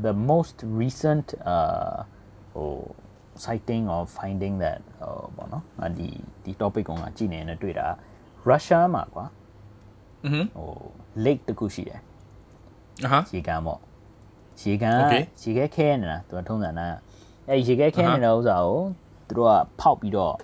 [0.06, 1.96] the most recent uh
[2.54, 2.70] ဟို
[3.44, 6.08] citing or finding that ဟိုပေါ့နော်ငါဒီ
[6.44, 7.86] ဒီ topic ကိုငါကြည့်နေနေတွေ့တာ
[8.50, 9.24] Russia မှာကွာ
[10.24, 10.70] อือฮึ ဟို
[11.24, 12.00] lake တစ်ခုရှိတယ်
[13.04, 13.80] အာဟာ ရေကန်ပေါ့
[14.62, 15.22] ရေကန်က Okay.
[15.42, 16.86] ရေခဲခဲနေတာသူကထုံးစံနာ
[17.48, 18.80] အဲရေခဲခဲနေတဲ့ဥစ္စာကို
[19.28, 20.34] သူတို့ကဖောက်ပြီးတော့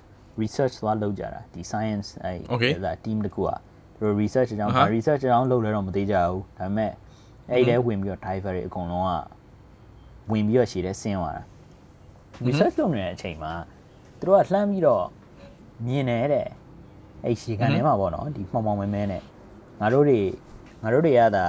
[0.43, 2.73] research သွားလုပ်ကြတာဒီ science အဲ Okay.
[2.85, 3.51] ဒါ team တစ်ခုက
[3.95, 4.89] သူတို့ research အကြောင်း Uh-huh.
[4.97, 6.93] research အကြောင်းလုပ်လဲတော့မသေးကြဘူးဒါပေမဲ့
[7.51, 9.12] အဲ့ဒီထဲဝင်ပြီးတော့ diver တွေအကုန်လုံးက
[10.31, 11.43] ဝင်ပြီးတော့ရှည်တဲ့ဆင်းသွားတာ
[12.47, 13.53] research လုပ်နေတဲ့အချိန်မှာ
[14.19, 15.05] သူတို့ကလှမ်းပြီးတော့
[15.87, 16.49] မြင်နေတဲ့
[17.25, 19.23] အဲ့ရှည်ကန်ထဲမှာပေါ့နော်ဒီမှောင်မှောင်မဲမဲနဲ့
[19.81, 20.21] ငါတို့တွေ
[20.83, 21.47] ငါတို့တွေကဒါ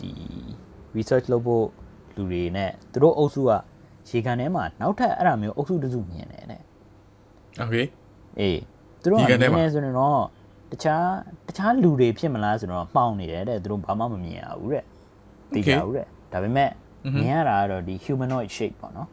[0.00, 0.10] ဒီ
[0.96, 1.66] research လုပ်ဖို့
[2.16, 3.50] လူတွေနဲ့သူတို့အုပ်စုက
[4.08, 6.62] ရှည်ကန်ထဲမှာနောက်ထပ်အဲ့ဒါမျိုးအုပ်စုတစ်စုမြင်တယ်တဲ့
[7.58, 7.76] โอเค
[8.40, 8.60] အေး
[9.02, 10.20] သူတို့က ရေကန်ထဲမှာ မြင်နေဆိုရင်တော့
[10.82, 11.06] ခြား
[11.46, 14.84] တခြားလူတွေဖြစ်မလားဆိုတော့မှောင်နေတယ်တဲ့သူတို့ဘာမှမမြင်ရဘူးတဲ့
[15.52, 16.70] သိကြဘူးတဲ့ဒါပေမဲ့
[17.14, 19.08] မြင်ရတာကတော့ဒီ humanoid shape ပေါ့နော်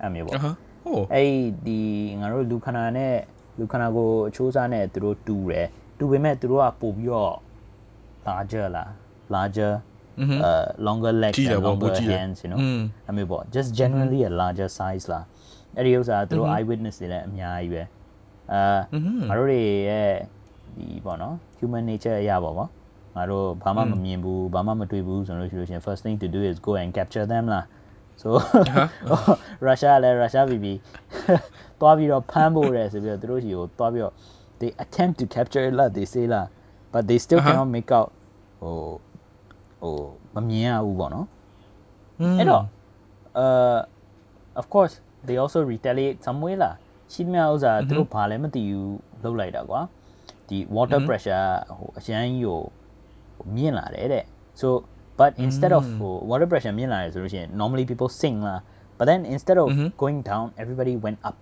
[0.00, 0.46] အဲ့မျိုးပေါ့ အဟ
[0.84, 1.32] ဟို အဲ့
[1.66, 1.80] ဒီ
[2.20, 3.14] ငါတို့လူခန္ဓာနဲ့
[3.59, 7.35] လူခန္ဓာကိုယ်အချိုးစားနဲ့သူတို့တူတယ်တူပေမဲ့သူတို့ကပို့ပြီးတော့
[8.27, 8.89] larger လား
[9.35, 9.73] larger
[10.45, 14.31] uh longer legs ကြီးတယ် and ပေါ့ longer ပိုကြီးတယ် hands you know อืมအမေပေါ့ just generally a
[14.41, 15.25] larger size လား
[15.75, 17.83] အဲ့ဒီဥစ္စာသူတို့ eye witness တွေလည်းအများကြီးပဲ
[18.51, 18.61] အာ
[19.29, 20.11] ငါတို့တွေရဲ့
[20.77, 22.67] ဒီပေါ့နော် human nature အရာပေါ့ဗော
[23.15, 27.65] ငါတို့ဘာမှမမြင်ဘူးဘာမှမတွေ့ဘူးဆိုလို့ရှိလို့ရှရင် first thing to do is go and capture them လား
[28.21, 28.29] so
[29.65, 30.77] ရုရှားလည်းရုရှားပြည်ပြည်
[31.80, 34.14] သွားပြီးတော့ဖမ်းဖို့တယ်ဆိုပြီးတော့သူတို့ရှိကိုသွားပြီးတော့
[34.60, 36.46] they attempt to capture it လား they say လား
[36.92, 37.48] but they still Uh-huh.
[37.54, 38.10] cannot make out
[38.60, 38.76] ဟို
[39.80, 39.96] ဟို
[40.34, 41.26] မမြင်ရဘူးပေါ့နော်
[42.20, 42.64] อืม အဲ့တော့
[43.44, 43.78] uh
[44.60, 44.94] of course
[45.26, 46.74] they also retaliate some way လား
[47.12, 49.80] ရှိသမျှဥစ္စာသူတို့ဘာလည်းမသိဘူးလုပ်လိုက်တာကွာ
[50.48, 51.44] ဒီ water pressure
[51.78, 52.60] ဟိုအရန်ကြီးကို
[53.36, 54.24] ဟိုမြင့်လာတယ်တဲ့
[54.60, 54.68] so
[55.20, 58.60] but instead of ဟို water pressure မြင့်လာတယ်ဆိုလို့ရှိရင် normally people sink လား
[58.98, 59.66] but then instead of
[60.02, 61.38] going down everybody went up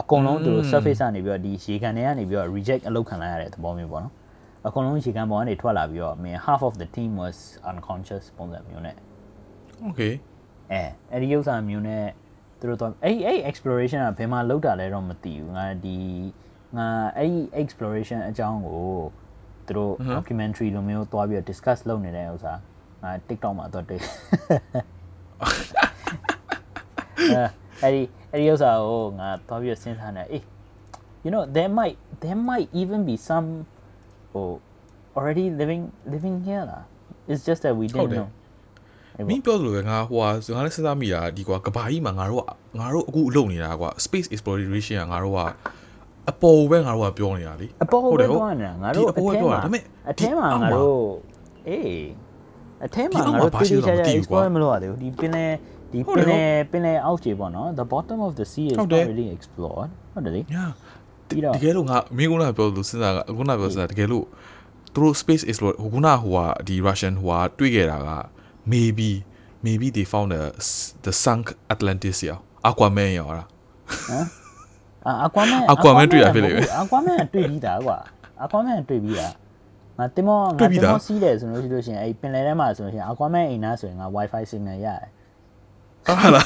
[0.00, 4.14] အကုန်လုံးသူတို့ surface ကနေပြီးတော့ဒီရေခံတွေကနေပြီးတော့ reject အလုပ်ခံလိုက်ရတဲ့သဘောမျိုးပေါ့နော်
[4.66, 7.36] အကုန်လုံးရေခံပေါ်ကနေထွက်လာပြီးတော့ mean half of the team was
[7.70, 8.96] unconscious ပုံစံမျိုးနဲ့
[9.88, 10.12] okay
[10.72, 12.04] အဲအဲ့ဒီဥစ္စာမျိုးနဲ့
[12.58, 15.98] သူတို့တော့အဲ့အဲ့ exploration ကဘယ်မှာလောက်တာလဲတော့မသိဘူးငါဒီ
[16.76, 16.88] ငါ
[17.18, 17.32] အဲ့
[17.62, 18.84] exploration အကြောင်းကို
[19.66, 22.52] သူတို့ documentary လိုမျိုးသွားပြီး discuss လုပ်နေတဲ့ဥစ္စာ
[23.02, 24.00] ငါ TikTok မှာတော့တွေ့
[27.82, 30.42] အဲအဲ့ဒီအဲ့ဒီဥစ္စာကိုငါသွားပြီးတော့စဉ်းစားနေအေး
[31.24, 33.46] you know there might there might even be some
[34.38, 34.52] oh
[35.16, 36.84] already living living here လား
[37.30, 38.28] it's just that we ဟုတ် didn't တယ် know
[39.28, 42.44] မင်းပြောသလိုပဲငါဟိုဟာငါလည်းစဉ်းစားမိတာဒီကွာကဘာကြီးမှာငါတို့က
[42.80, 45.40] ငါတို့အခုလုပ်နေတာကွာ space exploration ကငါတို့က
[46.30, 51.00] အပေါ်ပဲငါတို့ကပြောနေတာလေအပေါ်ဟုတ်ပဲတယ်ဟုတ်သွားနေတာငါတို့ဒီအပေါ်ပဲသွားတာဒါပေမဲ့အထဲမှာဒီအောက်မှာငါတို့
[51.68, 52.06] အေး
[52.86, 55.52] အထဲမှာဒီအောက်ငါမှာတို့ဘာတိရှိတိလဲကျကျမသိဘူးကွာ explore မလုပ်ရသေးဘူးဒီပင်လယ်
[55.92, 60.64] ဒီဟုတ်ပတယ်င်လယ်ပင်လယ်အောက်ခြေပေါ့နော် the bottom of the sea is ဟုတ် not တယ် really explored ဟုတ်တယ်လေညာ
[61.28, 64.24] ပြီးတော့တကယ်လို့ငါမင်းကလည်းပြောလို့စဉ်းစားကအခုနပြောစဉ်းစားတကယ်လို့
[64.94, 68.10] သူတို့ space explore ဟိုခုနဟိုဟာဒီ Russian ဟိုဟာတွေ့ခဲ့တာက
[68.72, 69.10] maybe
[69.66, 70.42] maybe they found the
[71.04, 72.38] the sunk Atlantis ရော
[72.68, 73.48] Aquaman ရောလား
[75.24, 77.98] အကွာမန် Aquaman တွေ့ရဖြစ်လိမ့်မယ်အကွာမန်တွေ့ပြီးသားကွာ
[78.42, 79.32] အကွာမန်တွေ့ပြီးသား
[79.98, 85.10] ငါတင်မောတွေ့ငါပြီးတင်သားမောစီးတယ်ဆိုလို့ရှိလို့ရှိရင်အဲ့ပင်လယ်ထဲမှာဆိုလို့ရှိရင်အကွာမန်အိမ်သားဆိုရင်ငါ wifi signal ရတယ်
[86.06, 86.44] ဟာလား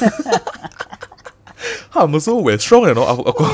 [1.94, 3.52] ဟာမစိုးဝယ် strong ရနော်အကောပေါ်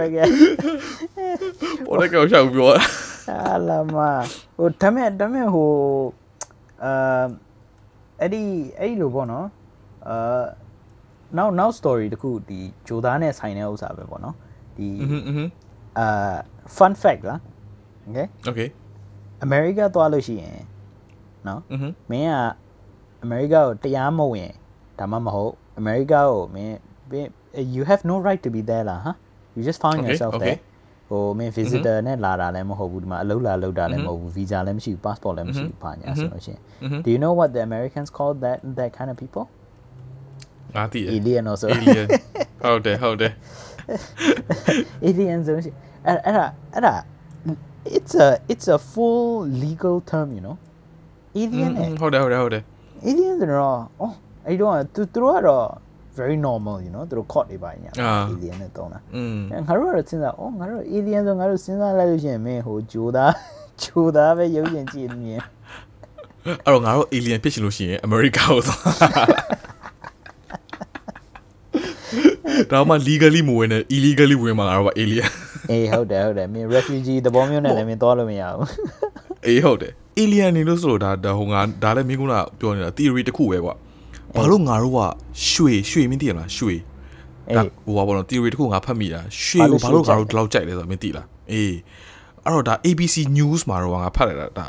[0.00, 0.18] လိုက်ရ
[1.86, 3.96] ပေါ်လိုက်ကိုရှောက်ပြောဟာလာမ
[4.56, 5.70] ဟိုဒါမဲ့ဒါမဲ့ဟို
[6.84, 7.24] အာ
[8.20, 8.42] အဲ့ဒီ
[8.78, 9.46] အဲ့ဒီလိုပေါ့နော်
[10.08, 10.44] အာ
[11.36, 14.36] နောက်နောက် story တခုဒီဂျိုသားနဲ့ဆိုင်တဲ့ဥစ္စာပဲပေါ့နော်
[14.76, 14.88] ဒီ
[15.98, 16.34] အာ
[16.76, 17.40] fun fact လား
[18.08, 18.68] okay okay
[19.42, 20.56] အမေရိကသွားလို့ရှိရင်
[21.48, 21.60] နော်
[22.10, 22.36] မင်းက
[23.25, 24.51] America ကိုတရားမဝင်
[24.99, 26.77] ဒါမှမဟုတ် America ကိုမင်း
[27.11, 27.29] မင်း
[27.75, 29.11] you have no right to be there လားဟာ
[29.55, 30.45] you just found Okay, yourself okay.
[30.45, 30.59] there
[31.09, 36.59] ဟိုမင်း visitor နဲ့လာတာလည်းမဟုတ်ဘူးဒီမှာအလုပ်လာလုပ်တာလည်းမဟုတ်ဘူး visa လည်းမရှိဘူး passport လည်းမရှိဘူးဘာညာဆိုလို့ရှိရင်
[37.05, 39.45] do you know what the Americans call that that kind of people
[40.75, 42.07] ငါသိတယ် alien also alien
[42.63, 43.33] ဟုတ်တယ်ဟုတ်တယ်
[45.07, 46.95] alien ဆိုလို့ရှိရင်အဲ့အဲ့ဒါအဲ့ဒါ
[47.97, 49.29] it's a it's a full
[49.65, 50.55] legal term you know
[51.35, 52.63] อื alien ม နဲ့ ဟုတ်တယ်ဟုတ်တယ်ဟုတ်တယ်
[53.06, 54.14] Alien ဆိုတော့အော်
[54.46, 55.66] အဲ့တော့သူသူတို့ကတော့
[56.18, 63.32] very normal you know သူတို့ caught နေပါညာအာ alien နဲ့တုံးတာอืมအဲငါတို့ကတော့စဉ်းစားအော်ငါတို့ alien ဆိုငါတို့စဉ်းစားလိုက်လို့ရှိရင်မင်းဟိုဂျိုသား
[63.82, 65.40] ဂျိုသားပဲရုပ်ရှင်ကြည့်နေမြင်
[66.64, 68.80] အဲ့တော့ငါတို့ alien ဖြစ်ချင်လို့ရှိရင် America ကိုသွား
[72.70, 75.28] ဒါမှ legally မဝင်နဲ့ illegally ဝင်မှာငါတို့က alien
[75.70, 78.68] အေးဟုတ်တယ်ဟုတ်တယ်မင်း refugee သဘောမျိုးနဲ့လည်းမင်းသွားလို့မရဘူး
[79.46, 82.22] အေးဟုတ်တယ် alien နေလို့ဆိုတော့ဒါဒါဟိုငါဒါလည်းမင်းက
[82.60, 83.74] ပြောနေတာ theory တစ်ခုပဲကွာ
[84.34, 84.98] ဘာလို့ငါတို့က
[85.50, 86.74] ရွှေရွှေမင်းသိရလားရွှေ
[87.48, 91.74] အေးဒါဟိုပါဘောနော် theory တစ်ခုငါဖတ်မိတာရွှေကိုဘာဘာလို့လို့ငါရွှေတို့ဒီလောက်ကြိုက်လဲဆိုတော့မင်းသိလားအေး
[92.44, 94.68] အဲ့တော့ဒါ ABC news မှာတော့ငါဖတ်လိုက်တာဒါ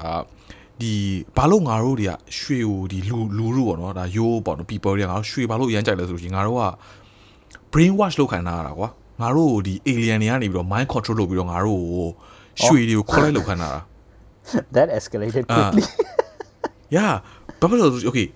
[0.82, 0.94] ဒီ
[1.38, 6.64] ဘာလို့ငါတို့တွေကရွှေကိုဒီလူလူလူပေါ့နော်ဒါရိုးပေါ့နော် people တွေကငါတို့ရွှေဘာလို့ရမ်းကြိုက်လဲဆိုလို့ရှိရင်ငါတို့က
[7.72, 8.90] brain wash လုပ်ခံထားရတာကွာ
[9.22, 12.08] ငါတို့ကိုဒီ alien တွေကနေပြီးတော့ mind control လုပ်ပြီးတော့ငါတို့ကို
[12.64, 13.80] ရွှေတွေကိုခေါ်လိုက်လုပ်ခံထားတာ
[14.76, 15.84] that escalated အာ quickly
[16.96, 17.14] yeah
[17.60, 18.28] ဘာဖြစ်လို့လဲဆို okay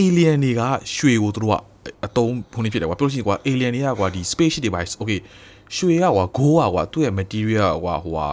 [0.00, 0.62] alien တွေက
[0.94, 1.54] ရွှေကိုသူတို့က
[2.06, 5.18] အတုံးဖုန်နေဖြစ်တယ်ကွာပြောလို့ရှိရင်ကွာ alien တွေကကွာဒီ spaceship device okay
[5.76, 8.28] ရွှေကကွာ go ကကွာသူ့ရဲ့ material ကွာဟိုဟာ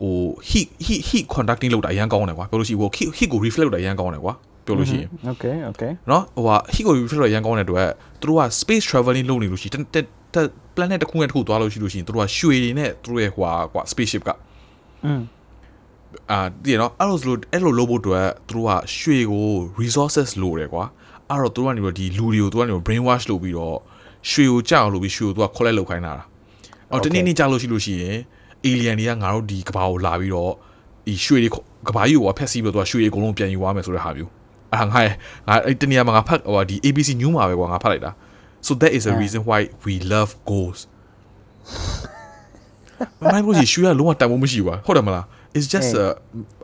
[0.00, 0.14] ဟို
[0.50, 4.34] heat heat heat conducting လုပ်တာအရန်ကောင်းတယ်ကွာပြောလို့ရှိရင်ဟို heat heat ကို reflect လုပ်တာအရန်ကောင်းတယ်ကွာ
[4.66, 7.88] ပြောလို့ရှိရင် okay okay နော်ဟိုဟာ heat ကို reflect လုပ်ရန်ကောင်းတဲ့အတွက်
[8.20, 14.30] သူတို့က space traveling လုပ်နေလို့ရှိရင်တက်တက် plastic planet တစ်ခုနဲ့တစ်ခုသွားလို့ရှိလို့ရှိရင်သူတို့ကရွှေတွေနဲ့သူတို့ရဲ့ဟွာကွာ spaceship က
[15.04, 15.20] อืม
[16.30, 19.46] အာတည်နော်အဲ့လိုဆိုလို့အဲ့လိုလုပ်ဖို့အတွက်သူတို့ကရွှေကို
[19.80, 20.84] resources လိုတယ်ကွာ
[21.30, 23.76] အဲ့တော့သူတို့ကနေပြီးတော့ဒီလူတွေကိုသူကနေပြီးတော့ brain wash လုပ်ပြီးတော့
[24.30, 26.26] ရွှေကိုကြောက်အောင်လုပ်ပြီးရွှေကိုသူက collect လုပ်ခိုင်းတာလား
[26.90, 28.16] အော်တနေ့နေ့ကြာလို့ရှိလို့ရှိရင်
[28.66, 30.52] alien တွေကငါတို့ဒီကဘာကိုလာပြီးတော့
[31.06, 31.50] ဒီရွှေတွေ
[31.88, 34.30] ကဘာကြီးကိုဖက်စီးပြီးတော့သူကရွှေတွေအကုန်လုံးပြန်ယူသွားမယ်ဆိုတဲ့ဟာမျိုး
[34.72, 35.02] အဲ့ဒါငါ
[35.48, 38.10] ငါအဲ့တနေရာမှာငါဖတ်ဟိုဒီ ABC News မှာပဲကွာငါဖတ်လိုက်တာ
[38.66, 40.84] so that is a reason why we love ghosts
[43.20, 45.24] မနိုင်ဘူးရွှေကလုံးဝတန်ဖိုးမရှိဘူးကွာဟုတ်တယ်မလား
[45.56, 46.06] it's just a,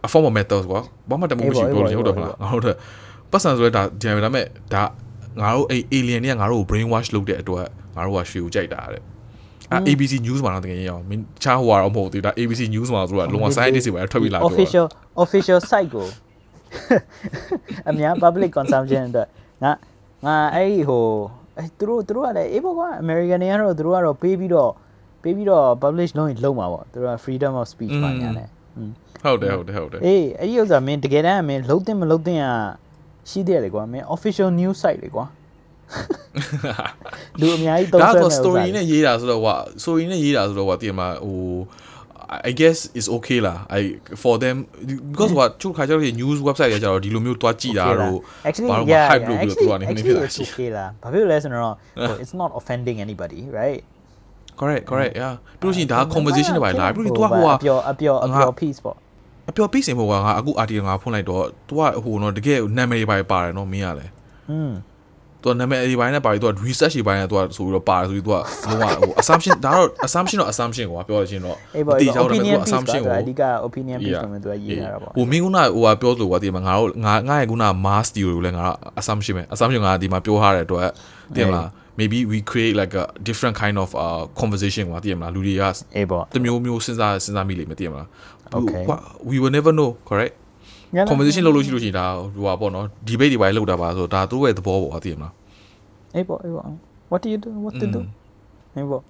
[0.07, 0.81] a form of metal ကွာ
[1.11, 2.77] ဘာမှတန်ဖိုးမရှိဘူးပြောလို့ဟုတ်တယ်မလားဟုတ်တယ်
[3.31, 4.83] ပတ်စံဆိုလဲဒါဒီဒါမဲ့ဒါ
[5.41, 7.67] ငါတို့အဲ့ alien တွေကငါတို့ကို brain wash လုပ်တဲ့အတွက်
[7.97, 9.03] ငါတို့ကရွှေကိုကြိုက်တာတဲ့
[9.73, 14.87] အဲ ABC News မှာတော့တကယ်ရအောင်မင်းချားဟိုကတော့မဟုတ်သေးဘူးဒါ ABC News မှာဆိုတော့လုံးဝ scientist တွေပဲထွက်ပြီးလာပြော official
[15.25, 16.07] official site ကို
[17.89, 19.29] အများ public consumption အတွက်
[19.65, 19.73] ငါ
[20.27, 21.05] ငါအဲ့ဒီဟို
[21.57, 24.71] အဲ့သူတို့သူတို့ကလည်းအေးပေါ့ကွာ American တွေကတော့သူတို့ကတော့ပေးပြီးတော့
[25.23, 28.49] ပေးပြီးတော့ publish လုပ်ရင်လုပ်မှာပေါ့သူတို့က freedom of speech ပါညာနဲ့
[29.25, 32.57] ဟုတ်တယ်ဟုတ်တယ်ဟုတ်တယ်အေးအဲ့ဒီဥစ္စာမင်းတကယ်တမ်းမင်းလုံးတင်မလုံးတင်อ่ะ
[33.31, 35.25] ရှိသေးတယ်လေကွာမင်း official news site လေကွာ
[37.41, 41.41] လူအများကြီးသုံးဒါဆွဲတော့မဲ့ story နဲ့ရေးတာဆိုတော့ဟို story နဲ့ရေးတာဆိုတော့ဟိုတည်မှာဟို
[42.51, 43.81] I guess is okay လား I
[44.23, 44.57] for them
[45.13, 48.19] because what ချို့ခါကျတော့ news website တွေကျတော့ဒီလိုမျိုးတွားကြည့်တာတို့
[48.49, 51.75] actually ဘာလို့ yeah, hype yeah လုပ်ပြီးတော့သူကနေ actually, နေဖြစ်တာ actually ရှိ it's okay လားဘာဖြစ်လို့လဲဆိုတော့
[52.09, 53.81] ဟို it's not offending anybody right
[54.60, 58.98] correct correct yeah ပြီးလို့ရှိရင်ဒါ conversation တွေပါလာပြီးတော့ तू ကဟို အပျော်အပျော်အပျော် peace ပေါ့
[59.50, 64.12] အပျော်ပြီးစင်ဖို့ကငါအခု article ငါဖွင့်လိုက်တော့ तू ကဟိုတော့တကယ်နာမည်တွေပါပါတယ်နော်မင်းကလည်း
[64.52, 64.72] อืม
[65.44, 72.50] သူကနာမည်တွေပိုင်းနဲ့ပါပြီးသူက research တွေပိုင်းနဲ့သူကဆိုပြီးတော့ပါတယ်ဆိုပြီးသူကလုံးဝဟို assumption ဒါတော့ assumption တော့ assumption ကွာပြောရချင်းတော့ အေးပေါ့ မတိ အေး ကျ ပေါ့ တော့လည်းသူ
[72.50, 78.66] opinion က piece assumption ပါ ကို အဓိက opinion piece ဆိုမှသူကရေးထားတာပေါ့ ဟိုမင်းကဟိုကပြောလို့ကွာဒီမှာငါတို့ငါငါရဲ့ခုန mass theory ကိုလည်းငါ
[79.00, 80.90] assumption ပဲ assumption ကဒီမှာပြောထားတဲ့အတွက်
[81.36, 81.68] တင်မလား
[81.99, 85.63] maybe we create like a different kind of uh conversation ကွာတင်မလားလူတွေက
[85.97, 88.09] အေးပေါ့တမျိုးမျိုးစဉ်းစားစဉ်းစားမိလိမ့်မယ်တင်မလား
[88.59, 88.83] Okay.
[89.29, 90.35] we will never know correct
[91.11, 95.33] conversation လုပ်လို့ရှိလို့ရှိရင်ဒါဟိုပါပေါ့နော် debate တွေပါလောက်တာပါဆိုတော့ဒါသူ့ရဲ့သဘောပေါ့တင်မလား
[96.15, 96.67] အေးပေါ့အေးပေါ့
[97.11, 98.01] what do you do what to do
[98.75, 99.03] အေးပေါ့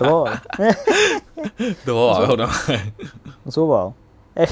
[0.00, 0.24] တော့
[1.86, 2.50] သဘောပါပဲဟုတ်တော့
[3.44, 3.92] မစိုးပါဘူး
[4.38, 4.44] အဲ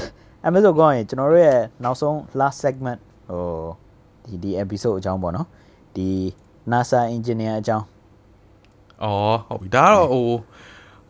[0.45, 3.43] အမေဆိုကောင်းရင်ကျွန်တော်တို့ရဲ့နောက်ဆုံး last segment ဟို
[4.25, 5.47] ဒီဒီ episode အကြောင်းပေါ့နော်
[5.95, 6.07] ဒီ
[6.73, 7.85] NASA engineer အကြောင်း
[9.03, 10.27] အော်ဟုတ်ပြီဒါကတော့ဟို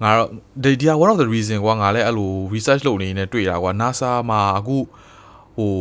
[0.04, 0.30] ငါတော့
[0.64, 4.78] ဒီဒီ one of the reason ကွာငါလည်းအဲ့လို research လုပ်နေနေတွေ့တာကွာ NASA မှာအခု
[5.58, 5.72] ဟို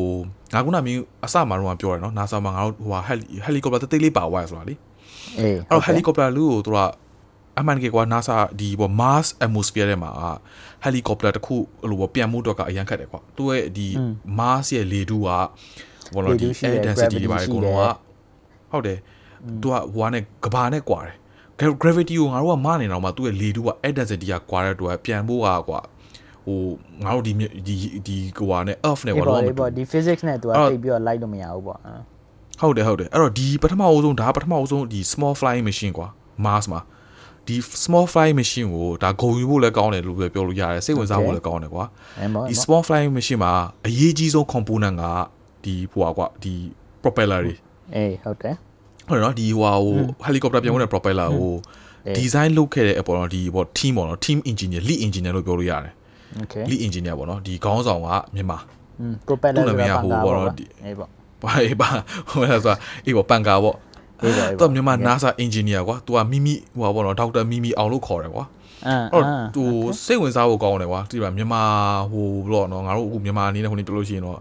[0.54, 3.00] ငါခုနမင်းအစမှာတော့ပြောတယ်နော် NASA မှာငါတို့ဟိုဟာ
[3.46, 4.74] helicopter တိတ်လေးပါသွားရဆိုတာလေ
[5.38, 6.78] အေးအဲ့တော့ helicopter လူကိုသူက
[7.58, 10.10] အမှန်တကယ်ကွာ NASA ဒီပေါ့ Mars atmosphere ထဲမှာ
[10.84, 13.88] helicopter တစ်ခုအဲ့လိုပေါ့ပြန်မှုတော့ကအရန်ခတ်တယ်ကွာသူရဲ့ဒီ
[14.38, 15.28] Mars ရဲ့လေထုက
[16.14, 17.84] ဘောလို့ဒီ air density တွေပါအကုန်လုံးက
[18.70, 18.98] ဟုတ်တယ်
[19.62, 21.16] သူကဟိုကနေကဘာနဲ့ကွာတယ်
[21.82, 25.80] gravity ကိုငါတို့ကမနေတော့မှသူ့ရဲ့လေထုက air density ကကွာတဲ့အတွက်ပြန်ဖို့ကကွာ
[26.46, 26.60] ဟို
[27.04, 27.32] ငါတို့ဒီ
[27.66, 27.76] ဒီ
[28.06, 31.92] ဒီကွာနဲ့ earth နဲ့အေးကွာပေါ့တော့အေးပေါ့ဒီ physics နဲ့သူကအဲ့တော့တိတ်ပြီးတော့ light လို့မရဘူးပေါ့အဲ
[32.60, 36.08] ဟုတ်တယ်ဟုတ်တယ်အဲ့တော့ဒီပထမအဦးဆုံးဒါပထမအဦးဆုံးဒီ small flying machine ကွာ
[36.44, 36.80] Mars မှာ
[37.46, 41.84] ဒီ small flying machine ကိုဒါဂုံယူဖို့လည်းကောင်းတယ်လို့ပဲပြောလို့ရတယ်စိတ်ဝင်စားဖို့လည်းကောင်းတယ်ကွာ
[42.20, 43.52] အဲပေါ့ဒီ small flying machine မှာ
[43.86, 45.04] အရေးကြီးဆုံး component က
[45.64, 46.54] ဒီဟိုကွာဒီ
[47.02, 47.54] propeller တွေ
[47.94, 48.54] အေးဟုတ်တယ်
[49.08, 49.96] ဟုတ်တယ်နော်ဒီဟိုဟာဟို
[50.26, 51.54] helicopter ပြောင်းတဲ့ propeller ကို
[52.18, 55.92] design လုပ်ခဲ့တဲ့အပေါ်တော့ဒီပေါ့ team ပေါ့နော် team engineer lead engineer လို့ပြောလို့ရတယ်
[56.42, 58.58] okay lead engineer ပေါ့နော်ဒီခေါင်းဆောင်ကမြန်မာ
[59.00, 61.08] อืม propeller သူ့နာမည်ဆိုတာကဟိုပန်ကာပေါ့ပေါ့နော်နော်ဒီအေးပေါ့
[61.42, 61.88] ဘာအေးပါ
[62.30, 63.76] ဟိုလဲဆိုတာအေးပေါ့ပန်ကာပေါ့
[64.22, 68.44] အေးပေါ့အေးသူပေါ့ကမြန်မာ NASA engineer ကွာသူကမိမိဟိုပါပေါ့နော်ဒေါက်တာမိမိအောင်လို့ခေါ်တယ်ကွာ
[68.86, 69.62] အမ်အဲ့အတော့မ်သူ
[70.04, 71.62] စိတ်ဝင်စားဖို့ကောင်းတယ်ကွာဒီမှာမြန်မာ
[72.10, 74.38] ဟိုဘလို့နော်ငါတို့အခုမြန်မာအနေနဲ့ဟိုနေပြောလို့ရှိရင်တော့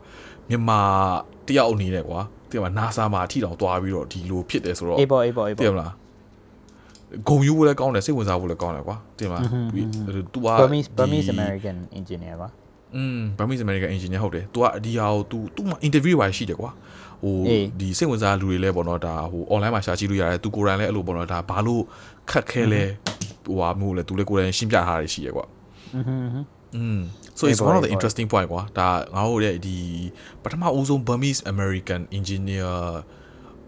[0.49, 0.79] မြန်မာ
[1.47, 2.19] တယောက်အနေနဲ့ကွာ
[2.50, 5.92] ဒီမှာ NASA မှာအထီတောင်သွားပြီးတော့ဒီလိုဖြစ်တယ်ဆိုတော့ အေးပေါ့အေးပေါ့အေး သိရ ပေါ့ မလား
[7.28, 9.42] ဂုံယူဖို့လည်းကောင်းတယ်စိတ်ဝင်စားဖို့လည်းကောင်းတယ်ကွာသိရမလား
[10.32, 12.48] သူက Burmese Burmese American engineer ပါ
[12.96, 16.70] อืม Burmese American engineer ဟုတ်တယ်။ तू อ่ะဒီဟာကို तू သူ့မှာ interview ပါရှိတယ်ကွာ။
[17.22, 21.82] ဟို အေး ဒီစိတ်ဝင်စားလူတွေလဲပေါ့နော်ဒါဟို online မှာရှာကြည့်လို့ရတယ်။ तू ကိုယ်တိုင်လဲအဲ့လိုပေါ့နော်ဒါဘာလို့
[22.30, 22.82] ခက်ခဲလဲ
[23.44, 25.44] ဟိုဟာမျိုးလဲ तू လဲကိုယ်တိုင်ရှင်းပြထားရရှိရကွာ
[25.94, 27.00] อืมဟွန်း ။ อืม
[27.38, 29.76] so အေး it's ပေါ့ one of the အေးပေါ့ interesting point ကွာဒါငါတို့ရဲ့ဒီ
[30.42, 32.70] ပထမအဦးဆုံး Burmese American engineer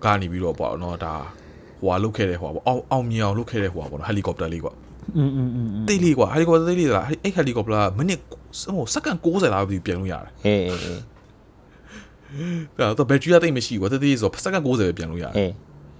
[0.05, 1.15] ကနေပြီးတော့ပေါ့နော်ဒါ
[1.81, 4.73] ဟိုဟာလုတ်ခဲ့တဲ့ဟိုဟာပေါ့အောင်အောင်မြင်အောင်လုတ်ခဲ့တဲ့ဟိုဟာပေါ့နော် helicopter လေးကွာ
[5.17, 8.21] อืมอืมอืม တိတ်လေးကွာ helicopter တိတ်လေးလားအဲ့ helicopter ကမိနစ်
[8.75, 11.01] ဟိုစက္ကန့်60လားပြီးပြန်လို့ရတယ် အေးအေးအေး
[12.77, 15.53] အဲ့တော့ဘက်ထရီကတိတ်မရှိဘူးကွာတိတ်တိတ်ဆိုစက္ကန့်60ပဲပြန်လို့ရတယ် အေး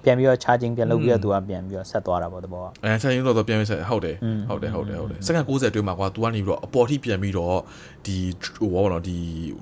[0.05, 4.17] ပြန်ပြီးတော့ charging ပြန်လုပ်ပြီးတော့သူကပြန်ပြီးတော့ဆက်သွားတာပေါ့တဘောက အဲဆက်ရင်တော့တော့ပြန်ပြီးဆက်ဟုတ်တယ်
[4.49, 7.57] ဟုတ်တယ်ဟုတ်တယ်ဟုတ်တယ်စက္ကန့်60အတွင်းမှာကွာ तू ကနေပြီးတော့အပေါ်ထိပြန်ပြီးတော့
[8.07, 8.17] ဒီ
[8.61, 9.19] ဟိုဘောနော်ဒီ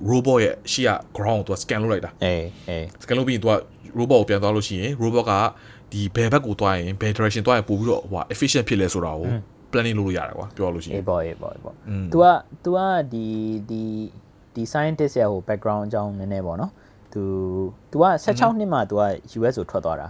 [0.09, 3.53] robot ရဲ့ရှေ့က ground ကို तू scan လုပ်လိုက်တာ အေးအေး scan လုပ်ပြီးရင် तू က
[3.99, 5.31] robot ကိုပြန်သွားလို့ရှိရင် robot က
[5.91, 9.29] ဒီဘယ်ဘက်ကိုသွားရင်ဘယ် direction သွားရင်ပို့ပြီးတော့ဟို efficient ဖြစ်လဲဆိုတာကို
[9.71, 12.25] planning လုပ်လို့ရတယ်ကွာပြောရလို့ရှိရ အေး င် ပေါ့အေးပေါ့အေးပေါ့ อืม तू က
[12.63, 12.79] तू က
[13.13, 13.25] ဒီ
[13.69, 13.81] ဒီ
[14.53, 16.71] ဒီ scientist ရဲ့ဟို background အကြောင်းနည်းနည်းပေါ့နော်
[17.13, 17.21] तू
[17.91, 19.03] तू က16နှစ်မှ तू က
[19.39, 20.07] US ကိုထွက်သွားတာ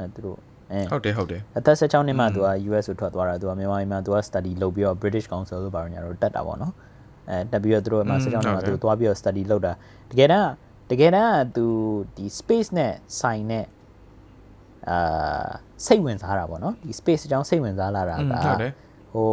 [0.00, 0.38] အဲသူတို့
[0.72, 6.72] အဲဟုတ်တယ်ဟုတ်တယ်အသက်16နှစ်မှသူက US ကိုထွက်သွားတာသူကမြန်မာပြည်မှာသူက study လုပ်ပြီးတော့ British Council လို့ပါရညာတော့တက်တာပေါ့နော်
[7.30, 9.72] အဲတက်ပြီးတော့သူတို့ကမှ16နှစ်မှသူသွားပြီးတော့ study လုပ်တာ
[10.10, 10.50] တကယ်တမ်း
[10.90, 11.66] တကယ်တမ်းသူ
[12.16, 13.66] ဒီ space နဲ့ဆိုင်နဲ့
[14.88, 15.50] အာ
[15.86, 18.18] စိတ်ဝင်စားတာပေါ့နော်ဒီ space အကြောင်းစိတ်ဝင်စားလာတာက
[19.14, 19.32] ဟို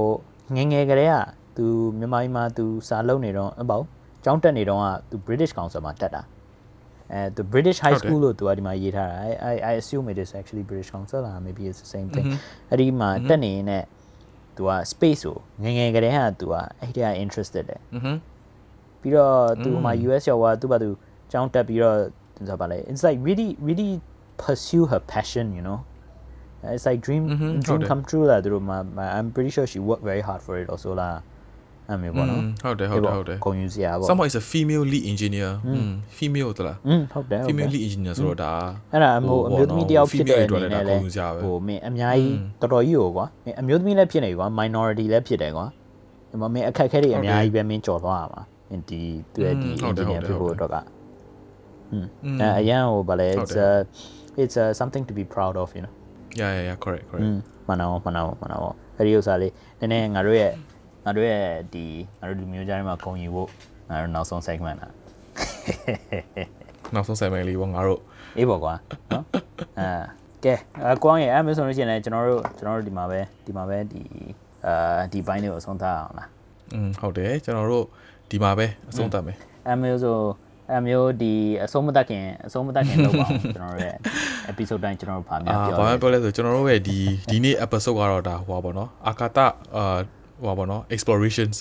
[0.55, 1.15] ငငယ်ကလေးက
[1.57, 1.67] သူ
[1.99, 3.83] မြန်မာပြည်မှာသူစာလုပ်နေတော့အပေါ့
[4.23, 6.21] ကျောင်းတက်နေတော့ကသူ British Council မှာတက်တာ
[7.09, 8.07] at the British High okay.
[8.07, 11.21] School လို့သူကဒီမှာရေးထားတာ I I I assume it is actually British Council.
[11.29, 12.27] Or maybe it's the same thing.
[12.27, 12.69] Mm-hmm.
[12.71, 13.73] အဲ့ဒီမှာတက်နေရင်ね
[14.55, 14.91] သူက mm-hmm.
[14.91, 17.81] space ကိုငငယ်ကလေးဟာသူကအဲ့ဒီက interested တယ်
[19.01, 20.89] ပြီးတော့သူမှာ US ရောက်သွားသူ့ဘာသူ
[21.31, 21.97] ကျောင်းတက်ပြီးတော့
[22.47, 23.91] ဆိုပါလေ it's like really really
[24.43, 25.79] pursue her passion you know?
[26.75, 27.51] It's like dream mm-hmm.
[27.65, 28.77] dream come true လာသူတို့မှာ
[29.17, 31.17] I'm pretty sure she worked very hard for it also လား
[31.89, 35.51] အဲ့မျိုးပေါ့နော်ဟုတ်တယ်ဟုတ်တယ်ဟုတ်တယ်ကုန်ယူစရာပေါ့ someone is a female lead engineer
[36.17, 36.77] female တလား
[37.13, 38.51] ဟုတ်တယ် female lead engineer ဆိုတော့ဒါ
[38.93, 41.01] အဲ့ဒါဟိုအမျိုးသမီးတယောက်ဖြစ်တဲ့အနေနဲ့လည်း
[41.43, 45.65] ဟိုမင်းအများကြီးတော်တော်ကြီးဟိုကွာမင်းအမျိုးသမီးလည်းဖြစ်နေကွာ minority လည်းဖြစ်တယ်ကွာ
[46.29, 49.01] ဒီမှာမင်းအခက်အခဲတွေအများကြီးပဲမင်းကြော်သွားရမှာမင်းဒီ
[49.33, 50.75] သူရဲ့ဒီ engineer ဖြစ်ဖို့အတွက်က
[51.91, 52.05] อืม
[52.59, 53.69] အရန်ဟိုဗာလဲ it's a
[54.41, 55.93] it's a something to be proud of you know
[56.39, 57.25] yeah yeah yeah correct correct
[57.69, 58.57] မနာမနာမနာ
[58.97, 60.51] အဲ့ဒီဥစ္စာလေးနည်းနည်းငါတို့ရဲ့
[61.06, 61.84] ငါတို့ရဲ့ဒီ
[62.18, 63.48] ငါတို့လူမျိုးကြားထဲမှာဂုံယူဖို့
[63.88, 64.90] ငါတို့နောက်ဆုံး segment อ่ะ
[66.94, 68.00] နောက်ဆုံးဆိုင်မယ်လေးပေါ့ငါတို့
[68.38, 68.74] အေးပေါ့ကွာ
[69.12, 69.24] နော်
[69.78, 69.88] အဲ
[70.44, 70.54] ကဲ
[70.94, 74.02] အကွမ်းရဲ့အဲ့မျိုးဆိုလို့ရှိရင်လည်းကျွန်တော်တို့ကျွန်တော်တို့ဒီမှာပဲဒီမှာပဲဒီ
[74.66, 76.28] အာဒီဘိုင်းလေးကိုအဆုံးသတ်အောင်လား
[76.74, 77.84] อืมဟုတ်တယ်ကျွန်တော်တို့
[78.30, 79.36] ဒီမှာပဲအဆုံးသတ်မယ်
[79.66, 80.18] အဲ့မျိုးဆို
[80.70, 81.32] အဲ့မျိုးဒီ
[81.64, 83.96] အဆုံးမတတ်ခင်အဆုံးမတတ်ခင်လုပ်ပါအောင်ကျွန်တော်တို့ရဲ့
[84.50, 86.98] episode တိုင်းကျွန်တော်တို့ဗာများ အာ ပြော ဘာမှ တယ် ပြောလဲဆိုကျွန်တော်တို့ရဲ့ဒီ
[87.30, 89.38] ဒီနေ့ episode ကတော့ဒါဟိုပါပေါ့နော်အာကာတ
[89.76, 89.98] အာ
[90.39, 91.57] ဟိုပါပေါ့နော် explorations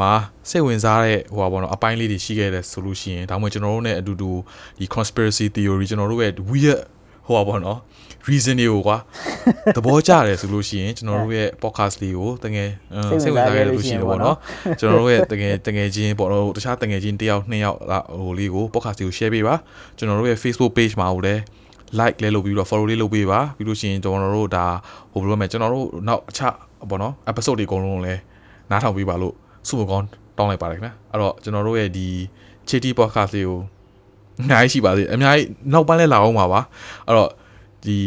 [0.00, 0.10] မှာ
[0.50, 4.30] စိတ်ဝင်စားတဲ့ဟိုပါပေါ့နော်အပိုင်းလေးတွေရှိခဲ့တယ်ဆိုလို့ရှိရင်ဒါမှမဟုတ်ကျွန်တော်တို့ ਨੇ အတူတူ
[4.78, 6.80] ဒီ conspiracy theory ကျွန်တော်တို့ရဲ့ weird
[7.26, 7.78] ဟိုပါပေါ့နော်
[8.28, 8.96] reason တွေကိုကွာ
[9.76, 12.70] သဘောကျတယ်ဆိုလို့ရှိရင်ကျွန်တော်တို့ရဲ့ podcast လေးကိုတကယ်
[13.22, 14.36] စိတ်ဝင်စားခဲ့လို့ရှိရင်ပေါ့နော်
[14.80, 17.78] ကျွန်တော်တို့ရဲ့တကယ်တကယ်ချင်းပေါ့နော်တခြားတကယ်ချင်းတစ်ယောက်နှစ်ယောက်
[18.20, 19.54] ဟိုလေးကို podcast လေးကို share ပေးပါ
[19.96, 21.40] ကျွန်တော်တို့ရဲ့ Facebook page မှာဟိုလည်း
[21.98, 24.66] like လဲလုပ်ပြီးတော့ follow လေးလုပ်ပေးပါပြီးလို့ရှိရင်ကျွန်တော်တို့ဒါ
[25.12, 26.54] ဟိုဘယ်လိုလဲကျွန်တော်တို့နောက်အခြား
[26.90, 28.20] ပေါ့နော် episode တွေအကုန်လုံးလည်း
[28.70, 29.34] နားထောင်ပေးပါလို့
[29.68, 30.06] ဆုမကောင်း
[30.36, 32.08] တောင်းလိုက်ပါတယ်ခင်ဗျာအဲ့တော့ကျွန်တော်တို့ရဲ့ဒီ
[32.68, 33.58] Chitty podcast လေးကို
[34.40, 36.60] အများကြီးရှိပါသေးတယ်အများကြီးနောက်ပိုင်းလဲလာအောင်ပါပါ
[37.06, 37.30] အဲ့တော့
[37.84, 37.98] ဒီ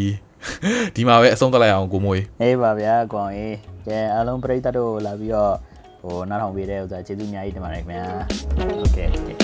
[0.94, 3.56] ဒီမှာပဲအဆုံးသတ်လိုက်အောင်ကိုမွေးအေးပါဗျာကွန်ရေး
[3.86, 5.54] ကဲအားလုံးပရိသတ်တို့လာပြီးတော့
[6.02, 8.06] ဟိုနောက်ထောင်ပေးတဲ့ဥစ္စာကျေးဇူးအများကြီးတင်ပါတယ်ခင်ဗျာ
[8.82, 9.36] Okay okay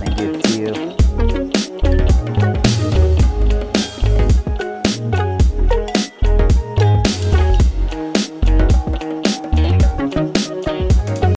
[0.00, 1.05] thank you